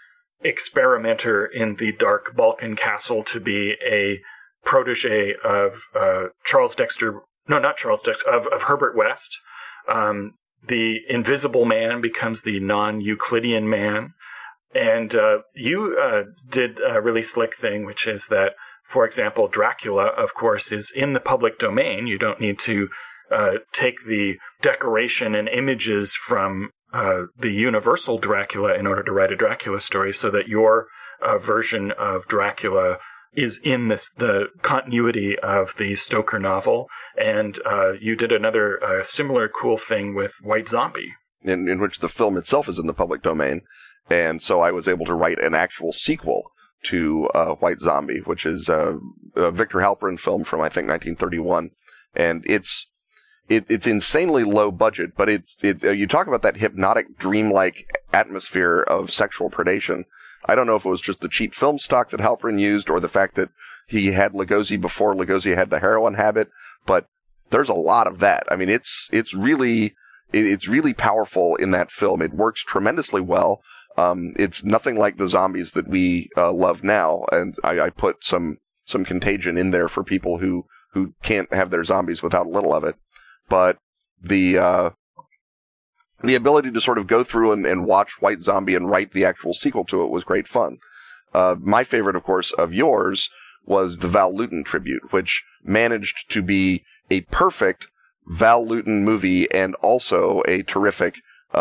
experimenter 0.44 1.46
in 1.46 1.76
the 1.76 1.92
dark 1.92 2.36
Balkan 2.36 2.76
castle 2.76 3.24
to 3.26 3.40
be 3.40 3.76
a 3.86 4.20
protege 4.66 5.34
of 5.44 5.74
uh, 5.96 6.28
Charles 6.46 6.76
Dexter, 6.76 7.22
no, 7.48 7.60
not 7.60 7.78
Charles 7.78 8.02
Dexter, 8.02 8.30
of, 8.30 8.48
of 8.48 8.64
Herbert 8.64 8.96
West. 8.96 9.38
Um, 9.90 10.34
the 10.66 11.00
invisible 11.10 11.66
man 11.66 12.02
becomes 12.02 12.42
the 12.42 12.60
non 12.60 13.02
Euclidean 13.02 13.70
man. 13.70 14.14
And 14.74 15.14
uh, 15.14 15.40
you 15.54 15.98
uh, 16.02 16.24
did 16.50 16.80
a 16.80 17.02
really 17.02 17.22
slick 17.22 17.56
thing, 17.58 17.86
which 17.86 18.08
is 18.08 18.28
that, 18.28 18.54
for 18.88 19.06
example, 19.06 19.48
Dracula, 19.48 20.06
of 20.06 20.34
course, 20.34 20.72
is 20.72 20.92
in 20.96 21.14
the 21.14 21.20
public 21.20 21.60
domain. 21.60 22.08
You 22.08 22.18
don't 22.18 22.42
need 22.42 22.58
to 22.60 22.88
uh, 23.32 23.52
take 23.72 24.06
the 24.06 24.36
decoration 24.62 25.36
and 25.36 25.48
images 25.48 26.14
from 26.14 26.72
uh, 26.94 27.24
the 27.38 27.52
universal 27.52 28.18
Dracula 28.18 28.76
in 28.78 28.88
order 28.88 29.04
to 29.04 29.12
write 29.12 29.32
a 29.32 29.36
Dracula 29.36 29.80
story, 29.82 30.14
so 30.14 30.30
that 30.30 30.48
your 30.48 30.88
uh, 31.22 31.38
version 31.38 31.92
of 31.92 32.28
Dracula 32.28 32.98
is 33.36 33.60
in 33.64 33.88
this 33.88 34.10
the 34.18 34.46
continuity 34.62 35.36
of 35.42 35.74
the 35.78 35.96
Stoker 35.96 36.40
novel, 36.40 36.88
and 37.18 37.60
uh, 37.66 37.94
you 37.94 38.16
did 38.16 38.32
another 38.32 38.80
uh, 38.84 39.04
similar 39.04 39.50
cool 39.50 39.78
thing 39.78 40.14
with 40.14 40.34
White 40.42 40.70
Zombie, 40.70 41.14
in, 41.42 41.68
in 41.68 41.82
which 41.82 42.00
the 42.00 42.10
film 42.10 42.38
itself 42.38 42.70
is 42.70 42.78
in 42.78 42.86
the 42.86 42.94
public 42.94 43.24
domain, 43.24 43.62
and 44.10 44.42
so 44.42 44.62
I 44.62 44.72
was 44.72 44.88
able 44.88 45.06
to 45.08 45.16
write 45.16 45.40
an 45.40 45.56
actual 45.56 45.94
sequel 45.94 46.52
to 46.86 47.28
uh, 47.34 47.56
White 47.56 47.80
Zombie, 47.82 48.22
which 48.26 48.46
is 48.46 48.70
a, 48.70 49.00
a 49.36 49.52
Victor 49.52 49.80
Halperin 49.80 50.20
film 50.20 50.44
from 50.44 50.62
I 50.62 50.70
think 50.70 50.88
1931, 50.88 51.72
and 52.14 52.44
it's 52.46 52.88
it, 53.50 53.66
it's 53.70 53.88
insanely 53.88 54.44
low 54.44 54.72
budget, 54.72 55.12
but 55.18 55.30
it's 55.30 55.56
it, 55.62 55.84
uh, 55.84 55.92
you 55.92 56.08
talk 56.08 56.28
about 56.28 56.42
that 56.44 56.58
hypnotic, 56.58 57.18
dreamlike 57.18 57.86
atmosphere 58.12 58.82
of 58.82 59.12
sexual 59.12 59.50
predation 59.50 60.06
I 60.46 60.56
don't 60.56 60.68
know 60.68 60.76
if 60.76 60.86
it 60.86 60.90
was 60.90 61.02
just 61.02 61.22
the 61.22 61.30
cheap 61.30 61.56
film 61.56 61.80
stock 61.80 62.12
that 62.12 62.20
Halperin 62.20 62.60
used 62.60 62.90
or 62.90 63.00
the 63.00 63.10
fact 63.10 63.36
that 63.36 63.50
he 63.88 64.08
had 64.08 64.34
Lugosi 64.34 64.80
before 64.80 65.16
Lugosi 65.16 65.56
had 65.56 65.70
the 65.70 65.80
heroin 65.80 66.16
habit, 66.16 66.50
but 66.86 67.08
there's 67.50 67.70
a 67.70 67.74
lot 67.74 68.08
of 68.08 68.20
that. 68.20 68.44
I 68.50 68.56
mean, 68.56 68.70
it's 68.70 69.08
it's 69.12 69.34
really 69.34 69.96
it's 70.32 70.68
really 70.68 70.94
powerful 70.94 71.56
in 71.56 71.72
that 71.72 71.92
film. 71.92 72.22
It 72.22 72.34
works 72.34 72.64
tremendously 72.64 73.22
well. 73.22 73.62
Um, 73.96 74.34
it's 74.38 74.64
nothing 74.64 74.98
like 74.98 75.18
the 75.18 75.30
zombies 75.30 75.72
that 75.76 75.88
we 75.88 76.30
uh, 76.36 76.52
love 76.52 76.84
now, 76.84 77.26
and 77.32 77.56
I, 77.64 77.80
I, 77.80 77.90
put 77.92 78.24
some 78.24 78.58
some 78.86 79.06
contagion 79.06 79.56
in 79.56 79.70
there 79.70 79.88
for 79.88 80.04
people 80.04 80.40
who 80.40 80.66
who 80.94 81.14
can't 81.22 81.54
have 81.54 81.70
their 81.70 81.84
zombies 81.84 82.24
without 82.24 82.48
a 82.48 82.50
little 82.50 82.74
of 82.74 82.84
it. 82.84 82.96
But 83.50 83.78
the 84.22 84.58
uh, 84.58 84.90
the 86.24 86.36
ability 86.36 86.72
to 86.72 86.82
sort 86.82 86.98
of 86.98 87.08
go 87.08 87.24
through 87.24 87.52
and, 87.52 87.66
and, 87.66 87.86
watch 87.86 88.12
White 88.22 88.42
Zombie 88.44 88.76
and 88.76 88.90
write 88.90 89.12
the 89.12 89.26
actual 89.26 89.54
sequel 89.54 89.84
to 89.86 90.04
it 90.04 90.10
was 90.10 90.24
great 90.24 90.48
fun. 90.48 90.78
Uh, 91.34 91.56
my 91.60 91.84
favorite, 91.84 92.16
of 92.16 92.24
course, 92.24 92.54
of 92.58 92.74
yours 92.74 93.30
was 93.66 93.98
the 93.98 94.08
Val 94.08 94.36
Lewton 94.36 94.64
tribute, 94.64 95.12
which 95.12 95.44
managed 95.64 96.16
to 96.30 96.42
be 96.42 96.84
a 97.10 97.22
perfect 97.22 97.88
Val 98.26 98.66
Lewton 98.66 99.04
movie 99.04 99.52
and 99.52 99.76
also 99.76 100.42
a 100.48 100.64
terrific 100.64 101.16
uh, 101.54 101.60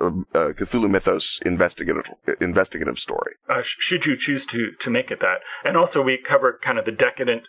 uh, 0.00 0.52
Cthulhu 0.52 0.90
Mythos 0.90 1.38
investigative 1.44 2.04
investigative 2.40 2.98
story. 2.98 3.34
Uh, 3.48 3.62
should 3.62 4.04
you 4.04 4.16
choose 4.16 4.44
to 4.46 4.72
to 4.80 4.90
make 4.90 5.10
it 5.10 5.20
that, 5.20 5.40
and 5.64 5.76
also 5.76 6.02
we 6.02 6.18
covered 6.18 6.60
kind 6.60 6.78
of 6.78 6.84
the 6.84 6.92
decadent 6.92 7.44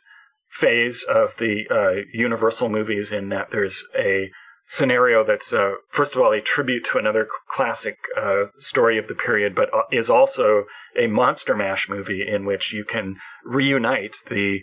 phase 0.50 1.04
of 1.08 1.36
the 1.38 1.64
uh, 1.70 2.02
Universal 2.14 2.70
movies 2.70 3.12
in 3.12 3.30
that 3.30 3.52
there's 3.52 3.84
a 3.98 4.30
scenario 4.68 5.26
that's 5.26 5.52
uh, 5.52 5.74
first 5.90 6.16
of 6.16 6.22
all 6.22 6.32
a 6.32 6.42
tribute 6.42 6.86
to 6.86 6.98
another 6.98 7.28
classic 7.50 7.98
uh, 8.18 8.46
story 8.60 8.98
of 8.98 9.08
the 9.08 9.16
period, 9.16 9.56
but 9.56 9.70
is 9.92 10.10
also 10.10 10.66
a 10.98 11.08
monster 11.08 11.56
mash 11.56 11.90
movie 11.90 12.24
in 12.28 12.46
which 12.46 12.72
you 12.72 12.86
can 12.86 13.16
reunite 13.44 14.16
the 14.30 14.60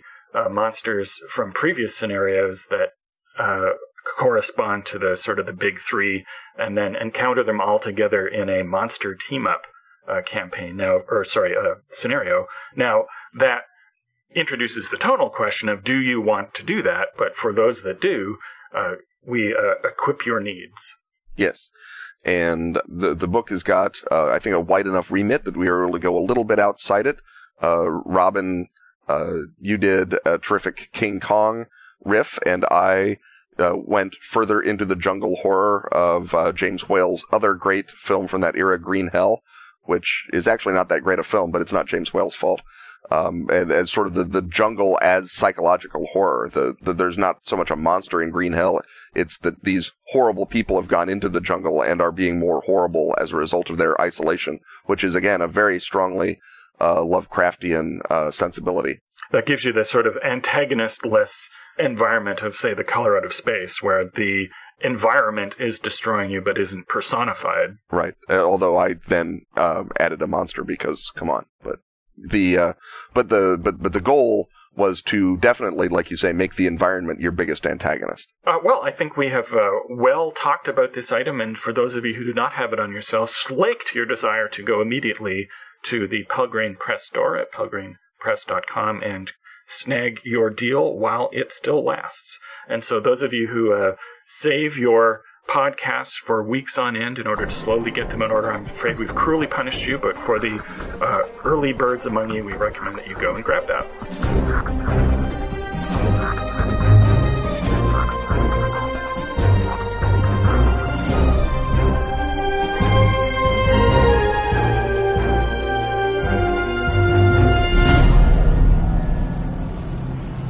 monsters 0.51 1.19
from 1.33 1.51
previous 1.51 1.97
scenarios 1.97 2.67
that 2.69 2.89
correspond 4.17 4.85
to 4.85 4.99
the 4.99 5.15
sort 5.15 5.39
of 5.39 5.45
the 5.45 5.53
big 5.53 5.79
three, 5.79 6.25
and 6.57 6.77
then 6.77 6.95
encounter 6.95 7.43
them 7.43 7.59
all 7.59 7.79
together 7.79 8.27
in 8.27 8.49
a 8.49 8.63
monster 8.63 9.15
team 9.15 9.45
up 9.45 9.67
uh, 10.07 10.21
campaign. 10.21 10.77
Now, 10.77 11.01
or 11.09 11.25
sorry, 11.25 11.55
uh, 11.55 11.75
scenario. 11.91 12.47
Now 12.75 13.05
that 13.33 13.61
introduces 14.35 14.89
the 14.89 14.97
tonal 14.97 15.29
question 15.29 15.69
of 15.69 15.83
do 15.83 15.97
you 15.97 16.21
want 16.21 16.53
to 16.55 16.63
do 16.63 16.81
that? 16.83 17.09
But 17.17 17.35
for 17.35 17.53
those 17.53 17.81
that 17.83 18.01
do, 18.01 18.37
uh, 18.75 18.95
we 19.25 19.53
uh, 19.53 19.87
equip 19.87 20.25
your 20.25 20.39
needs. 20.39 20.93
Yes. 21.35 21.69
And 22.23 22.79
the 22.87 23.13
the 23.13 23.27
book 23.27 23.49
has 23.49 23.63
got, 23.63 23.93
uh, 24.11 24.27
I 24.27 24.39
think, 24.39 24.55
a 24.55 24.59
wide 24.59 24.87
enough 24.87 25.11
remit 25.11 25.45
that 25.45 25.55
we 25.55 25.67
are 25.67 25.83
able 25.83 25.93
to 25.93 25.99
go 25.99 26.17
a 26.17 26.25
little 26.25 26.43
bit 26.43 26.59
outside 26.59 27.05
it. 27.05 27.17
Uh, 27.61 27.87
Robin, 27.87 28.67
you 29.59 29.77
did 29.77 30.15
a 30.25 30.37
terrific 30.37 30.89
King 30.93 31.19
Kong 31.19 31.67
riff, 32.03 32.37
and 32.45 32.65
I 32.65 33.17
uh, 33.59 33.73
went 33.75 34.15
further 34.31 34.61
into 34.61 34.85
the 34.85 34.95
jungle 34.95 35.37
horror 35.41 35.87
of 35.93 36.33
uh, 36.33 36.51
James 36.51 36.87
Whale's 36.87 37.25
other 37.31 37.53
great 37.53 37.89
film 38.03 38.27
from 38.27 38.41
that 38.41 38.55
era, 38.55 38.79
Green 38.79 39.07
Hell, 39.07 39.41
which 39.83 40.25
is 40.33 40.47
actually 40.47 40.73
not 40.73 40.89
that 40.89 41.03
great 41.03 41.19
a 41.19 41.23
film, 41.23 41.51
but 41.51 41.61
it's 41.61 41.71
not 41.71 41.87
James 41.87 42.13
Whale's 42.13 42.35
fault. 42.35 42.61
Um, 43.09 43.47
and 43.49 43.71
as 43.71 43.89
sort 43.89 44.07
of 44.07 44.15
the, 44.15 44.25
the 44.25 44.41
jungle 44.41 44.99
as 45.01 45.31
psychological 45.31 46.07
horror. 46.11 46.51
The, 46.53 46.75
the, 46.81 46.93
there's 46.93 47.17
not 47.17 47.37
so 47.45 47.55
much 47.55 47.71
a 47.71 47.75
monster 47.77 48.21
in 48.21 48.31
Green 48.31 48.51
Hell. 48.51 48.81
It's 49.15 49.37
that 49.43 49.63
these 49.63 49.91
horrible 50.11 50.45
people 50.45 50.79
have 50.79 50.89
gone 50.89 51.07
into 51.07 51.29
the 51.29 51.39
jungle 51.39 51.81
and 51.81 52.01
are 52.01 52.11
being 52.11 52.37
more 52.37 52.61
horrible 52.65 53.15
as 53.17 53.31
a 53.31 53.37
result 53.37 53.69
of 53.69 53.77
their 53.77 53.99
isolation, 54.01 54.59
which 54.87 55.05
is 55.05 55.15
again 55.15 55.41
a 55.41 55.47
very 55.47 55.79
strongly 55.79 56.39
uh, 56.81 56.97
Lovecraftian 56.97 57.99
uh, 58.09 58.29
sensibility. 58.29 58.99
That 59.31 59.45
gives 59.45 59.63
you 59.63 59.71
the 59.71 59.85
sort 59.85 60.05
of 60.05 60.17
antagonist-less 60.23 61.49
environment 61.79 62.41
of, 62.41 62.55
say, 62.55 62.73
the 62.73 62.83
color 62.83 63.17
out 63.17 63.25
of 63.25 63.33
space, 63.33 63.81
where 63.81 64.05
the 64.05 64.47
environment 64.81 65.55
is 65.59 65.79
destroying 65.79 66.29
you 66.29 66.41
but 66.41 66.57
isn't 66.57 66.87
personified. 66.87 67.77
Right. 67.91 68.13
Uh, 68.29 68.43
although 68.43 68.77
I 68.77 68.95
then 69.07 69.41
uh, 69.55 69.83
added 69.99 70.21
a 70.21 70.27
monster 70.27 70.63
because, 70.63 71.11
come 71.15 71.29
on, 71.29 71.45
but 71.63 71.79
the 72.17 72.57
uh, 72.57 72.73
but 73.13 73.29
the 73.29 73.57
but 73.61 73.81
but 73.81 73.93
the 73.93 74.01
goal 74.01 74.49
was 74.77 75.01
to 75.01 75.37
definitely, 75.37 75.87
like 75.89 76.11
you 76.11 76.17
say, 76.17 76.31
make 76.31 76.55
the 76.55 76.67
environment 76.67 77.19
your 77.19 77.31
biggest 77.31 77.65
antagonist. 77.65 78.27
Uh, 78.45 78.59
well, 78.63 78.83
I 78.83 78.91
think 78.91 79.17
we 79.17 79.29
have 79.29 79.51
uh, 79.51 79.71
well 79.89 80.31
talked 80.31 80.67
about 80.67 80.93
this 80.93 81.11
item, 81.11 81.41
and 81.41 81.57
for 81.57 81.73
those 81.73 81.95
of 81.95 82.05
you 82.05 82.13
who 82.13 82.23
do 82.23 82.33
not 82.33 82.53
have 82.53 82.73
it 82.73 82.79
on 82.79 82.91
yourself, 82.91 83.31
slaked 83.31 83.95
your 83.95 84.05
desire 84.05 84.47
to 84.49 84.63
go 84.63 84.81
immediately 84.81 85.47
to 85.85 86.07
the 86.07 86.23
Pelgrane 86.29 86.75
Press 86.75 87.05
store 87.05 87.37
at 87.37 87.51
pelgranepress.com 87.51 89.01
and 89.01 89.31
snag 89.67 90.19
your 90.23 90.49
deal 90.49 90.93
while 90.93 91.29
it 91.33 91.51
still 91.51 91.83
lasts. 91.83 92.37
And 92.69 92.83
so, 92.83 92.99
those 92.99 93.23
of 93.23 93.33
you 93.33 93.47
who 93.47 93.73
uh, 93.73 93.95
save 94.27 94.77
your 94.77 95.21
podcasts 95.47 96.15
for 96.15 96.43
weeks 96.43 96.77
on 96.77 96.95
end 96.97 97.17
in 97.17 97.25
order 97.25 97.45
to 97.45 97.51
slowly 97.51 97.89
get 97.89 98.09
them 98.09 98.21
in 98.21 98.31
order, 98.31 98.51
I'm 98.51 98.65
afraid 98.65 98.99
we've 98.99 99.15
cruelly 99.15 99.47
punished 99.47 99.85
you. 99.85 99.97
But 99.97 100.17
for 100.19 100.39
the 100.39 100.61
uh, 101.01 101.27
early 101.43 101.73
birds 101.73 102.05
among 102.05 102.31
you, 102.31 102.43
we 102.43 102.53
recommend 102.53 102.97
that 102.97 103.07
you 103.07 103.15
go 103.15 103.35
and 103.35 103.43
grab 103.43 103.67
that. 103.67 103.87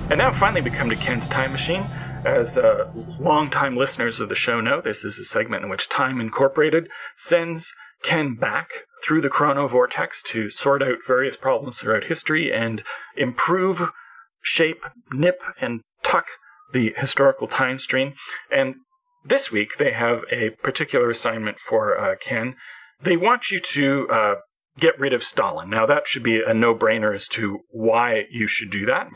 And 0.10 0.18
now 0.18 0.32
finally 0.32 0.62
we 0.62 0.72
come 0.72 0.90
to 0.90 0.96
Ken's 0.96 1.28
Time 1.28 1.52
Machine. 1.52 1.86
As 2.28 2.58
uh, 2.58 2.92
long-time 3.22 3.78
listeners 3.78 4.20
of 4.20 4.28
the 4.28 4.36
show 4.36 4.60
know, 4.60 4.82
this 4.82 5.06
is 5.06 5.18
a 5.18 5.24
segment 5.24 5.64
in 5.64 5.70
which 5.70 5.88
Time 5.88 6.20
Incorporated 6.20 6.90
sends 7.16 7.72
Ken 8.04 8.36
back 8.36 8.68
through 9.02 9.22
the 9.22 9.30
chrono 9.30 9.66
vortex 9.66 10.22
to 10.24 10.50
sort 10.50 10.84
out 10.84 10.98
various 11.08 11.38
problems 11.38 11.78
throughout 11.78 12.04
history 12.04 12.52
and 12.54 12.84
improve, 13.16 13.92
shape, 14.42 14.84
nip, 15.14 15.42
and 15.62 15.80
tuck 16.04 16.26
the 16.74 16.94
historical 16.98 17.48
time 17.48 17.80
stream. 17.80 18.14
And 18.52 18.76
this 19.24 19.50
week 19.50 19.78
they 19.80 19.94
have 19.94 20.24
a 20.30 20.50
particular 20.62 21.10
assignment 21.10 21.60
for 21.60 21.98
uh, 21.98 22.16
Ken. 22.20 22.56
They 23.02 23.16
want 23.16 23.52
you 23.52 23.62
to 23.62 24.08
uh, 24.10 24.36
get 24.80 25.00
rid 25.00 25.14
of 25.14 25.24
Stalin. 25.24 25.70
Now, 25.70 25.86
that 25.86 26.08
should 26.08 26.24
be 26.24 26.42
a 26.46 26.54
no 26.54 26.76
brainer 26.76 27.16
as 27.16 27.28
to 27.30 27.60
why 27.70 28.24
you 28.30 28.48
should 28.48 28.72
do 28.72 28.86
that. 28.86 29.10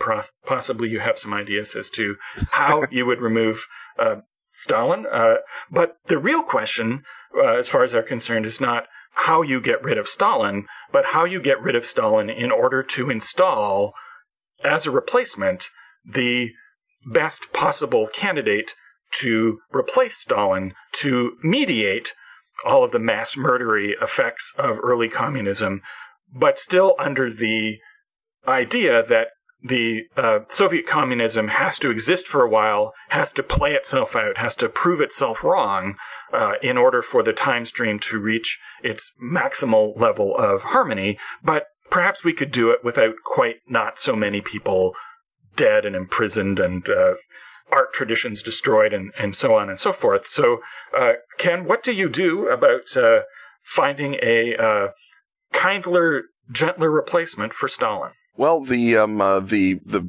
Possibly 0.45 0.89
you 0.89 0.99
have 0.99 1.17
some 1.17 1.33
ideas 1.33 1.75
as 1.75 1.89
to 1.91 2.15
how 2.51 2.83
you 2.91 3.05
would 3.05 3.21
remove 3.21 3.65
uh, 3.99 4.17
Stalin. 4.51 5.05
Uh, 5.11 5.35
but 5.69 5.97
the 6.07 6.17
real 6.17 6.43
question, 6.43 7.03
uh, 7.37 7.57
as 7.57 7.67
far 7.67 7.83
as 7.83 7.91
they're 7.91 8.03
concerned, 8.03 8.45
is 8.45 8.59
not 8.59 8.85
how 9.13 9.41
you 9.41 9.61
get 9.61 9.83
rid 9.83 9.97
of 9.97 10.07
Stalin, 10.07 10.65
but 10.91 11.05
how 11.07 11.25
you 11.25 11.41
get 11.41 11.61
rid 11.61 11.75
of 11.75 11.85
Stalin 11.85 12.29
in 12.29 12.51
order 12.51 12.81
to 12.81 13.09
install, 13.09 13.93
as 14.63 14.85
a 14.85 14.91
replacement, 14.91 15.67
the 16.05 16.49
best 17.05 17.51
possible 17.53 18.07
candidate 18.13 18.71
to 19.11 19.59
replace 19.73 20.17
Stalin 20.17 20.73
to 20.93 21.37
mediate 21.43 22.13
all 22.65 22.83
of 22.83 22.91
the 22.91 22.99
mass 22.99 23.35
murdery 23.35 23.93
effects 24.01 24.53
of 24.57 24.77
early 24.83 25.09
communism, 25.09 25.81
but 26.33 26.59
still 26.59 26.95
under 26.99 27.31
the 27.33 27.77
idea 28.47 29.03
that 29.07 29.27
the 29.63 30.01
uh, 30.17 30.39
Soviet 30.49 30.87
communism 30.87 31.49
has 31.49 31.77
to 31.79 31.91
exist 31.91 32.27
for 32.27 32.43
a 32.43 32.49
while, 32.49 32.93
has 33.09 33.31
to 33.33 33.43
play 33.43 33.73
itself 33.73 34.15
out, 34.15 34.37
has 34.37 34.55
to 34.55 34.69
prove 34.69 35.01
itself 35.01 35.43
wrong 35.43 35.95
uh, 36.33 36.53
in 36.63 36.77
order 36.77 37.01
for 37.01 37.21
the 37.21 37.33
time 37.33 37.65
stream 37.65 37.99
to 37.99 38.17
reach 38.17 38.57
its 38.83 39.11
maximal 39.21 39.99
level 39.99 40.35
of 40.35 40.61
harmony. 40.61 41.19
But 41.43 41.65
perhaps 41.91 42.23
we 42.23 42.33
could 42.33 42.51
do 42.51 42.71
it 42.71 42.79
without 42.83 43.15
quite 43.23 43.57
not 43.67 43.99
so 43.99 44.15
many 44.15 44.41
people 44.41 44.93
dead 45.55 45.85
and 45.85 45.95
imprisoned 45.95 46.59
and 46.59 46.87
uh, 46.89 47.13
art 47.71 47.93
traditions 47.93 48.43
destroyed 48.43 48.93
and, 48.93 49.11
and 49.17 49.35
so 49.35 49.55
on 49.55 49.69
and 49.69 49.79
so 49.79 49.93
forth. 49.93 50.27
So, 50.27 50.59
uh, 50.97 51.13
Ken, 51.37 51.65
what 51.65 51.83
do 51.83 51.91
you 51.91 52.09
do 52.09 52.47
about 52.47 52.95
uh, 52.95 53.21
finding 53.63 54.15
a 54.21 54.55
uh, 54.55 54.87
kindler, 55.53 56.23
gentler 56.51 56.91
replacement 56.91 57.53
for 57.53 57.67
Stalin? 57.67 58.11
Well, 58.37 58.63
the 58.63 58.97
um, 58.97 59.21
uh, 59.21 59.41
the, 59.41 59.79
the 59.85 60.07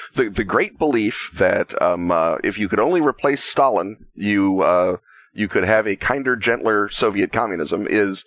the 0.16 0.28
the 0.28 0.44
great 0.44 0.78
belief 0.78 1.30
that 1.38 1.80
um, 1.80 2.10
uh, 2.10 2.36
if 2.42 2.58
you 2.58 2.68
could 2.68 2.80
only 2.80 3.00
replace 3.00 3.44
Stalin, 3.44 4.06
you 4.14 4.62
uh, 4.62 4.96
you 5.32 5.48
could 5.48 5.64
have 5.64 5.86
a 5.86 5.96
kinder, 5.96 6.36
gentler 6.36 6.90
Soviet 6.90 7.32
communism 7.32 7.86
is, 7.88 8.24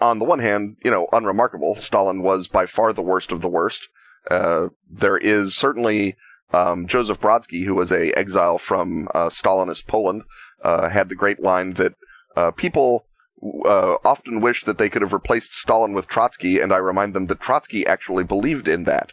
on 0.00 0.20
the 0.20 0.24
one 0.24 0.38
hand, 0.38 0.76
you 0.84 0.90
know, 0.90 1.08
unremarkable. 1.10 1.74
Stalin 1.76 2.22
was 2.22 2.46
by 2.46 2.66
far 2.66 2.92
the 2.92 3.02
worst 3.02 3.32
of 3.32 3.40
the 3.40 3.48
worst. 3.48 3.82
there 4.30 5.18
is 5.18 5.56
certainly 5.56 6.16
um, 6.52 6.86
Joseph 6.86 7.20
Brodsky, 7.20 7.64
who 7.64 7.74
was 7.74 7.90
a 7.90 8.16
exile 8.16 8.58
from 8.58 9.08
uh, 9.14 9.30
Stalinist 9.30 9.86
Poland, 9.86 10.22
uh, 10.64 10.88
had 10.88 11.08
the 11.08 11.14
great 11.14 11.40
line 11.40 11.74
that 11.74 11.94
uh, 12.36 12.50
people 12.52 13.06
uh, 13.42 13.96
often 14.04 14.40
wish 14.40 14.64
that 14.64 14.78
they 14.78 14.88
could 14.88 15.02
have 15.02 15.12
replaced 15.12 15.52
Stalin 15.52 15.92
with 15.92 16.08
Trotsky, 16.08 16.60
and 16.60 16.72
I 16.72 16.78
remind 16.78 17.14
them 17.14 17.26
that 17.26 17.40
Trotsky 17.40 17.86
actually 17.86 18.24
believed 18.24 18.68
in 18.68 18.84
that. 18.84 19.12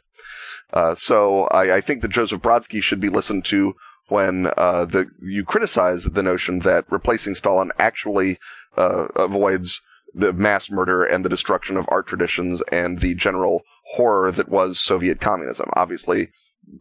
Uh, 0.72 0.96
so 0.96 1.44
I, 1.46 1.78
I 1.78 1.82
think 1.82 2.02
that 2.02 2.12
Joseph 2.12 2.42
Brodsky 2.42 2.82
should 2.82 3.02
be 3.02 3.10
listened 3.10 3.46
to 3.46 3.76
when 4.08 4.48
uh, 4.58 4.86
the 4.86 5.10
you 5.22 5.44
criticize 5.44 6.04
the 6.04 6.24
notion 6.24 6.60
that 6.60 6.86
replacing 6.92 7.36
Stalin 7.36 7.72
actually 7.78 8.40
avoids 8.76 9.80
the 10.14 10.34
mass 10.34 10.70
murder 10.70 11.04
and 11.04 11.24
the 11.24 11.30
destruction 11.30 11.78
of 11.78 11.86
art 11.90 12.08
traditions 12.08 12.62
and 12.72 13.00
the 13.00 13.16
general 13.16 13.62
horror 13.96 14.32
that 14.32 14.50
was 14.50 14.82
Soviet 14.82 15.20
communism. 15.20 15.70
Obviously, 15.74 16.30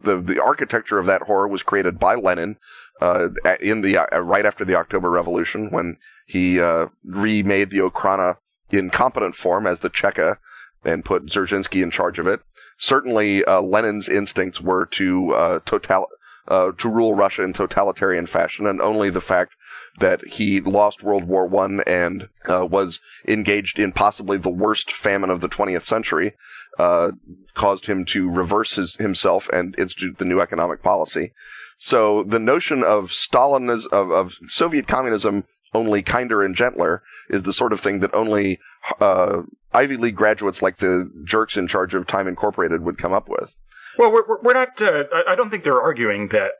the 0.03 0.21
the 0.21 0.41
architecture 0.41 0.99
of 0.99 1.05
that 1.05 1.23
horror 1.23 1.47
was 1.47 1.63
created 1.63 1.99
by 1.99 2.15
Lenin 2.15 2.57
uh, 3.01 3.29
in 3.59 3.81
the 3.81 3.97
uh, 3.97 4.19
right 4.19 4.45
after 4.45 4.65
the 4.65 4.75
October 4.75 5.09
Revolution 5.09 5.69
when 5.69 5.97
he 6.25 6.59
uh, 6.59 6.87
remade 7.03 7.69
the 7.69 7.79
Okhrana 7.79 8.37
in 8.69 8.89
competent 8.89 9.35
form 9.35 9.67
as 9.67 9.79
the 9.79 9.89
Cheka 9.89 10.37
and 10.83 11.05
put 11.05 11.25
Dzerzhinsky 11.25 11.83
in 11.83 11.91
charge 11.91 12.19
of 12.19 12.27
it. 12.27 12.41
Certainly, 12.77 13.45
uh, 13.45 13.61
Lenin's 13.61 14.09
instincts 14.09 14.59
were 14.59 14.85
to 14.87 15.33
uh, 15.33 15.59
total 15.65 16.07
uh, 16.47 16.71
to 16.77 16.89
rule 16.89 17.15
Russia 17.15 17.43
in 17.43 17.53
totalitarian 17.53 18.27
fashion, 18.27 18.67
and 18.67 18.81
only 18.81 19.09
the 19.09 19.21
fact 19.21 19.53
that 19.99 20.21
he 20.25 20.59
lost 20.59 21.03
World 21.03 21.25
War 21.25 21.45
One 21.45 21.81
and 21.85 22.27
was 22.47 22.99
engaged 23.27 23.77
in 23.77 23.91
possibly 23.91 24.37
the 24.37 24.49
worst 24.49 24.91
famine 24.91 25.29
of 25.29 25.39
the 25.39 25.49
20th 25.49 25.85
century 25.85 26.33
uh, 26.79 27.11
caused 27.55 27.85
him 27.85 28.05
to 28.05 28.29
reverse 28.29 28.75
his, 28.75 28.95
himself 28.95 29.47
and 29.51 29.77
institute 29.77 30.17
the 30.17 30.25
new 30.25 30.41
economic 30.41 30.81
policy. 30.81 31.33
So 31.77 32.23
the 32.27 32.39
notion 32.39 32.83
of 32.83 33.11
Stalin 33.11 33.69
of, 33.69 34.11
of 34.11 34.31
Soviet 34.47 34.87
communism 34.87 35.43
only 35.73 36.03
kinder 36.03 36.43
and 36.43 36.55
gentler 36.55 37.01
is 37.29 37.43
the 37.43 37.53
sort 37.53 37.73
of 37.73 37.81
thing 37.81 37.99
that 37.99 38.13
only 38.13 38.59
uh, 38.99 39.41
Ivy 39.71 39.97
League 39.97 40.15
graduates 40.15 40.61
like 40.61 40.77
the 40.77 41.09
jerks 41.25 41.57
in 41.57 41.67
charge 41.67 41.93
of 41.93 42.07
Time 42.07 42.27
Incorporated 42.27 42.83
would 42.83 42.97
come 42.97 43.13
up 43.13 43.27
with. 43.27 43.49
Well, 43.97 44.11
we're, 44.11 44.41
we're 44.41 44.53
not. 44.53 44.81
Uh, 44.81 45.03
I 45.27 45.35
don't 45.35 45.49
think 45.49 45.63
they're 45.63 45.81
arguing 45.81 46.29
that 46.29 46.51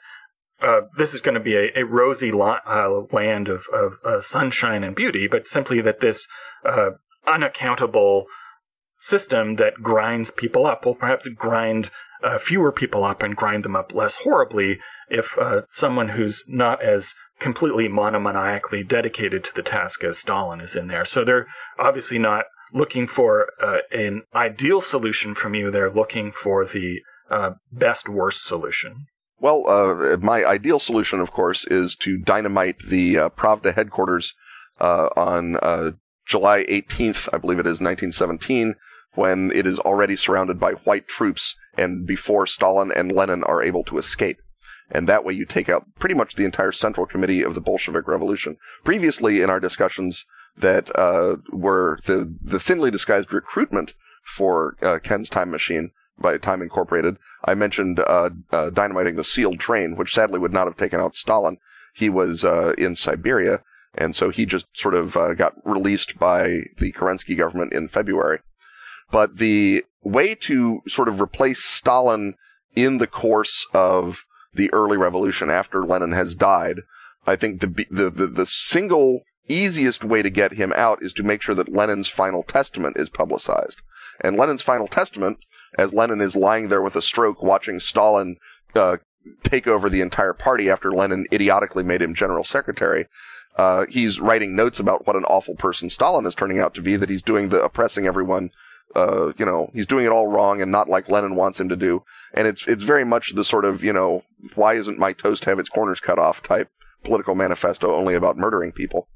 uh, 0.62 0.82
this 0.98 1.14
is 1.14 1.22
going 1.22 1.36
to 1.36 1.40
be 1.40 1.56
a, 1.56 1.82
a 1.82 1.86
rosy 1.86 2.32
lo- 2.32 2.58
uh, 2.66 3.02
land 3.12 3.50
of, 3.50 3.64
of 3.74 3.94
uh, 4.06 4.22
sunshine 4.22 4.84
and 4.84 4.96
beauty, 4.96 5.28
but 5.30 5.48
simply 5.48 5.82
that 5.82 6.00
this 6.00 6.26
uh, 6.66 6.92
unaccountable 7.28 8.26
system 9.04 9.56
that 9.56 9.82
grinds 9.82 10.32
people 10.32 10.66
up 10.66 10.86
will 10.86 10.96
perhaps 10.96 11.28
grind 11.28 11.90
uh, 12.24 12.38
fewer 12.38 12.72
people 12.72 13.04
up 13.04 13.22
and 13.22 13.36
grind 13.36 13.64
them 13.64 13.76
up 13.76 13.94
less 13.94 14.16
horribly 14.16 14.80
if 15.10 15.38
someone 15.70 16.10
who's 16.10 16.44
not 16.48 16.82
as 16.82 17.14
completely 17.40 17.90
monomaniacally 17.90 18.88
dedicated 18.88 19.44
to 19.44 19.52
the 19.56 19.62
task 19.62 20.04
as 20.04 20.18
Stalin 20.18 20.62
is 20.62 20.76
in 20.76 20.88
there. 20.88 21.04
So 21.04 21.26
they're 21.26 21.48
obviously 21.78 22.18
not 22.18 22.46
looking 22.74 23.06
for 23.08 23.50
an 23.92 24.22
ideal 24.34 24.80
solution 24.80 25.36
from 25.36 25.54
you. 25.54 25.70
They're 25.70 25.92
looking 25.92 26.32
for 26.32 26.66
the 26.66 27.02
uh, 27.30 27.52
best 27.72 28.08
worst 28.08 28.46
solution? 28.46 29.08
Well, 29.40 29.68
uh, 29.68 30.18
my 30.18 30.46
ideal 30.46 30.80
solution, 30.80 31.20
of 31.20 31.32
course, 31.32 31.66
is 31.66 31.96
to 32.02 32.18
dynamite 32.18 32.76
the 32.90 33.18
uh, 33.18 33.30
Pravda 33.30 33.74
headquarters 33.74 34.34
uh, 34.80 35.10
on 35.16 35.58
uh, 35.58 35.92
July 36.26 36.64
18th, 36.70 37.28
I 37.34 37.38
believe 37.38 37.60
it 37.60 37.66
is 37.66 37.82
1917, 37.82 38.76
when 39.16 39.52
it 39.54 39.68
is 39.68 39.80
already 39.80 40.16
surrounded 40.16 40.60
by 40.60 40.72
white 40.72 41.08
troops 41.08 41.56
and 41.78 42.06
before 42.06 42.48
Stalin 42.48 42.92
and 42.96 43.12
Lenin 43.12 43.44
are 43.44 43.64
able 43.64 43.84
to 43.86 43.98
escape. 43.98 44.40
And 44.92 45.08
that 45.08 45.24
way 45.24 45.34
you 45.34 45.46
take 45.46 45.70
out 45.70 45.86
pretty 46.00 46.16
much 46.16 46.36
the 46.36 46.46
entire 46.46 46.72
Central 46.72 47.06
Committee 47.06 47.42
of 47.42 47.56
the 47.56 47.62
Bolshevik 47.62 48.08
Revolution. 48.08 48.58
Previously, 48.84 49.42
in 49.42 49.50
our 49.50 49.60
discussions 49.60 50.26
that 50.58 50.94
uh, 50.96 51.38
were 51.52 52.00
the, 52.06 52.32
the 52.42 52.60
thinly 52.60 52.92
disguised 52.92 53.34
recruitment 53.34 53.92
for 54.38 54.76
Ken's 55.04 55.30
Time 55.30 55.50
Machine, 55.50 55.92
by 56.18 56.38
Time 56.38 56.62
Incorporated. 56.62 57.18
I 57.46 57.54
mentioned 57.54 58.00
uh, 58.00 58.30
uh, 58.52 58.70
dynamiting 58.70 59.16
the 59.16 59.24
sealed 59.24 59.60
train, 59.60 59.96
which 59.96 60.14
sadly 60.14 60.40
would 60.40 60.54
not 60.54 60.68
have 60.68 60.78
taken 60.78 61.00
out 61.00 61.16
Stalin. 61.16 61.58
He 61.94 62.10
was 62.10 62.44
uh, 62.44 62.74
in 62.78 62.96
Siberia, 62.96 63.62
and 63.94 64.16
so 64.16 64.30
he 64.30 64.46
just 64.46 64.66
sort 64.74 64.96
of 64.96 65.16
uh, 65.16 65.34
got 65.34 65.54
released 65.66 66.18
by 66.18 66.64
the 66.80 66.92
Kerensky 66.92 67.38
government 67.38 67.74
in 67.74 67.90
February. 67.90 68.40
But 69.14 69.38
the 69.38 69.84
way 70.02 70.34
to 70.48 70.82
sort 70.88 71.08
of 71.08 71.22
replace 71.22 71.64
Stalin 71.64 72.34
in 72.76 72.98
the 72.98 73.08
course 73.08 73.68
of 73.72 74.18
the 74.56 74.74
early 74.74 74.98
revolution 74.98 75.52
after 75.52 75.86
Lenin 75.86 76.14
has 76.14 76.34
died, 76.34 76.78
I 77.28 77.36
think 77.36 77.62
the 77.62 77.68
the 77.92 78.10
the, 78.10 78.28
the 78.28 78.46
single 78.48 79.22
easiest 79.48 80.04
way 80.04 80.24
to 80.24 80.32
get 80.32 80.54
him 80.54 80.74
out 80.76 81.04
is 81.04 81.14
to 81.14 81.24
make 81.24 81.44
sure 81.44 81.54
that 81.54 81.72
Lenin's 81.72 82.10
final 82.10 82.42
testament 82.42 82.98
is 82.98 83.10
publicized. 83.10 83.82
And 84.20 84.36
Lenin's 84.36 84.64
final 84.64 84.88
testament 84.88 85.38
as 85.78 85.94
Lenin 85.94 86.20
is 86.22 86.36
lying 86.36 86.70
there 86.70 86.82
with 86.82 86.96
a 86.96 87.02
stroke 87.02 87.44
watching 87.44 87.80
Stalin 87.80 88.38
uh, 88.76 88.98
take 89.44 89.68
over 89.68 89.92
the 89.92 90.02
entire 90.02 90.34
party 90.34 90.72
after 90.72 90.92
Lenin 90.92 91.28
idiotically 91.32 91.84
made 91.84 92.02
him 92.02 92.16
general 92.16 92.44
secretary. 92.44 93.08
Uh, 93.58 93.86
he's 93.90 94.20
writing 94.20 94.56
notes 94.56 94.80
about 94.80 95.06
what 95.06 95.16
an 95.16 95.26
awful 95.26 95.56
person 95.56 95.90
Stalin 95.90 96.26
is 96.26 96.34
turning 96.34 96.60
out 96.60 96.74
to 96.74 96.82
be, 96.82 96.98
that 96.98 97.10
he's 97.10 97.22
doing 97.22 97.50
the 97.50 97.62
oppressing 97.62 98.08
everyone, 98.08 98.50
uh, 98.96 99.34
you 99.38 99.46
know, 99.46 99.70
he's 99.74 99.88
doing 99.88 100.06
it 100.06 100.12
all 100.12 100.28
wrong 100.28 100.62
and 100.62 100.72
not 100.72 100.90
like 100.90 101.10
Lenin 101.10 101.36
wants 101.36 101.60
him 101.60 101.70
to 101.70 101.76
do. 101.76 102.04
And 102.34 102.48
it's, 102.48 102.64
it's 102.68 102.84
very 102.84 103.06
much 103.06 103.32
the 103.36 103.44
sort 103.44 103.66
of, 103.66 103.84
you 103.84 103.94
know, 103.94 104.24
why 104.56 104.76
isn't 104.78 105.00
my 105.00 105.14
toast 105.14 105.46
have 105.46 105.60
its 105.60 105.70
corners 105.70 106.00
cut 106.00 106.20
off 106.20 106.42
type 106.44 106.70
political 107.04 107.36
manifesto 107.36 107.96
only 107.96 108.16
about 108.16 108.38
murdering 108.38 108.72
people. 108.72 109.08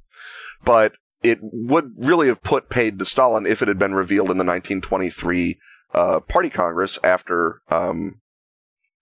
But 0.64 0.94
it 1.24 1.40
would 1.42 1.94
really 1.98 2.28
have 2.28 2.44
put 2.44 2.70
paid 2.70 3.00
to 3.00 3.06
Stalin 3.06 3.46
if 3.46 3.62
it 3.62 3.68
had 3.68 3.80
been 3.80 3.94
revealed 3.94 4.30
in 4.30 4.38
the 4.38 4.44
1923 4.44 5.58
uh, 5.94 6.20
party 6.22 6.50
congress 6.50 7.00
after 7.04 7.62
um, 7.70 8.22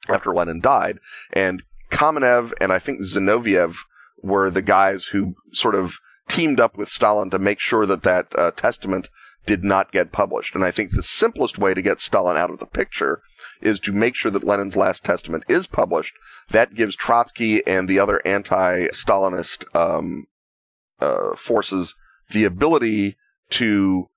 after 0.08 0.34
Lenin 0.34 0.62
died, 0.62 1.00
and 1.34 1.64
Kamenev 1.92 2.52
and 2.62 2.72
I 2.72 2.80
think 2.80 3.02
Zinoviev 3.02 3.74
were 4.22 4.52
the 4.52 4.62
guys 4.62 5.06
who 5.12 5.36
sort 5.52 5.76
of 5.76 5.94
teamed 6.30 6.60
up 6.60 6.78
with 6.78 6.90
Stalin 6.90 7.30
to 7.32 7.40
make 7.40 7.60
sure 7.60 7.86
that 7.86 8.04
that 8.04 8.28
uh, 8.38 8.52
testament 8.52 9.08
did 9.46 9.64
not 9.64 9.92
get 9.92 10.12
published. 10.12 10.56
And 10.56 10.64
I 10.64 10.72
think 10.72 10.92
the 10.92 11.04
simplest 11.04 11.58
way 11.58 11.74
to 11.74 11.82
get 11.82 12.02
Stalin 12.02 12.38
out 12.38 12.50
of 12.50 12.60
the 12.60 12.66
picture 12.66 13.22
is 13.62 13.80
to 13.82 13.92
make 13.92 14.16
sure 14.16 14.32
that 14.32 14.44
Lenin's 14.44 14.76
last 14.76 15.04
testament 15.04 15.44
is 15.48 15.68
published. 15.68 16.14
That 16.52 16.76
gives 16.76 16.96
Trotsky 16.96 17.66
and 17.66 17.88
the 17.88 18.00
other 18.00 18.22
anti-Stalinist 18.26 19.76
um, 19.76 20.28
uh, 21.00 21.36
forces 21.38 21.96
the 22.32 22.44
ability 22.44 23.18
to 23.52 24.10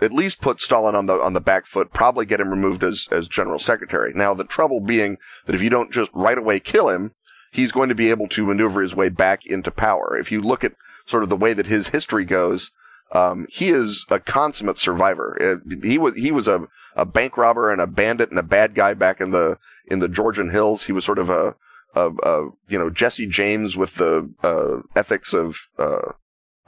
at 0.00 0.12
least 0.12 0.40
put 0.40 0.60
Stalin 0.60 0.94
on 0.94 1.06
the 1.06 1.14
on 1.14 1.34
the 1.34 1.40
back 1.40 1.66
foot, 1.66 1.92
probably 1.92 2.24
get 2.24 2.40
him 2.40 2.50
removed 2.50 2.82
as 2.82 3.06
as 3.12 3.28
general 3.28 3.58
secretary. 3.58 4.12
Now 4.14 4.34
the 4.34 4.44
trouble 4.44 4.80
being 4.80 5.18
that 5.46 5.54
if 5.54 5.60
you 5.60 5.70
don't 5.70 5.92
just 5.92 6.10
right 6.14 6.38
away 6.38 6.58
kill 6.60 6.88
him, 6.88 7.12
he's 7.52 7.72
going 7.72 7.90
to 7.90 7.94
be 7.94 8.10
able 8.10 8.28
to 8.28 8.46
maneuver 8.46 8.82
his 8.82 8.94
way 8.94 9.08
back 9.08 9.44
into 9.44 9.70
power. 9.70 10.16
If 10.18 10.32
you 10.32 10.40
look 10.40 10.64
at 10.64 10.72
sort 11.06 11.22
of 11.22 11.28
the 11.28 11.36
way 11.36 11.52
that 11.54 11.66
his 11.66 11.88
history 11.88 12.24
goes, 12.24 12.70
um, 13.12 13.46
he 13.50 13.70
is 13.70 14.06
a 14.08 14.20
consummate 14.20 14.78
survivor. 14.78 15.60
Uh, 15.66 15.76
he 15.82 15.98
was 15.98 16.14
he 16.16 16.30
was 16.30 16.46
a, 16.46 16.60
a 16.96 17.04
bank 17.04 17.36
robber 17.36 17.72
and 17.72 17.80
a 17.80 17.86
bandit 17.86 18.30
and 18.30 18.38
a 18.38 18.44
bad 18.44 18.74
guy 18.74 18.94
back 18.94 19.20
in 19.20 19.32
the 19.32 19.58
in 19.86 19.98
the 19.98 20.08
Georgian 20.08 20.50
hills. 20.50 20.84
He 20.84 20.92
was 20.92 21.04
sort 21.04 21.18
of 21.18 21.28
a, 21.28 21.54
a, 21.94 22.10
a 22.10 22.50
you 22.68 22.78
know 22.78 22.90
Jesse 22.90 23.26
James 23.26 23.76
with 23.76 23.94
the 23.96 24.30
uh, 24.42 24.82
ethics 24.98 25.32
of 25.32 25.56
uh, 25.78 26.12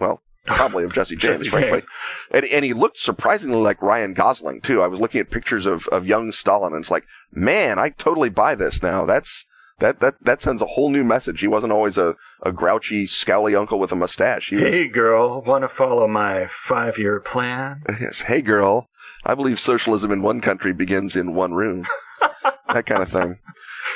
well 0.00 0.20
probably 0.44 0.82
of 0.82 0.92
Jesse 0.92 1.16
James, 1.16 1.38
Jesse 1.38 1.50
frankly. 1.50 1.80
James. 1.80 1.86
And, 2.32 2.44
and 2.46 2.64
he 2.64 2.72
looked 2.72 2.98
surprisingly 2.98 3.62
like 3.62 3.80
Ryan 3.80 4.14
Gosling 4.14 4.60
too. 4.62 4.82
I 4.82 4.88
was 4.88 5.00
looking 5.00 5.20
at 5.20 5.30
pictures 5.30 5.66
of, 5.66 5.86
of 5.92 6.06
young 6.06 6.32
Stalin, 6.32 6.72
and 6.72 6.82
it's 6.82 6.90
like, 6.90 7.04
man, 7.32 7.78
I 7.78 7.90
totally 7.90 8.30
buy 8.30 8.56
this 8.56 8.82
now. 8.82 9.06
That's 9.06 9.44
that 9.80 10.00
that 10.00 10.14
that 10.22 10.42
sends 10.42 10.62
a 10.62 10.66
whole 10.66 10.90
new 10.90 11.04
message. 11.04 11.40
He 11.40 11.48
wasn't 11.48 11.72
always 11.72 11.96
a, 11.96 12.14
a 12.44 12.52
grouchy, 12.52 13.06
scowly 13.06 13.58
uncle 13.58 13.78
with 13.78 13.92
a 13.92 13.96
mustache. 13.96 14.48
He 14.50 14.56
was, 14.56 14.72
Hey, 14.72 14.88
girl, 14.88 15.42
want 15.42 15.62
to 15.62 15.68
follow 15.68 16.06
my 16.06 16.48
five 16.66 16.98
year 16.98 17.20
plan? 17.20 17.82
yes, 18.00 18.22
hey 18.22 18.42
girl, 18.42 18.88
I 19.24 19.34
believe 19.34 19.58
socialism 19.58 20.12
in 20.12 20.22
one 20.22 20.40
country 20.40 20.72
begins 20.72 21.16
in 21.16 21.34
one 21.34 21.52
room. 21.52 21.86
that 22.72 22.86
kind 22.86 23.02
of 23.02 23.10
thing. 23.10 23.38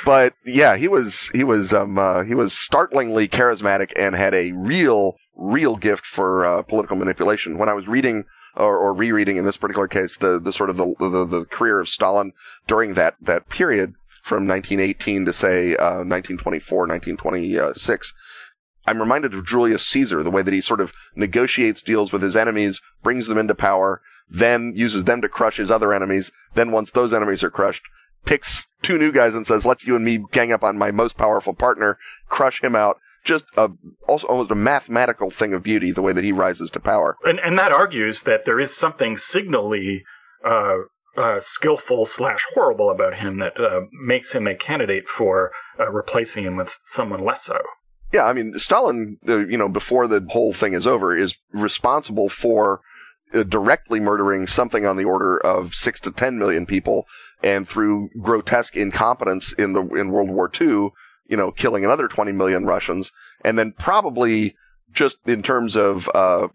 But 0.05 0.33
yeah, 0.45 0.77
he 0.77 0.87
was 0.87 1.29
he 1.33 1.43
was 1.43 1.73
um 1.73 1.97
uh, 1.97 2.23
he 2.23 2.35
was 2.35 2.53
startlingly 2.53 3.27
charismatic 3.27 3.91
and 3.95 4.15
had 4.15 4.33
a 4.33 4.51
real 4.51 5.15
real 5.35 5.77
gift 5.77 6.05
for 6.05 6.45
uh, 6.45 6.61
political 6.63 6.97
manipulation. 6.97 7.57
When 7.57 7.69
I 7.69 7.73
was 7.73 7.87
reading 7.87 8.25
or, 8.55 8.77
or 8.77 8.93
rereading 8.93 9.37
in 9.37 9.45
this 9.45 9.57
particular 9.57 9.87
case 9.87 10.17
the 10.17 10.39
the 10.43 10.51
sort 10.51 10.69
of 10.69 10.77
the, 10.77 10.93
the 10.99 11.25
the 11.25 11.45
career 11.45 11.79
of 11.79 11.87
Stalin 11.87 12.33
during 12.67 12.95
that 12.95 13.15
that 13.21 13.49
period 13.49 13.93
from 14.27 14.47
1918 14.47 15.25
to 15.25 15.33
say 15.33 15.75
uh, 15.75 16.03
1924 16.03 16.87
1926 16.87 18.13
I'm 18.87 18.99
reminded 19.01 19.33
of 19.33 19.45
Julius 19.45 19.85
Caesar, 19.89 20.23
the 20.23 20.31
way 20.31 20.41
that 20.41 20.53
he 20.53 20.61
sort 20.61 20.79
of 20.79 20.93
negotiates 21.13 21.81
deals 21.81 22.13
with 22.13 22.21
his 22.21 22.37
enemies, 22.37 22.79
brings 23.03 23.27
them 23.27 23.37
into 23.37 23.53
power, 23.53 24.01
then 24.29 24.71
uses 24.75 25.03
them 25.03 25.21
to 25.21 25.29
crush 25.29 25.57
his 25.57 25.69
other 25.69 25.93
enemies, 25.93 26.31
then 26.55 26.71
once 26.71 26.89
those 26.91 27.13
enemies 27.13 27.43
are 27.43 27.51
crushed, 27.51 27.81
picks 28.25 28.65
two 28.81 28.97
new 28.97 29.11
guys 29.11 29.35
and 29.35 29.45
says, 29.45 29.65
let's 29.65 29.85
you 29.85 29.97
and 29.97 30.05
me 30.05 30.23
gang 30.31 30.53
up 30.53 30.63
on 30.63 30.77
my 30.77 30.91
most 30.91 31.17
powerful 31.17 31.53
partner, 31.53 31.97
crush 32.29 32.63
him 32.63 32.75
out. 32.75 32.97
Just 33.25 33.43
a, 33.57 33.67
also 34.07 34.25
almost 34.27 34.51
a 34.51 34.55
mathematical 34.55 35.31
thing 35.31 35.53
of 35.53 35.63
beauty, 35.63 35.91
the 35.91 36.01
way 36.01 36.13
that 36.13 36.23
he 36.23 36.31
rises 36.31 36.69
to 36.71 36.79
power. 36.79 37.17
And, 37.25 37.39
and 37.39 37.59
that 37.59 37.73
argues 37.73 38.21
that 38.21 38.45
there 38.45 38.59
is 38.59 38.73
something 38.73 39.17
signally 39.17 40.05
uh, 40.45 40.75
uh, 41.17 41.39
skillful 41.41 42.05
slash 42.05 42.45
horrible 42.53 42.91
about 42.91 43.15
him 43.15 43.39
that 43.39 43.59
uh, 43.59 43.81
makes 43.91 44.31
him 44.33 44.47
a 44.47 44.55
candidate 44.55 45.07
for 45.07 45.51
uh, 45.79 45.89
replacing 45.89 46.43
him 46.43 46.55
with 46.55 46.79
someone 46.85 47.19
less 47.19 47.43
so. 47.43 47.57
Yeah, 48.13 48.23
I 48.23 48.33
mean, 48.33 48.53
Stalin, 48.57 49.17
uh, 49.27 49.39
you 49.39 49.57
know, 49.57 49.67
before 49.67 50.07
the 50.07 50.25
whole 50.29 50.53
thing 50.53 50.73
is 50.73 50.87
over, 50.87 51.17
is 51.17 51.35
responsible 51.51 52.29
for 52.29 52.81
uh, 53.33 53.43
directly 53.43 53.99
murdering 53.99 54.47
something 54.47 54.85
on 54.85 54.95
the 54.95 55.03
order 55.03 55.37
of 55.37 55.73
six 55.73 55.99
to 56.01 56.11
ten 56.11 56.37
million 56.37 56.65
people, 56.65 57.05
and 57.43 57.67
through 57.67 58.09
grotesque 58.21 58.77
incompetence 58.77 59.53
in 59.57 59.73
the 59.73 59.81
in 59.81 60.11
World 60.11 60.29
War 60.29 60.49
II, 60.53 60.91
you 61.27 61.35
know, 61.35 61.51
killing 61.51 61.83
another 61.83 62.07
twenty 62.07 62.31
million 62.31 62.65
Russians, 62.65 63.11
and 63.43 63.59
then 63.59 63.73
probably 63.77 64.55
just 64.93 65.17
in 65.25 65.43
terms 65.43 65.75
of 65.75 66.07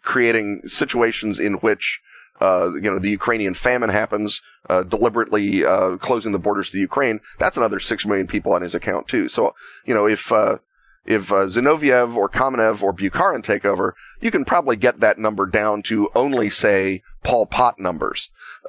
creating 0.03 0.63
situations 0.65 1.39
in 1.39 1.55
which 1.55 2.01
uh, 2.47 2.67
you 2.83 2.89
know, 2.91 2.99
the 2.99 3.11
Ukrainian 3.21 3.55
famine 3.55 3.91
happens, 3.91 4.41
uh, 4.71 4.83
deliberately 4.95 5.65
uh, 5.65 5.97
closing 6.09 6.33
the 6.33 6.39
borders 6.47 6.69
to 6.71 6.79
Ukraine, 6.79 7.21
that's 7.39 7.57
another 7.57 7.81
six 7.81 8.05
million 8.09 8.27
people 8.35 8.53
on 8.57 8.63
his 8.63 8.75
account 8.75 9.05
too. 9.13 9.25
So, 9.29 9.55
you 9.89 9.95
know, 9.95 10.07
if 10.17 10.23
uh, 10.33 10.57
if 11.05 11.25
uh, 11.33 11.47
Zinoviev 11.55 12.09
or 12.17 12.29
Kamenev 12.29 12.83
or 12.83 12.93
Bukharin 13.01 13.43
take 13.45 13.65
over, 13.65 13.95
you 14.21 14.31
can 14.31 14.45
probably 14.45 14.77
get 14.77 15.01
that 15.01 15.19
number 15.19 15.47
down 15.47 15.83
to 15.85 16.09
only 16.15 16.49
say 16.49 17.03
Pol 17.25 17.47
Pot 17.47 17.75
numbers, 17.79 18.21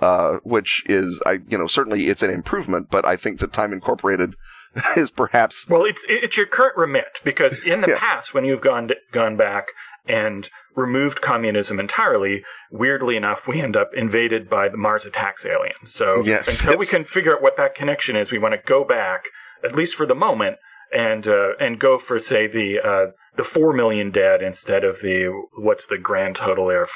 uh, 0.01 0.37
which 0.43 0.71
is, 0.87 1.21
I, 1.25 1.33
you 1.47 1.57
know, 1.59 1.67
certainly 1.67 2.09
it's 2.09 2.23
an 2.23 2.31
improvement, 2.31 2.87
but 2.89 3.05
I 3.05 3.15
think 3.17 3.39
that 3.39 3.53
Time 3.53 3.71
Incorporated 3.71 4.35
is 4.97 5.11
perhaps 5.11 5.55
well, 5.69 5.85
it's 5.85 6.03
it's 6.07 6.35
your 6.37 6.47
current 6.47 6.75
remit 6.77 7.13
because 7.23 7.59
in 7.59 7.81
the 7.81 7.87
Yeah. 7.93 7.99
past 7.99 8.33
when 8.33 8.45
you've 8.45 8.61
gone 8.61 8.89
gone 9.11 9.37
back 9.37 9.65
and 10.07 10.49
removed 10.75 11.21
communism 11.21 11.79
entirely, 11.79 12.43
weirdly 12.71 13.15
enough, 13.15 13.47
we 13.47 13.61
end 13.61 13.75
up 13.75 13.91
invaded 13.95 14.49
by 14.49 14.69
the 14.69 14.77
Mars 14.77 15.05
attacks 15.05 15.45
aliens. 15.45 15.93
So 15.93 16.23
Yes, 16.25 16.47
until 16.47 16.77
we 16.77 16.85
can 16.85 17.03
figure 17.03 17.35
out 17.35 17.41
what 17.41 17.57
that 17.57 17.75
connection 17.75 18.15
is, 18.15 18.31
we 18.31 18.39
want 18.39 18.53
to 18.53 18.61
go 18.65 18.83
back 18.83 19.23
at 19.63 19.75
least 19.75 19.95
for 19.95 20.05
the 20.05 20.15
moment 20.15 20.57
and 20.91 21.27
uh, 21.27 21.55
and 21.59 21.79
go 21.79 21.97
for 21.97 22.19
say 22.19 22.47
the 22.47 22.77
uh, 22.83 23.11
the 23.35 23.43
four 23.43 23.73
million 23.73 24.11
dead 24.11 24.41
instead 24.41 24.83
of 24.83 24.99
the 25.01 25.31
what's 25.57 25.85
the 25.85 25.97
grand 25.97 26.35
total 26.35 26.67
there. 26.67 26.87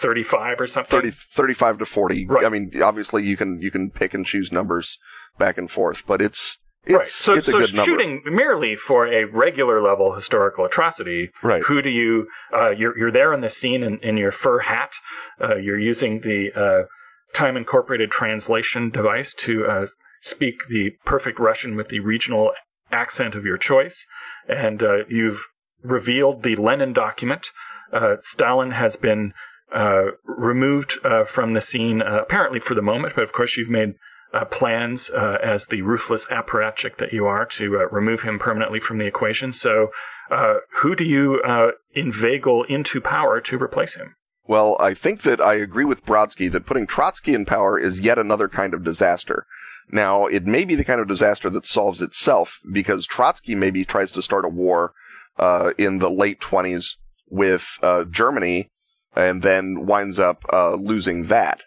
35 0.00 0.60
or 0.60 0.66
something 0.68 0.90
30, 0.90 1.16
35 1.34 1.78
to 1.78 1.84
40. 1.84 2.26
Right. 2.28 2.46
I 2.46 2.48
mean, 2.48 2.70
obviously 2.80 3.24
you 3.24 3.36
can, 3.36 3.60
you 3.60 3.72
can 3.72 3.90
pick 3.90 4.14
and 4.14 4.24
choose 4.24 4.50
numbers 4.52 4.98
back 5.36 5.58
and 5.58 5.68
forth, 5.68 6.04
but 6.06 6.22
it's, 6.22 6.58
it's, 6.84 6.94
right. 6.94 7.08
So, 7.08 7.34
it's 7.34 7.46
so 7.46 7.66
shooting 7.84 8.22
merely 8.24 8.76
for 8.76 9.06
a 9.06 9.24
regular 9.24 9.82
level 9.82 10.14
historical 10.14 10.64
atrocity 10.64 11.30
Right. 11.42 11.62
Who 11.62 11.82
do 11.82 11.90
you? 11.90 12.28
Uh, 12.52 12.70
you're 12.70 12.96
you're 12.98 13.12
there 13.12 13.32
on 13.32 13.40
the 13.40 13.50
scene 13.50 13.82
in, 13.82 13.98
in 13.98 14.16
your 14.16 14.32
fur 14.32 14.60
hat. 14.60 14.92
Uh, 15.40 15.56
you're 15.56 15.78
using 15.78 16.20
the 16.20 16.48
uh, 16.56 16.86
Time 17.36 17.56
Incorporated 17.56 18.10
translation 18.10 18.90
device 18.90 19.34
to 19.34 19.64
uh, 19.66 19.86
speak 20.22 20.54
the 20.68 20.90
perfect 21.04 21.38
Russian 21.38 21.76
with 21.76 21.88
the 21.88 22.00
regional 22.00 22.52
accent 22.92 23.34
of 23.34 23.44
your 23.44 23.56
choice, 23.56 24.04
and 24.48 24.82
uh, 24.82 25.04
you've 25.08 25.46
revealed 25.82 26.42
the 26.42 26.56
Lenin 26.56 26.92
document. 26.92 27.46
Uh, 27.92 28.16
Stalin 28.22 28.72
has 28.72 28.96
been 28.96 29.32
uh, 29.74 30.06
removed 30.24 30.98
uh, 31.04 31.24
from 31.24 31.54
the 31.54 31.60
scene, 31.60 32.02
uh, 32.02 32.20
apparently 32.22 32.60
for 32.60 32.74
the 32.74 32.82
moment, 32.82 33.14
but 33.14 33.24
of 33.24 33.32
course 33.32 33.56
you've 33.56 33.70
made. 33.70 33.94
Uh, 34.32 34.44
plans 34.44 35.10
uh, 35.10 35.38
as 35.42 35.66
the 35.66 35.82
ruthless 35.82 36.24
apparatchik 36.26 36.98
that 36.98 37.12
you 37.12 37.26
are 37.26 37.44
to 37.44 37.80
uh, 37.80 37.88
remove 37.88 38.20
him 38.20 38.38
permanently 38.38 38.78
from 38.78 38.96
the 38.96 39.04
equation. 39.04 39.52
So, 39.52 39.90
uh, 40.30 40.58
who 40.76 40.94
do 40.94 41.02
you 41.02 41.42
uh, 41.44 41.72
inveigle 41.96 42.62
into 42.68 43.00
power 43.00 43.40
to 43.40 43.60
replace 43.60 43.94
him? 43.94 44.14
Well, 44.46 44.76
I 44.78 44.94
think 44.94 45.22
that 45.22 45.40
I 45.40 45.54
agree 45.54 45.84
with 45.84 46.06
Brodsky 46.06 46.48
that 46.52 46.64
putting 46.64 46.86
Trotsky 46.86 47.34
in 47.34 47.44
power 47.44 47.76
is 47.76 47.98
yet 47.98 48.20
another 48.20 48.48
kind 48.48 48.72
of 48.72 48.84
disaster. 48.84 49.46
Now, 49.90 50.26
it 50.26 50.46
may 50.46 50.64
be 50.64 50.76
the 50.76 50.84
kind 50.84 51.00
of 51.00 51.08
disaster 51.08 51.50
that 51.50 51.66
solves 51.66 52.00
itself 52.00 52.60
because 52.72 53.08
Trotsky 53.08 53.56
maybe 53.56 53.84
tries 53.84 54.12
to 54.12 54.22
start 54.22 54.44
a 54.44 54.48
war 54.48 54.92
uh, 55.40 55.70
in 55.76 55.98
the 55.98 56.08
late 56.08 56.40
20s 56.40 56.84
with 57.28 57.64
Germany 58.12 58.68
and 59.16 59.42
then 59.42 59.86
winds 59.86 60.20
up 60.20 60.44
losing 60.78 61.26
that. 61.26 61.62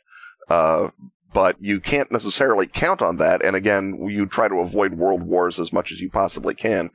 Uh, 0.50 0.90
but 1.34 1.56
you 1.60 1.80
can't 1.80 2.12
necessarily 2.12 2.68
count 2.68 3.02
on 3.02 3.18
that. 3.18 3.44
And 3.44 3.56
again, 3.56 4.08
you 4.10 4.26
try 4.26 4.48
to 4.48 4.60
avoid 4.60 4.94
world 4.94 5.24
wars 5.24 5.60
as 5.60 5.74
much 5.74 5.92
as 5.92 6.00
you 6.00 6.10
possibly 6.10 6.54
can. 6.54 6.92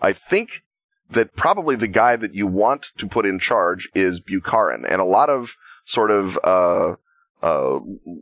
I 0.00 0.12
think 0.12 0.62
that 1.10 1.36
probably 1.36 1.76
the 1.76 1.88
guy 1.88 2.16
that 2.16 2.34
you 2.34 2.46
want 2.46 2.86
to 2.98 3.06
put 3.06 3.26
in 3.26 3.38
charge 3.38 3.88
is 3.94 4.20
Bukharin, 4.20 4.84
and 4.88 5.00
a 5.00 5.04
lot 5.04 5.28
of 5.28 5.50
sort 5.84 6.10
of 6.10 6.38
uh, 6.42 6.94
uh, 7.42 7.80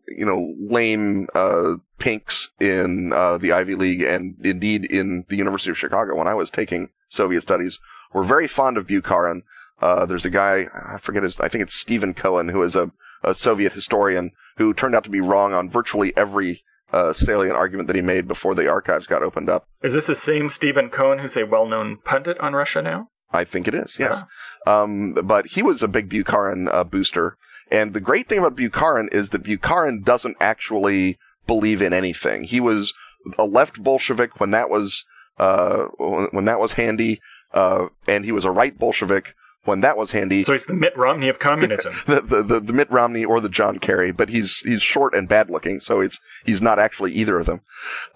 you 0.08 0.24
know 0.24 0.54
lame 0.58 1.28
uh, 1.34 1.74
pinks 1.98 2.48
in 2.58 3.12
uh, 3.12 3.38
the 3.38 3.52
Ivy 3.52 3.74
League 3.74 4.02
and 4.02 4.36
indeed 4.42 4.84
in 4.84 5.24
the 5.28 5.36
University 5.36 5.70
of 5.70 5.78
Chicago 5.78 6.16
when 6.16 6.26
I 6.26 6.34
was 6.34 6.50
taking 6.50 6.88
Soviet 7.08 7.42
studies 7.42 7.78
were 8.12 8.24
very 8.24 8.48
fond 8.48 8.76
of 8.76 8.86
Bukharin. 8.86 9.42
Uh, 9.80 10.06
there's 10.06 10.24
a 10.24 10.30
guy 10.30 10.66
I 10.74 10.98
forget 10.98 11.22
his 11.22 11.38
I 11.38 11.48
think 11.48 11.62
it's 11.62 11.74
Stephen 11.74 12.14
Cohen 12.14 12.48
who 12.48 12.62
is 12.62 12.74
a, 12.74 12.90
a 13.22 13.34
Soviet 13.34 13.72
historian 13.72 14.32
who 14.58 14.74
turned 14.74 14.94
out 14.94 15.04
to 15.04 15.10
be 15.10 15.20
wrong 15.20 15.52
on 15.52 15.70
virtually 15.70 16.12
every 16.16 16.62
uh, 16.92 17.12
salient 17.12 17.56
argument 17.56 17.86
that 17.86 17.96
he 17.96 18.02
made 18.02 18.26
before 18.26 18.54
the 18.54 18.68
archives 18.68 19.06
got 19.06 19.22
opened 19.22 19.48
up. 19.48 19.66
Is 19.82 19.94
this 19.94 20.06
the 20.06 20.14
same 20.14 20.48
Stephen 20.48 20.90
Cohen 20.90 21.20
who's 21.20 21.36
a 21.36 21.46
well-known 21.46 21.98
pundit 22.04 22.38
on 22.40 22.54
Russia 22.54 22.82
now? 22.82 23.08
I 23.32 23.44
think 23.44 23.68
it 23.68 23.74
is, 23.74 23.96
yes. 23.98 24.22
Um, 24.66 25.16
but 25.24 25.46
he 25.46 25.62
was 25.62 25.82
a 25.82 25.88
big 25.88 26.10
Bukharin 26.10 26.72
uh, 26.72 26.84
booster. 26.84 27.36
And 27.70 27.94
the 27.94 28.00
great 28.00 28.28
thing 28.28 28.38
about 28.38 28.56
Bukharin 28.56 29.12
is 29.14 29.28
that 29.28 29.44
Bukharin 29.44 30.04
doesn't 30.04 30.36
actually 30.40 31.16
believe 31.46 31.80
in 31.80 31.92
anything. 31.92 32.44
He 32.44 32.60
was 32.60 32.92
a 33.38 33.44
left 33.44 33.80
Bolshevik 33.80 34.40
when 34.40 34.50
that 34.50 34.68
was 34.68 35.04
uh, 35.38 35.84
when 35.98 36.44
that 36.46 36.60
was 36.60 36.72
handy, 36.72 37.20
uh, 37.54 37.86
and 38.06 38.24
he 38.24 38.32
was 38.32 38.44
a 38.44 38.50
right 38.50 38.76
Bolshevik 38.76 39.34
when 39.64 39.80
that 39.82 39.96
was 39.96 40.10
handy. 40.10 40.44
So 40.44 40.52
he's 40.52 40.66
the 40.66 40.74
Mitt 40.74 40.96
Romney 40.96 41.28
of 41.28 41.38
communism. 41.38 41.94
the, 42.06 42.20
the, 42.22 42.42
the, 42.42 42.60
the 42.60 42.72
Mitt 42.72 42.90
Romney 42.90 43.24
or 43.24 43.40
the 43.40 43.48
John 43.48 43.78
Kerry, 43.78 44.12
but 44.12 44.28
he's 44.28 44.60
he's 44.64 44.82
short 44.82 45.14
and 45.14 45.28
bad 45.28 45.50
looking, 45.50 45.80
so 45.80 46.00
it's 46.00 46.18
he's 46.44 46.62
not 46.62 46.78
actually 46.78 47.12
either 47.12 47.38
of 47.38 47.46
them. 47.46 47.60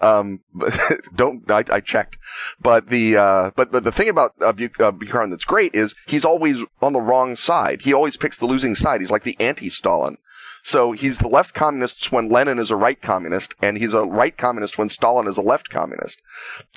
Um, 0.01 0.41
but 0.55 0.75
don't 1.15 1.51
I, 1.51 1.65
I 1.71 1.81
checked, 1.81 2.17
but 2.61 2.89
the 2.89 3.17
uh, 3.17 3.51
but 3.57 3.71
but 3.71 3.85
the 3.85 3.93
thing 3.93 4.09
about 4.09 4.35
uh, 4.41 4.53
Buk- 4.53 4.81
uh, 4.81 4.93
Bukharin 4.93 5.31
that's 5.31 5.45
great 5.45 5.75
is 5.75 5.95
he's 6.07 6.25
always 6.25 6.57
on 6.81 6.93
the 6.93 7.01
wrong 7.01 7.37
side. 7.37 7.83
He 7.83 7.93
always 7.93 8.17
picks 8.17 8.39
the 8.39 8.47
losing 8.47 8.75
side. 8.75 9.01
He's 9.01 9.11
like 9.11 9.25
the 9.25 9.39
anti-Stalin. 9.39 10.19
So 10.67 10.93
he's 10.93 11.19
the 11.19 11.29
left 11.29 11.53
communist 11.53 12.11
when 12.11 12.31
Lenin 12.31 12.59
is 12.59 12.71
a 12.71 12.77
right 12.77 13.01
communist, 13.01 13.55
and 13.61 13.77
he's 13.77 13.93
a 13.93 14.05
right 14.05 14.37
communist 14.37 14.79
when 14.79 14.89
Stalin 14.89 15.29
is 15.29 15.37
a 15.37 15.43
left 15.43 15.69
communist. 15.69 16.19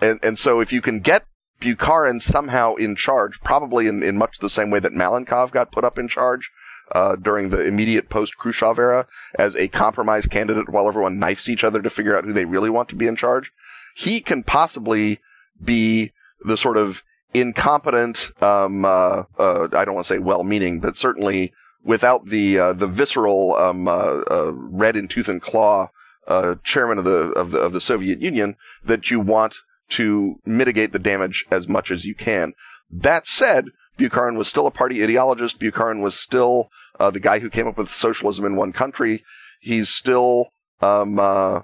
And 0.01 0.19
and 0.21 0.37
so 0.37 0.59
if 0.59 0.73
you 0.73 0.81
can 0.81 0.99
get 0.99 1.23
Bukharin 1.61 2.21
somehow 2.21 2.75
in 2.75 2.95
charge, 2.95 3.39
probably 3.43 3.87
in, 3.87 4.03
in 4.03 4.17
much 4.17 4.37
the 4.39 4.49
same 4.49 4.69
way 4.69 4.79
that 4.79 4.93
Malenkov 4.93 5.51
got 5.51 5.71
put 5.71 5.83
up 5.83 5.97
in 5.97 6.07
charge 6.07 6.51
uh, 6.93 7.15
during 7.15 7.49
the 7.49 7.61
immediate 7.61 8.09
post-Khrushchev 8.09 8.77
era 8.77 9.07
as 9.37 9.55
a 9.55 9.67
compromise 9.67 10.25
candidate 10.25 10.69
while 10.69 10.87
everyone 10.87 11.19
knifes 11.19 11.49
each 11.49 11.63
other 11.63 11.81
to 11.81 11.89
figure 11.89 12.17
out 12.17 12.23
who 12.23 12.33
they 12.33 12.45
really 12.45 12.69
want 12.69 12.89
to 12.89 12.95
be 12.95 13.07
in 13.07 13.15
charge. 13.15 13.51
He 13.95 14.21
can 14.21 14.43
possibly 14.43 15.19
be 15.63 16.11
the 16.45 16.57
sort 16.57 16.77
of 16.77 17.01
incompetent, 17.33 18.31
um, 18.41 18.85
uh, 18.85 19.23
uh, 19.37 19.67
I 19.73 19.83
don't 19.83 19.95
want 19.95 20.07
to 20.07 20.13
say 20.13 20.19
well-meaning, 20.19 20.79
but 20.79 20.95
certainly 20.95 21.53
without 21.83 22.27
the 22.27 22.59
uh, 22.59 22.73
the 22.73 22.87
visceral 22.87 23.55
um, 23.55 23.87
uh, 23.87 24.21
uh, 24.29 24.51
red 24.53 24.95
in 24.95 25.07
tooth 25.07 25.27
and 25.27 25.41
claw 25.41 25.89
uh, 26.27 26.55
chairman 26.63 26.97
of 26.97 27.05
the, 27.05 27.11
of 27.11 27.51
the 27.51 27.57
of 27.57 27.73
the 27.73 27.81
Soviet 27.81 28.21
Union 28.21 28.55
that 28.85 29.09
you 29.09 29.19
want 29.19 29.55
to 29.89 30.35
mitigate 30.45 30.91
the 30.91 30.99
damage 30.99 31.45
as 31.51 31.67
much 31.67 31.91
as 31.91 32.05
you 32.05 32.15
can. 32.15 32.53
That 32.89 33.27
said, 33.27 33.65
Bukharin 33.99 34.37
was 34.37 34.47
still 34.47 34.67
a 34.67 34.71
party 34.71 34.99
ideologist. 34.99 35.59
Bukharin 35.59 36.01
was 36.01 36.19
still 36.19 36.69
uh, 36.99 37.11
the 37.11 37.19
guy 37.19 37.39
who 37.39 37.49
came 37.49 37.67
up 37.67 37.77
with 37.77 37.89
socialism 37.89 38.45
in 38.45 38.55
one 38.55 38.73
country. 38.73 39.23
He's 39.59 39.89
still 39.89 40.51
um, 40.81 41.19
uh, 41.19 41.61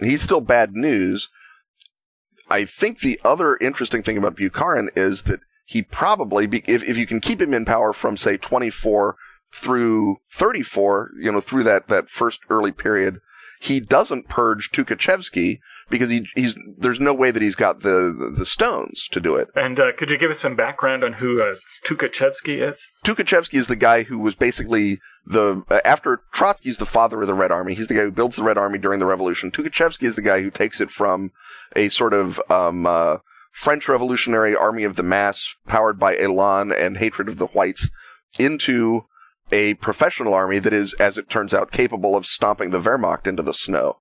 he's 0.00 0.22
still 0.22 0.40
bad 0.40 0.74
news. 0.74 1.28
I 2.50 2.64
think 2.64 3.00
the 3.00 3.20
other 3.24 3.56
interesting 3.56 4.02
thing 4.02 4.18
about 4.18 4.36
Bukharin 4.36 4.88
is 4.96 5.22
that 5.22 5.40
he 5.64 5.82
probably, 5.82 6.46
be, 6.46 6.64
if, 6.66 6.82
if 6.82 6.96
you 6.96 7.06
can 7.06 7.20
keep 7.20 7.40
him 7.40 7.54
in 7.54 7.64
power 7.64 7.92
from 7.92 8.16
say 8.16 8.36
24 8.36 9.16
through 9.62 10.16
34, 10.36 11.12
you 11.20 11.30
know, 11.30 11.40
through 11.40 11.64
that, 11.64 11.88
that 11.88 12.10
first 12.10 12.40
early 12.50 12.72
period, 12.72 13.20
he 13.60 13.78
doesn't 13.78 14.28
purge 14.28 14.70
Tukhachevsky 14.72 15.60
because 15.90 16.08
he, 16.08 16.26
he's 16.34 16.56
there's 16.78 16.98
no 16.98 17.12
way 17.12 17.30
that 17.30 17.42
he's 17.42 17.54
got 17.54 17.82
the, 17.82 18.34
the, 18.38 18.46
stones 18.46 19.06
to 19.12 19.20
do 19.20 19.36
it. 19.36 19.48
and 19.54 19.78
uh, 19.78 19.92
could 19.98 20.10
you 20.10 20.16
give 20.16 20.30
us 20.30 20.40
some 20.40 20.56
background 20.56 21.04
on 21.04 21.14
who 21.14 21.42
uh, 21.42 21.56
Tukhachevsky 21.86 22.72
is? 22.72 22.82
Tukhachevsky 23.04 23.58
is 23.58 23.66
the 23.66 23.76
guy 23.76 24.04
who 24.04 24.18
was 24.18 24.34
basically 24.34 24.98
the 25.26 25.62
uh, 25.68 25.80
after 25.84 26.22
Trotsky's 26.34 26.78
the 26.78 26.86
father 26.86 27.20
of 27.20 27.28
the 27.28 27.34
Red 27.34 27.52
Army. 27.52 27.74
He's 27.74 27.88
the 27.88 27.94
guy 27.94 28.04
who 28.04 28.10
builds 28.10 28.36
the 28.36 28.42
Red 28.42 28.56
Army 28.56 28.78
during 28.78 28.98
the 28.98 29.06
Revolution. 29.06 29.50
Tukhachevsky 29.50 30.04
is 30.04 30.16
the 30.16 30.22
guy 30.22 30.40
who 30.40 30.50
takes 30.50 30.80
it 30.80 30.90
from 30.90 31.32
a 31.76 31.90
sort 31.90 32.14
of 32.14 32.40
um, 32.48 32.86
uh, 32.86 33.18
French 33.62 33.88
Revolutionary 33.88 34.56
Army 34.56 34.84
of 34.84 34.96
the 34.96 35.02
Mass, 35.02 35.54
powered 35.66 35.98
by 35.98 36.16
Elan 36.16 36.72
and 36.72 36.96
hatred 36.96 37.28
of 37.28 37.36
the 37.36 37.48
whites, 37.48 37.90
into 38.38 39.02
a 39.52 39.74
professional 39.74 40.34
army 40.34 40.58
that 40.58 40.72
is, 40.72 40.94
as 41.00 41.18
it 41.18 41.30
turns 41.30 41.52
out, 41.52 41.72
capable 41.72 42.16
of 42.16 42.26
stomping 42.26 42.70
the 42.70 42.80
Wehrmacht 42.80 43.26
into 43.26 43.42
the 43.42 43.54
snow. 43.54 43.98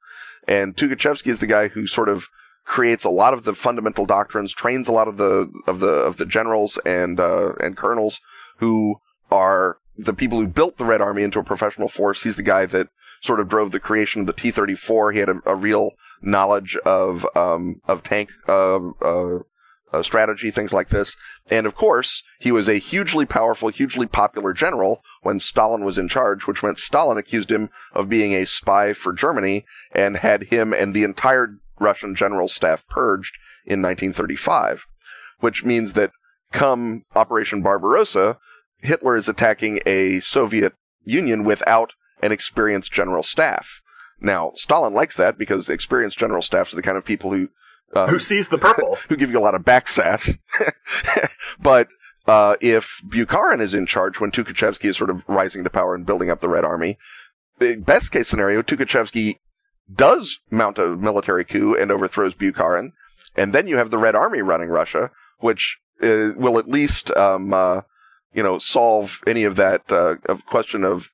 And 0.48 0.76
Tukhachevsky 0.76 1.28
is 1.28 1.40
the 1.40 1.48
guy 1.48 1.70
who 1.70 1.88
sort 1.88 2.10
of 2.10 2.24
creates 2.66 3.04
a 3.04 3.10
lot 3.10 3.34
of 3.34 3.44
the 3.44 3.54
fundamental 3.54 4.06
doctrines, 4.06 4.54
trains 4.54 4.88
a 4.88 4.92
lot 4.92 5.08
of 5.08 5.18
the 5.18 5.52
of 5.66 5.80
the 5.80 5.88
of 5.88 6.18
the 6.18 6.26
generals 6.26 6.78
and 6.86 7.20
uh, 7.20 7.54
and 7.60 7.76
colonels 7.76 8.20
who 8.58 8.96
are 9.32 9.78
the 9.98 10.14
people 10.14 10.40
who 10.40 10.48
built 10.48 10.78
the 10.78 10.86
Red 10.86 11.02
Army 11.02 11.24
into 11.24 11.40
a 11.40 11.44
professional 11.44 11.90
force. 11.90 12.22
He's 12.22 12.36
the 12.36 12.44
guy 12.44 12.66
that 12.68 12.88
sort 13.22 13.40
of 13.40 13.50
drove 13.50 13.72
the 13.72 13.80
creation 13.80 14.22
of 14.22 14.28
the 14.28 14.34
T-34. 14.34 15.14
He 15.14 15.20
had 15.20 15.30
a, 15.30 15.42
a 15.46 15.56
real 15.56 15.92
knowledge 16.22 16.78
of 16.86 17.26
um, 17.36 17.82
of 17.88 18.04
tank 18.04 18.30
uh, 18.48 18.78
uh, 19.02 19.40
uh, 19.92 20.04
strategy, 20.04 20.52
things 20.52 20.74
like 20.74 20.90
this. 20.90 21.16
And 21.50 21.66
of 21.66 21.76
course, 21.76 22.24
he 22.40 22.52
was 22.52 22.68
a 22.68 22.80
hugely 22.80 23.26
powerful, 23.26 23.70
hugely 23.70 24.06
popular 24.06 24.54
general 24.54 25.02
when 25.22 25.40
Stalin 25.40 25.84
was 25.84 25.98
in 25.98 26.08
charge, 26.08 26.46
which 26.46 26.64
meant 26.64 26.80
Stalin 26.80 27.18
accused 27.18 27.52
him 27.52 27.70
of 27.94 28.10
being 28.10 28.34
a 28.34 28.46
spy 28.46 28.94
for 28.94 29.14
Germany 29.14 29.66
and 29.92 30.18
had 30.18 30.44
him 30.44 30.74
and 30.74 30.94
the 30.94 31.04
entire 31.04 31.56
Russian 31.80 32.16
general 32.16 32.48
staff 32.48 32.82
purged 32.90 33.36
in 33.66 33.82
1935. 33.82 34.82
Which 35.40 35.64
means 35.64 35.94
that 35.94 36.12
come 36.52 37.06
Operation 37.16 37.62
Barbarossa, 37.62 38.38
Hitler 38.82 39.16
is 39.16 39.28
attacking 39.28 39.80
a 39.86 40.20
Soviet 40.20 40.74
Union 41.04 41.44
without 41.44 41.94
an 42.22 42.32
experienced 42.32 42.92
general 42.92 43.24
staff. 43.24 43.66
Now, 44.22 44.52
Stalin 44.56 44.94
likes 44.94 45.16
that 45.16 45.38
because 45.38 45.70
experienced 45.70 46.18
general 46.18 46.42
staffs 46.42 46.74
are 46.74 46.76
the 46.76 46.82
kind 46.82 46.98
of 46.98 47.06
people 47.06 47.32
who 47.32 47.48
um, 47.96 48.10
Who 48.10 48.20
sees 48.20 48.50
the 48.50 48.58
purple? 48.58 48.98
who 49.10 49.18
give 49.18 49.32
you 49.32 49.40
a 49.40 49.42
lot 49.42 49.56
of 49.56 49.66
back 49.66 49.88
sass. 49.88 50.32
but 51.60 51.88
uh, 52.28 52.56
if 52.62 53.02
Bukharin 53.08 53.62
is 53.62 53.74
in 53.74 53.86
charge 53.86 54.20
when 54.20 54.32
Tukhachevsky 54.32 54.86
is 54.86 54.98
sort 54.98 55.10
of 55.10 55.22
rising 55.28 55.64
to 55.64 55.70
power 55.70 55.96
and 55.96 56.06
building 56.06 56.30
up 56.30 56.42
the 56.42 56.50
Red 56.50 56.64
Army, 56.64 56.98
the 57.60 57.76
best 57.76 58.12
case 58.12 58.28
scenario, 58.28 58.62
Tukhachevsky 58.62 59.40
does 59.94 60.38
mount 60.52 60.78
a 60.78 60.96
military 60.96 61.44
coup 61.44 61.76
and 61.76 61.92
overthrows 61.92 62.34
Bukharin, 62.36 62.92
and 63.36 63.54
then 63.54 63.68
you 63.68 63.78
have 63.78 63.90
the 63.90 63.98
Red 63.98 64.16
Army 64.16 64.42
running 64.42 64.70
Russia, 64.70 65.10
which 65.40 65.78
uh, 66.04 66.30
will 66.36 66.60
at 66.60 66.70
least, 66.70 67.10
um, 67.12 67.54
uh, 67.54 67.82
you 68.34 68.44
know, 68.44 68.60
solve 68.60 69.18
any 69.26 69.44
of 69.44 69.56
that 69.56 69.82
uh, 69.90 70.16
of 70.28 70.46
question 70.46 70.84
of, 70.84 71.06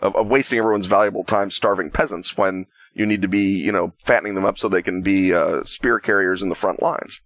of 0.00 0.14
of 0.14 0.28
wasting 0.28 0.58
everyone's 0.58 0.86
valuable 0.86 1.24
time 1.24 1.50
starving 1.50 1.90
peasants 1.90 2.36
when 2.36 2.66
you 2.94 3.06
need 3.06 3.22
to 3.22 3.28
be, 3.28 3.42
you 3.42 3.72
know, 3.72 3.92
fattening 4.04 4.34
them 4.34 4.44
up 4.44 4.58
so 4.58 4.68
they 4.68 4.82
can 4.82 5.02
be 5.02 5.32
uh, 5.32 5.64
spear 5.64 5.98
carriers 5.98 6.42
in 6.42 6.48
the 6.48 6.54
front 6.54 6.82
lines. 6.82 7.20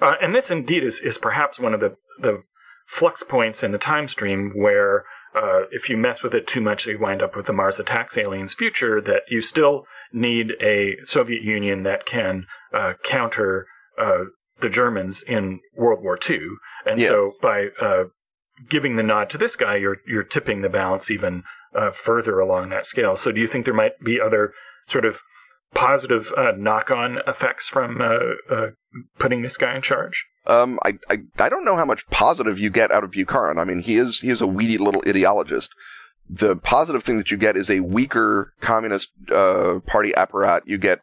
Uh, 0.00 0.14
and 0.20 0.34
this 0.34 0.50
indeed 0.50 0.84
is, 0.84 1.00
is 1.00 1.16
perhaps 1.18 1.58
one 1.58 1.72
of 1.74 1.80
the, 1.80 1.96
the 2.20 2.42
flux 2.86 3.22
points 3.22 3.62
in 3.62 3.72
the 3.72 3.78
time 3.78 4.08
stream 4.08 4.52
where 4.54 5.04
uh, 5.34 5.62
if 5.70 5.88
you 5.88 5.96
mess 5.96 6.22
with 6.22 6.34
it 6.34 6.46
too 6.46 6.60
much, 6.60 6.86
you 6.86 6.98
wind 6.98 7.22
up 7.22 7.36
with 7.36 7.46
the 7.46 7.52
Mars 7.52 7.78
attacks 7.78 8.16
aliens 8.16 8.54
future 8.54 9.00
that 9.00 9.22
you 9.28 9.40
still 9.42 9.84
need 10.12 10.52
a 10.62 10.96
Soviet 11.04 11.42
Union 11.42 11.82
that 11.82 12.06
can 12.06 12.46
uh, 12.72 12.94
counter 13.04 13.66
uh, 13.98 14.24
the 14.60 14.68
Germans 14.70 15.22
in 15.22 15.60
World 15.74 16.02
War 16.02 16.18
II. 16.28 16.38
And 16.86 17.00
Yeah. 17.00 17.08
so 17.08 17.32
by 17.42 17.66
uh, 17.80 18.04
giving 18.68 18.96
the 18.96 19.02
nod 19.02 19.28
to 19.30 19.38
this 19.38 19.56
guy, 19.56 19.76
you're, 19.76 19.98
you're 20.06 20.22
tipping 20.22 20.62
the 20.62 20.68
balance 20.70 21.10
even 21.10 21.42
uh, 21.74 21.90
further 21.90 22.38
along 22.40 22.70
that 22.70 22.86
scale. 22.86 23.16
So 23.16 23.30
do 23.32 23.40
you 23.40 23.46
think 23.46 23.64
there 23.66 23.74
might 23.74 24.00
be 24.02 24.18
other 24.20 24.52
sort 24.88 25.04
of 25.04 25.20
positive 25.74 26.32
uh, 26.36 26.52
knock-on 26.56 27.18
effects 27.26 27.68
from 27.68 28.00
uh, 28.00 28.54
uh, 28.54 28.66
putting 29.18 29.42
this 29.42 29.56
guy 29.56 29.76
in 29.76 29.82
charge? 29.82 30.24
Um, 30.46 30.78
I, 30.84 30.98
I 31.10 31.18
I 31.38 31.48
don't 31.48 31.64
know 31.64 31.76
how 31.76 31.84
much 31.84 32.06
positive 32.10 32.58
you 32.58 32.70
get 32.70 32.90
out 32.90 33.04
of 33.04 33.10
Bukharin. 33.10 33.58
I 33.58 33.64
mean, 33.64 33.80
he 33.80 33.98
is 33.98 34.20
he 34.20 34.30
is 34.30 34.40
a 34.40 34.46
weedy 34.46 34.78
little 34.78 35.02
ideologist. 35.02 35.68
The 36.28 36.56
positive 36.56 37.04
thing 37.04 37.18
that 37.18 37.30
you 37.30 37.36
get 37.36 37.56
is 37.56 37.70
a 37.70 37.80
weaker 37.80 38.52
communist 38.60 39.08
uh, 39.30 39.80
party 39.86 40.12
apparat. 40.16 40.62
You 40.66 40.78
get 40.78 41.00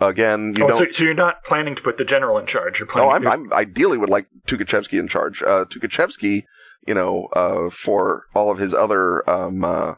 again. 0.00 0.54
You 0.56 0.64
oh, 0.64 0.68
don't. 0.68 0.78
so, 0.78 0.84
so 0.92 1.04
you're 1.04 1.14
not 1.14 1.44
planning 1.44 1.76
to 1.76 1.82
put 1.82 1.98
the 1.98 2.04
general 2.04 2.38
in 2.38 2.46
charge. 2.46 2.78
You're 2.78 2.88
planning. 2.88 3.22
No, 3.22 3.30
I'm, 3.30 3.52
I'm 3.52 3.52
ideally 3.52 3.98
would 3.98 4.10
like 4.10 4.26
Tukhachevsky 4.48 4.98
in 4.98 5.08
charge. 5.08 5.42
Uh, 5.42 5.64
Tukhachevsky, 5.66 6.44
you 6.86 6.94
know, 6.94 7.28
uh, 7.34 7.74
for 7.74 8.24
all 8.34 8.50
of 8.50 8.58
his 8.58 8.74
other 8.74 9.28
um, 9.28 9.64
uh, 9.64 9.94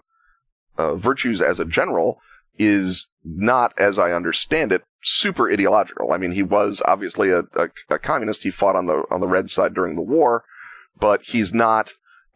uh, 0.76 0.94
virtues 0.96 1.40
as 1.40 1.60
a 1.60 1.64
general, 1.64 2.20
is 2.58 3.06
not, 3.24 3.72
as 3.78 3.98
I 3.98 4.12
understand 4.12 4.72
it, 4.72 4.82
super 5.02 5.50
ideological. 5.52 6.12
I 6.12 6.18
mean, 6.18 6.32
he 6.32 6.42
was 6.42 6.82
obviously 6.84 7.30
a, 7.30 7.40
a, 7.40 7.68
a 7.90 7.98
communist. 7.98 8.42
He 8.42 8.50
fought 8.50 8.76
on 8.76 8.86
the 8.86 9.02
on 9.10 9.20
the 9.20 9.26
red 9.26 9.50
side 9.50 9.74
during 9.74 9.96
the 9.96 10.02
war, 10.02 10.44
but 10.98 11.20
he's 11.24 11.52
not 11.52 11.88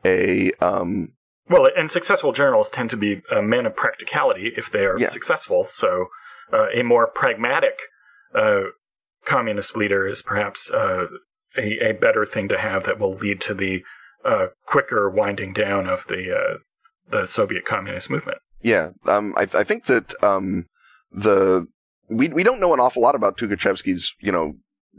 a 0.05 0.53
um, 0.61 1.13
Well, 1.49 1.69
and 1.77 1.91
successful 1.91 2.33
generals 2.33 2.71
tend 2.71 2.91
to 2.91 2.97
be 2.97 3.23
uh, 3.31 3.43
men 3.43 3.67
of 3.67 3.77
practicality 3.77 4.53
if 4.57 4.71
they 4.71 4.85
are 4.85 4.99
Yeah. 4.99 5.09
successful. 5.11 5.67
So, 5.69 6.07
uh, 6.53 6.67
a 6.75 6.83
more 6.83 7.07
pragmatic 7.07 7.75
uh, 8.35 8.63
communist 9.25 9.77
leader 9.77 10.07
is 10.07 10.23
perhaps 10.23 10.71
uh, 10.71 11.07
a, 11.59 11.91
a 11.91 11.93
better 11.93 12.25
thing 12.27 12.49
to 12.49 12.59
have 12.59 12.85
that 12.85 12.99
will 12.99 13.15
lead 13.15 13.41
to 13.43 13.55
the 13.55 13.83
uh, 14.25 14.47
quicker 14.67 15.09
winding 15.11 15.53
down 15.53 15.89
of 15.89 16.01
the 16.09 16.33
uh, 16.33 16.59
the 17.11 17.27
Soviet 17.27 17.65
communist 17.65 18.11
movement. 18.11 18.39
Yeah, 18.63 18.91
um, 19.07 19.35
I, 19.37 19.49
I 19.53 19.65
think 19.65 19.87
that 19.87 20.13
um, 20.23 20.67
the 21.13 21.67
we 22.09 22.29
we 22.29 22.43
don't 22.43 22.61
know 22.61 22.75
an 22.75 22.81
awful 22.81 23.03
lot 23.03 23.15
about 23.15 23.39
Tukhachevsky's 23.39 24.13
you 24.21 24.33
know 24.33 24.57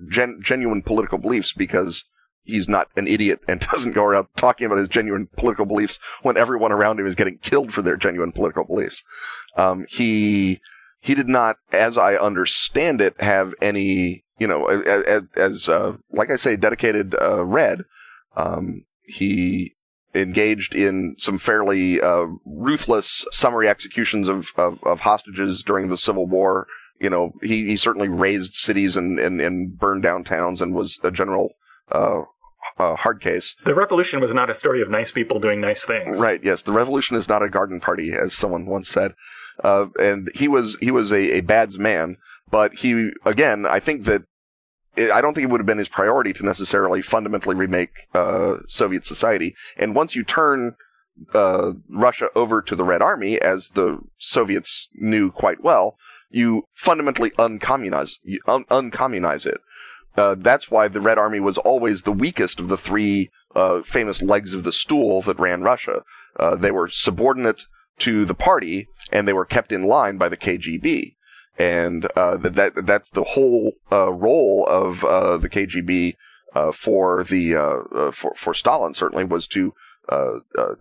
gen, 0.09 0.39
genuine 0.43 0.81
political 0.81 1.17
beliefs 1.17 1.53
because 1.53 2.03
he's 2.43 2.67
not 2.67 2.87
an 2.95 3.07
idiot 3.07 3.39
and 3.47 3.59
doesn't 3.71 3.93
go 3.93 4.03
around 4.03 4.27
talking 4.37 4.65
about 4.65 4.79
his 4.79 4.89
genuine 4.89 5.27
political 5.37 5.65
beliefs 5.65 5.99
when 6.23 6.37
everyone 6.37 6.71
around 6.71 6.99
him 6.99 7.07
is 7.07 7.15
getting 7.15 7.37
killed 7.39 7.73
for 7.73 7.81
their 7.81 7.97
genuine 7.97 8.31
political 8.31 8.63
beliefs. 8.63 9.03
Um, 9.55 9.85
he 9.89 10.61
he 10.99 11.15
did 11.15 11.27
not, 11.27 11.57
as 11.71 11.97
I 11.97 12.15
understand 12.15 13.01
it, 13.01 13.15
have 13.19 13.53
any 13.61 14.23
you 14.39 14.47
know 14.47 14.65
as, 14.65 15.23
as 15.35 15.69
uh, 15.69 15.93
like 16.11 16.29
I 16.29 16.37
say, 16.37 16.55
dedicated 16.55 17.15
uh, 17.19 17.43
red. 17.43 17.83
Um, 18.35 18.85
he 19.03 19.75
engaged 20.15 20.73
in 20.73 21.15
some 21.19 21.39
fairly 21.39 22.01
uh, 22.01 22.25
ruthless 22.45 23.25
summary 23.31 23.67
executions 23.67 24.27
of, 24.27 24.47
of, 24.55 24.79
of 24.83 24.99
hostages 24.99 25.63
during 25.65 25.89
the 25.89 25.97
Civil 25.97 26.27
War. 26.27 26.67
You 26.99 27.09
know, 27.09 27.33
he, 27.41 27.67
he 27.67 27.77
certainly 27.77 28.07
razed 28.07 28.53
cities 28.55 28.95
and, 28.95 29.19
and, 29.19 29.39
and 29.39 29.77
burned 29.77 30.03
down 30.03 30.23
towns 30.23 30.61
and 30.61 30.73
was 30.73 30.99
a 31.03 31.11
general 31.11 31.49
uh, 31.91 32.21
uh, 32.79 32.95
hard 32.95 33.21
case. 33.21 33.55
The 33.65 33.75
revolution 33.75 34.19
was 34.19 34.33
not 34.33 34.49
a 34.49 34.55
story 34.55 34.81
of 34.81 34.89
nice 34.89 35.11
people 35.11 35.39
doing 35.39 35.61
nice 35.61 35.85
things. 35.85 36.17
Right. 36.17 36.41
Yes. 36.43 36.63
The 36.63 36.71
revolution 36.71 37.15
is 37.15 37.27
not 37.27 37.43
a 37.43 37.49
garden 37.49 37.79
party, 37.79 38.13
as 38.13 38.33
someone 38.35 38.65
once 38.65 38.89
said. 38.89 39.13
Uh, 39.63 39.85
and 39.99 40.29
he 40.35 40.47
was 40.47 40.77
he 40.79 40.91
was 40.91 41.11
a, 41.11 41.37
a 41.37 41.41
bad's 41.41 41.79
man, 41.79 42.17
but 42.51 42.73
he 42.75 43.09
again, 43.25 43.65
I 43.65 43.79
think 43.79 44.05
that 44.05 44.21
I 44.97 45.21
don't 45.21 45.33
think 45.33 45.43
it 45.45 45.51
would 45.51 45.59
have 45.59 45.67
been 45.67 45.77
his 45.77 45.89
priority 45.89 46.33
to 46.33 46.45
necessarily 46.45 47.01
fundamentally 47.01 47.55
remake 47.55 48.07
uh, 48.13 48.57
Soviet 48.67 49.05
society. 49.05 49.55
And 49.77 49.95
once 49.95 50.15
you 50.15 50.23
turn 50.23 50.75
uh, 51.33 51.73
Russia 51.89 52.27
over 52.35 52.61
to 52.61 52.75
the 52.75 52.83
Red 52.83 53.01
Army, 53.01 53.39
as 53.39 53.69
the 53.75 53.99
Soviets 54.17 54.87
knew 54.93 55.31
quite 55.31 55.63
well, 55.63 55.97
you 56.29 56.67
fundamentally 56.75 57.31
uncommunize 57.31 58.13
you 58.23 58.39
un- 58.47 58.65
uncommunize 58.65 59.45
it. 59.45 59.61
Uh, 60.17 60.35
that's 60.37 60.69
why 60.71 60.87
the 60.87 60.99
Red 60.99 61.17
Army 61.17 61.39
was 61.39 61.57
always 61.57 62.01
the 62.01 62.11
weakest 62.11 62.59
of 62.59 62.69
the 62.69 62.77
three 62.77 63.29
uh, 63.55 63.81
famous 63.83 64.21
legs 64.21 64.53
of 64.53 64.63
the 64.63 64.71
stool 64.71 65.21
that 65.21 65.39
ran 65.39 65.61
Russia. 65.61 66.03
Uh, 66.39 66.55
they 66.55 66.71
were 66.71 66.89
subordinate 66.91 67.61
to 67.99 68.25
the 68.25 68.33
party, 68.33 68.87
and 69.11 69.27
they 69.27 69.33
were 69.33 69.45
kept 69.45 69.71
in 69.71 69.83
line 69.83 70.17
by 70.17 70.29
the 70.29 70.37
KGB. 70.37 71.15
And 71.57 72.05
uh, 72.15 72.37
that, 72.37 72.55
that 72.55 72.85
that's 72.85 73.09
the 73.09 73.23
whole 73.23 73.73
uh, 73.91 74.11
role 74.11 74.65
of 74.69 75.03
uh, 75.03 75.37
the 75.37 75.49
KGB 75.49 76.15
uh, 76.55 76.71
for 76.71 77.23
the 77.23 77.55
uh, 77.55 77.97
uh, 77.97 78.11
for 78.11 78.33
for 78.35 78.53
Stalin 78.53 78.93
certainly 78.93 79.23
was 79.23 79.47
to 79.47 79.73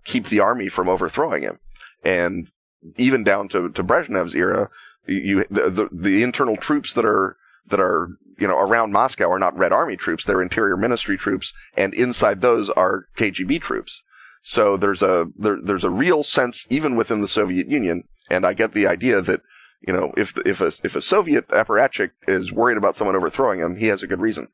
keep 0.05 0.29
the 0.29 0.39
army 0.39 0.69
from 0.69 0.87
overthrowing 0.87 1.43
him, 1.43 1.59
and 2.03 2.47
even 2.95 3.23
down 3.23 3.49
to, 3.49 3.69
to 3.69 3.83
Brezhnev's 3.83 4.33
era, 4.33 4.69
you 5.07 5.43
the, 5.49 5.69
the 5.69 5.89
the 5.91 6.23
internal 6.23 6.57
troops 6.57 6.93
that 6.93 7.05
are 7.05 7.37
that 7.69 7.79
are 7.79 8.09
you 8.39 8.47
know 8.47 8.57
around 8.57 8.91
Moscow 8.91 9.29
are 9.29 9.39
not 9.39 9.57
Red 9.57 9.73
Army 9.73 9.97
troops; 9.97 10.25
they're 10.25 10.41
Interior 10.41 10.77
Ministry 10.77 11.17
troops, 11.17 11.51
and 11.75 11.93
inside 11.93 12.41
those 12.41 12.69
are 12.69 13.05
KGB 13.17 13.61
troops. 13.61 14.01
So 14.43 14.77
there's 14.77 15.01
a 15.01 15.25
there, 15.35 15.57
there's 15.61 15.83
a 15.83 15.89
real 15.89 16.23
sense 16.23 16.65
even 16.69 16.95
within 16.95 17.21
the 17.21 17.27
Soviet 17.27 17.67
Union, 17.67 18.03
and 18.29 18.45
I 18.45 18.53
get 18.53 18.73
the 18.73 18.87
idea 18.87 19.21
that 19.21 19.41
you 19.81 19.93
know 19.93 20.13
if 20.17 20.33
if 20.45 20.61
a 20.61 20.71
if 20.83 20.95
a 20.95 21.01
Soviet 21.01 21.47
apparatchik 21.49 22.11
is 22.27 22.51
worried 22.51 22.77
about 22.77 22.95
someone 22.95 23.15
overthrowing 23.15 23.59
him, 23.59 23.77
he 23.77 23.87
has 23.87 24.03
a 24.03 24.07
good 24.07 24.21
reason. 24.21 24.47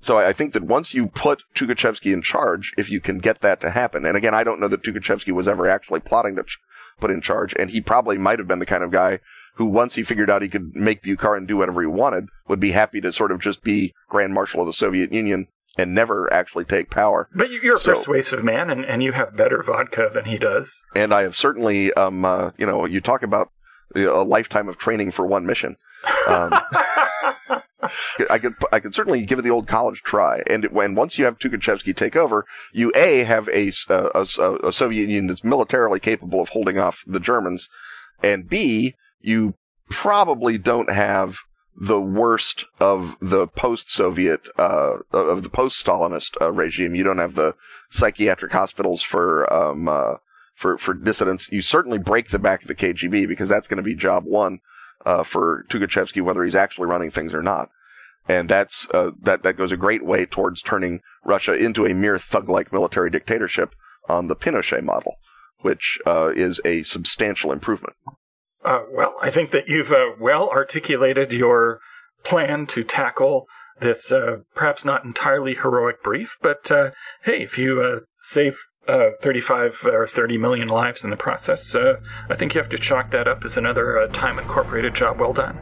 So 0.00 0.18
I 0.18 0.32
think 0.34 0.52
that 0.52 0.64
once 0.64 0.92
you 0.92 1.06
put 1.06 1.42
Tukhachevsky 1.56 2.12
in 2.12 2.20
charge, 2.20 2.72
if 2.76 2.90
you 2.90 3.00
can 3.00 3.18
get 3.18 3.40
that 3.40 3.60
to 3.62 3.70
happen, 3.70 4.04
and 4.04 4.16
again, 4.18 4.34
I 4.34 4.44
don't 4.44 4.60
know 4.60 4.68
that 4.68 4.82
Tukhachevsky 4.82 5.32
was 5.32 5.48
ever 5.48 5.68
actually 5.70 6.00
plotting 6.00 6.36
to 6.36 6.42
ch- 6.42 6.58
put 7.00 7.10
in 7.10 7.22
charge, 7.22 7.54
and 7.58 7.70
he 7.70 7.80
probably 7.80 8.18
might 8.18 8.38
have 8.38 8.46
been 8.48 8.58
the 8.58 8.66
kind 8.66 8.84
of 8.84 8.90
guy 8.90 9.20
who, 9.56 9.64
once 9.64 9.94
he 9.94 10.02
figured 10.04 10.28
out 10.28 10.42
he 10.42 10.48
could 10.48 10.74
make 10.74 11.02
Bukharin 11.02 11.46
do 11.46 11.56
whatever 11.56 11.80
he 11.80 11.86
wanted, 11.86 12.26
would 12.48 12.60
be 12.60 12.72
happy 12.72 13.00
to 13.00 13.12
sort 13.12 13.30
of 13.32 13.40
just 13.40 13.62
be 13.62 13.94
Grand 14.08 14.34
Marshal 14.34 14.60
of 14.60 14.66
the 14.66 14.72
Soviet 14.74 15.10
Union 15.12 15.46
and 15.78 15.94
never 15.94 16.30
actually 16.32 16.64
take 16.64 16.90
power. 16.90 17.28
But 17.34 17.50
you- 17.50 17.60
you're 17.62 17.76
a 17.76 17.80
So- 17.80 17.94
persuasive 17.94 18.44
man, 18.44 18.68
and, 18.68 18.84
and 18.84 19.02
you 19.02 19.12
have 19.12 19.36
better 19.36 19.62
vodka 19.62 20.10
than 20.12 20.26
he 20.26 20.36
does. 20.38 20.80
And 20.94 21.14
I 21.14 21.22
have 21.22 21.34
certainly, 21.34 21.92
um, 21.94 22.24
uh, 22.26 22.50
you 22.58 22.66
know, 22.66 22.84
you 22.84 23.00
talk 23.00 23.22
about 23.22 23.50
you 23.94 24.04
know, 24.04 24.22
a 24.22 24.24
lifetime 24.24 24.68
of 24.68 24.78
training 24.78 25.12
for 25.12 25.26
one 25.26 25.46
mission. 25.46 25.76
Um, 26.26 26.52
I 28.30 28.38
could 28.38 28.54
I 28.72 28.80
could 28.80 28.94
certainly 28.94 29.24
give 29.24 29.38
it 29.38 29.42
the 29.42 29.50
old 29.50 29.68
college 29.68 30.00
try. 30.04 30.42
And 30.46 30.66
when 30.70 30.94
once 30.94 31.18
you 31.18 31.24
have 31.24 31.38
Tukhachevsky 31.38 31.96
take 31.96 32.16
over, 32.16 32.46
you 32.72 32.92
a 32.94 33.24
have 33.24 33.48
a 33.48 33.72
a 33.88 34.72
Soviet 34.72 35.02
Union 35.02 35.26
that's 35.26 35.44
militarily 35.44 36.00
capable 36.00 36.40
of 36.40 36.48
holding 36.48 36.78
off 36.78 36.98
the 37.06 37.20
Germans, 37.20 37.68
and 38.22 38.48
b 38.48 38.94
you 39.20 39.54
probably 39.90 40.58
don't 40.58 40.90
have 40.90 41.36
the 41.76 42.00
worst 42.00 42.64
of 42.78 43.14
the 43.20 43.46
post-Soviet 43.48 44.42
uh, 44.56 44.98
of 45.12 45.42
the 45.42 45.48
post-Stalinist 45.48 46.40
uh, 46.40 46.52
regime. 46.52 46.94
You 46.94 47.02
don't 47.02 47.18
have 47.18 47.34
the 47.34 47.54
psychiatric 47.90 48.52
hospitals 48.52 49.02
for 49.02 49.52
um, 49.52 49.88
uh, 49.88 50.14
for 50.54 50.78
for 50.78 50.94
dissidents. 50.94 51.48
You 51.50 51.62
certainly 51.62 51.98
break 51.98 52.30
the 52.30 52.38
back 52.38 52.62
of 52.62 52.68
the 52.68 52.74
KGB 52.74 53.28
because 53.28 53.48
that's 53.48 53.68
going 53.68 53.78
to 53.78 53.82
be 53.82 53.94
job 53.94 54.24
one 54.24 54.60
uh, 55.04 55.24
for 55.24 55.64
Tukhachevsky, 55.70 56.22
whether 56.22 56.44
he's 56.44 56.54
actually 56.54 56.86
running 56.86 57.10
things 57.10 57.34
or 57.34 57.42
not. 57.42 57.70
And 58.26 58.48
that's 58.48 58.86
uh, 58.94 59.10
that 59.22 59.42
that 59.42 59.56
goes 59.56 59.72
a 59.72 59.76
great 59.76 60.04
way 60.04 60.24
towards 60.26 60.62
turning 60.62 61.00
Russia 61.24 61.52
into 61.52 61.84
a 61.84 61.94
mere 61.94 62.18
thug-like 62.18 62.72
military 62.72 63.10
dictatorship 63.10 63.74
on 64.08 64.28
the 64.28 64.36
Pinochet 64.36 64.82
model, 64.82 65.16
which 65.60 65.98
uh, 66.06 66.30
is 66.34 66.60
a 66.64 66.82
substantial 66.84 67.52
improvement. 67.52 67.96
Uh, 68.64 68.80
well, 68.90 69.14
I 69.20 69.30
think 69.30 69.50
that 69.50 69.68
you've 69.68 69.92
uh, 69.92 70.12
well 70.18 70.48
articulated 70.48 71.32
your 71.32 71.80
plan 72.22 72.66
to 72.68 72.82
tackle 72.82 73.46
this 73.80 74.10
uh, 74.10 74.38
perhaps 74.54 74.84
not 74.84 75.04
entirely 75.04 75.54
heroic 75.54 76.02
brief, 76.02 76.38
but 76.40 76.70
uh, 76.70 76.90
hey, 77.24 77.42
if 77.42 77.58
you 77.58 77.82
uh, 77.82 78.00
save 78.22 78.56
uh, 78.88 79.10
35 79.20 79.80
or 79.84 80.06
30 80.06 80.38
million 80.38 80.68
lives 80.68 81.04
in 81.04 81.10
the 81.10 81.16
process, 81.16 81.66
So 81.66 81.96
I 82.28 82.36
think 82.36 82.54
you 82.54 82.60
have 82.60 82.70
to 82.70 82.78
chalk 82.78 83.10
that 83.12 83.26
up 83.26 83.44
as 83.44 83.56
another 83.56 83.98
uh, 83.98 84.08
Time 84.08 84.38
Incorporated 84.38 84.94
job 84.94 85.18
well 85.18 85.32
done. 85.32 85.58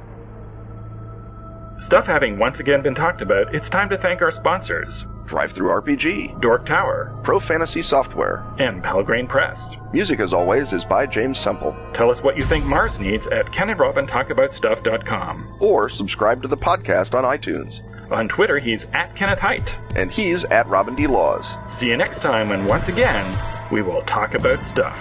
Stuff 1.81 2.07
having 2.07 2.39
once 2.39 2.61
again 2.61 2.83
been 2.83 2.95
talked 2.95 3.23
about, 3.23 3.55
it's 3.55 3.69
time 3.69 3.89
to 3.91 3.99
thank 3.99 4.23
our 4.23 4.31
sponsors 4.31 5.05
DriveThruRPG, 5.29 6.41
Dork 6.41 6.65
Tower 6.67 7.13
Pro 7.23 7.39
Fantasy 7.41 7.83
Software. 7.83 8.45
and 8.59 8.83
Pelgrane 8.83 9.29
Press. 9.29 9.61
Music, 9.93 10.21
as 10.21 10.33
always, 10.33 10.73
is 10.73 10.85
by 10.85 11.07
James 11.07 11.39
Semple. 11.39 11.77
Tell 11.95 12.11
us 12.11 12.23
what 12.23 12.37
you 12.37 12.45
think 12.45 12.65
Mars 12.65 12.99
needs 12.99 13.27
at 13.27 13.47
KenandRobinTalkAboutStuff.com. 13.47 15.57
Or 15.61 15.89
subscribe 15.89 16.43
to 16.43 16.49
the 16.49 16.57
podcast 16.57 17.15
on 17.15 17.25
iTunes. 17.25 17.81
On 18.11 18.29
Twitter, 18.29 18.59
he's 18.59 18.87
at 18.93 19.15
Kenneth 19.17 19.39
Hite. 19.39 19.75
And 19.97 20.13
he's 20.13 20.45
at 20.45 20.67
Robin 20.69 20.95
D. 20.95 21.07
Laws. 21.07 21.47
See 21.69 21.87
you 21.87 21.97
next 21.97 22.21
time 22.21 22.53
and 22.53 22.67
once 22.69 22.89
again 22.89 23.25
we 23.71 23.81
will 23.83 24.03
talk 24.03 24.35
about 24.35 24.63
stuff. 24.65 24.97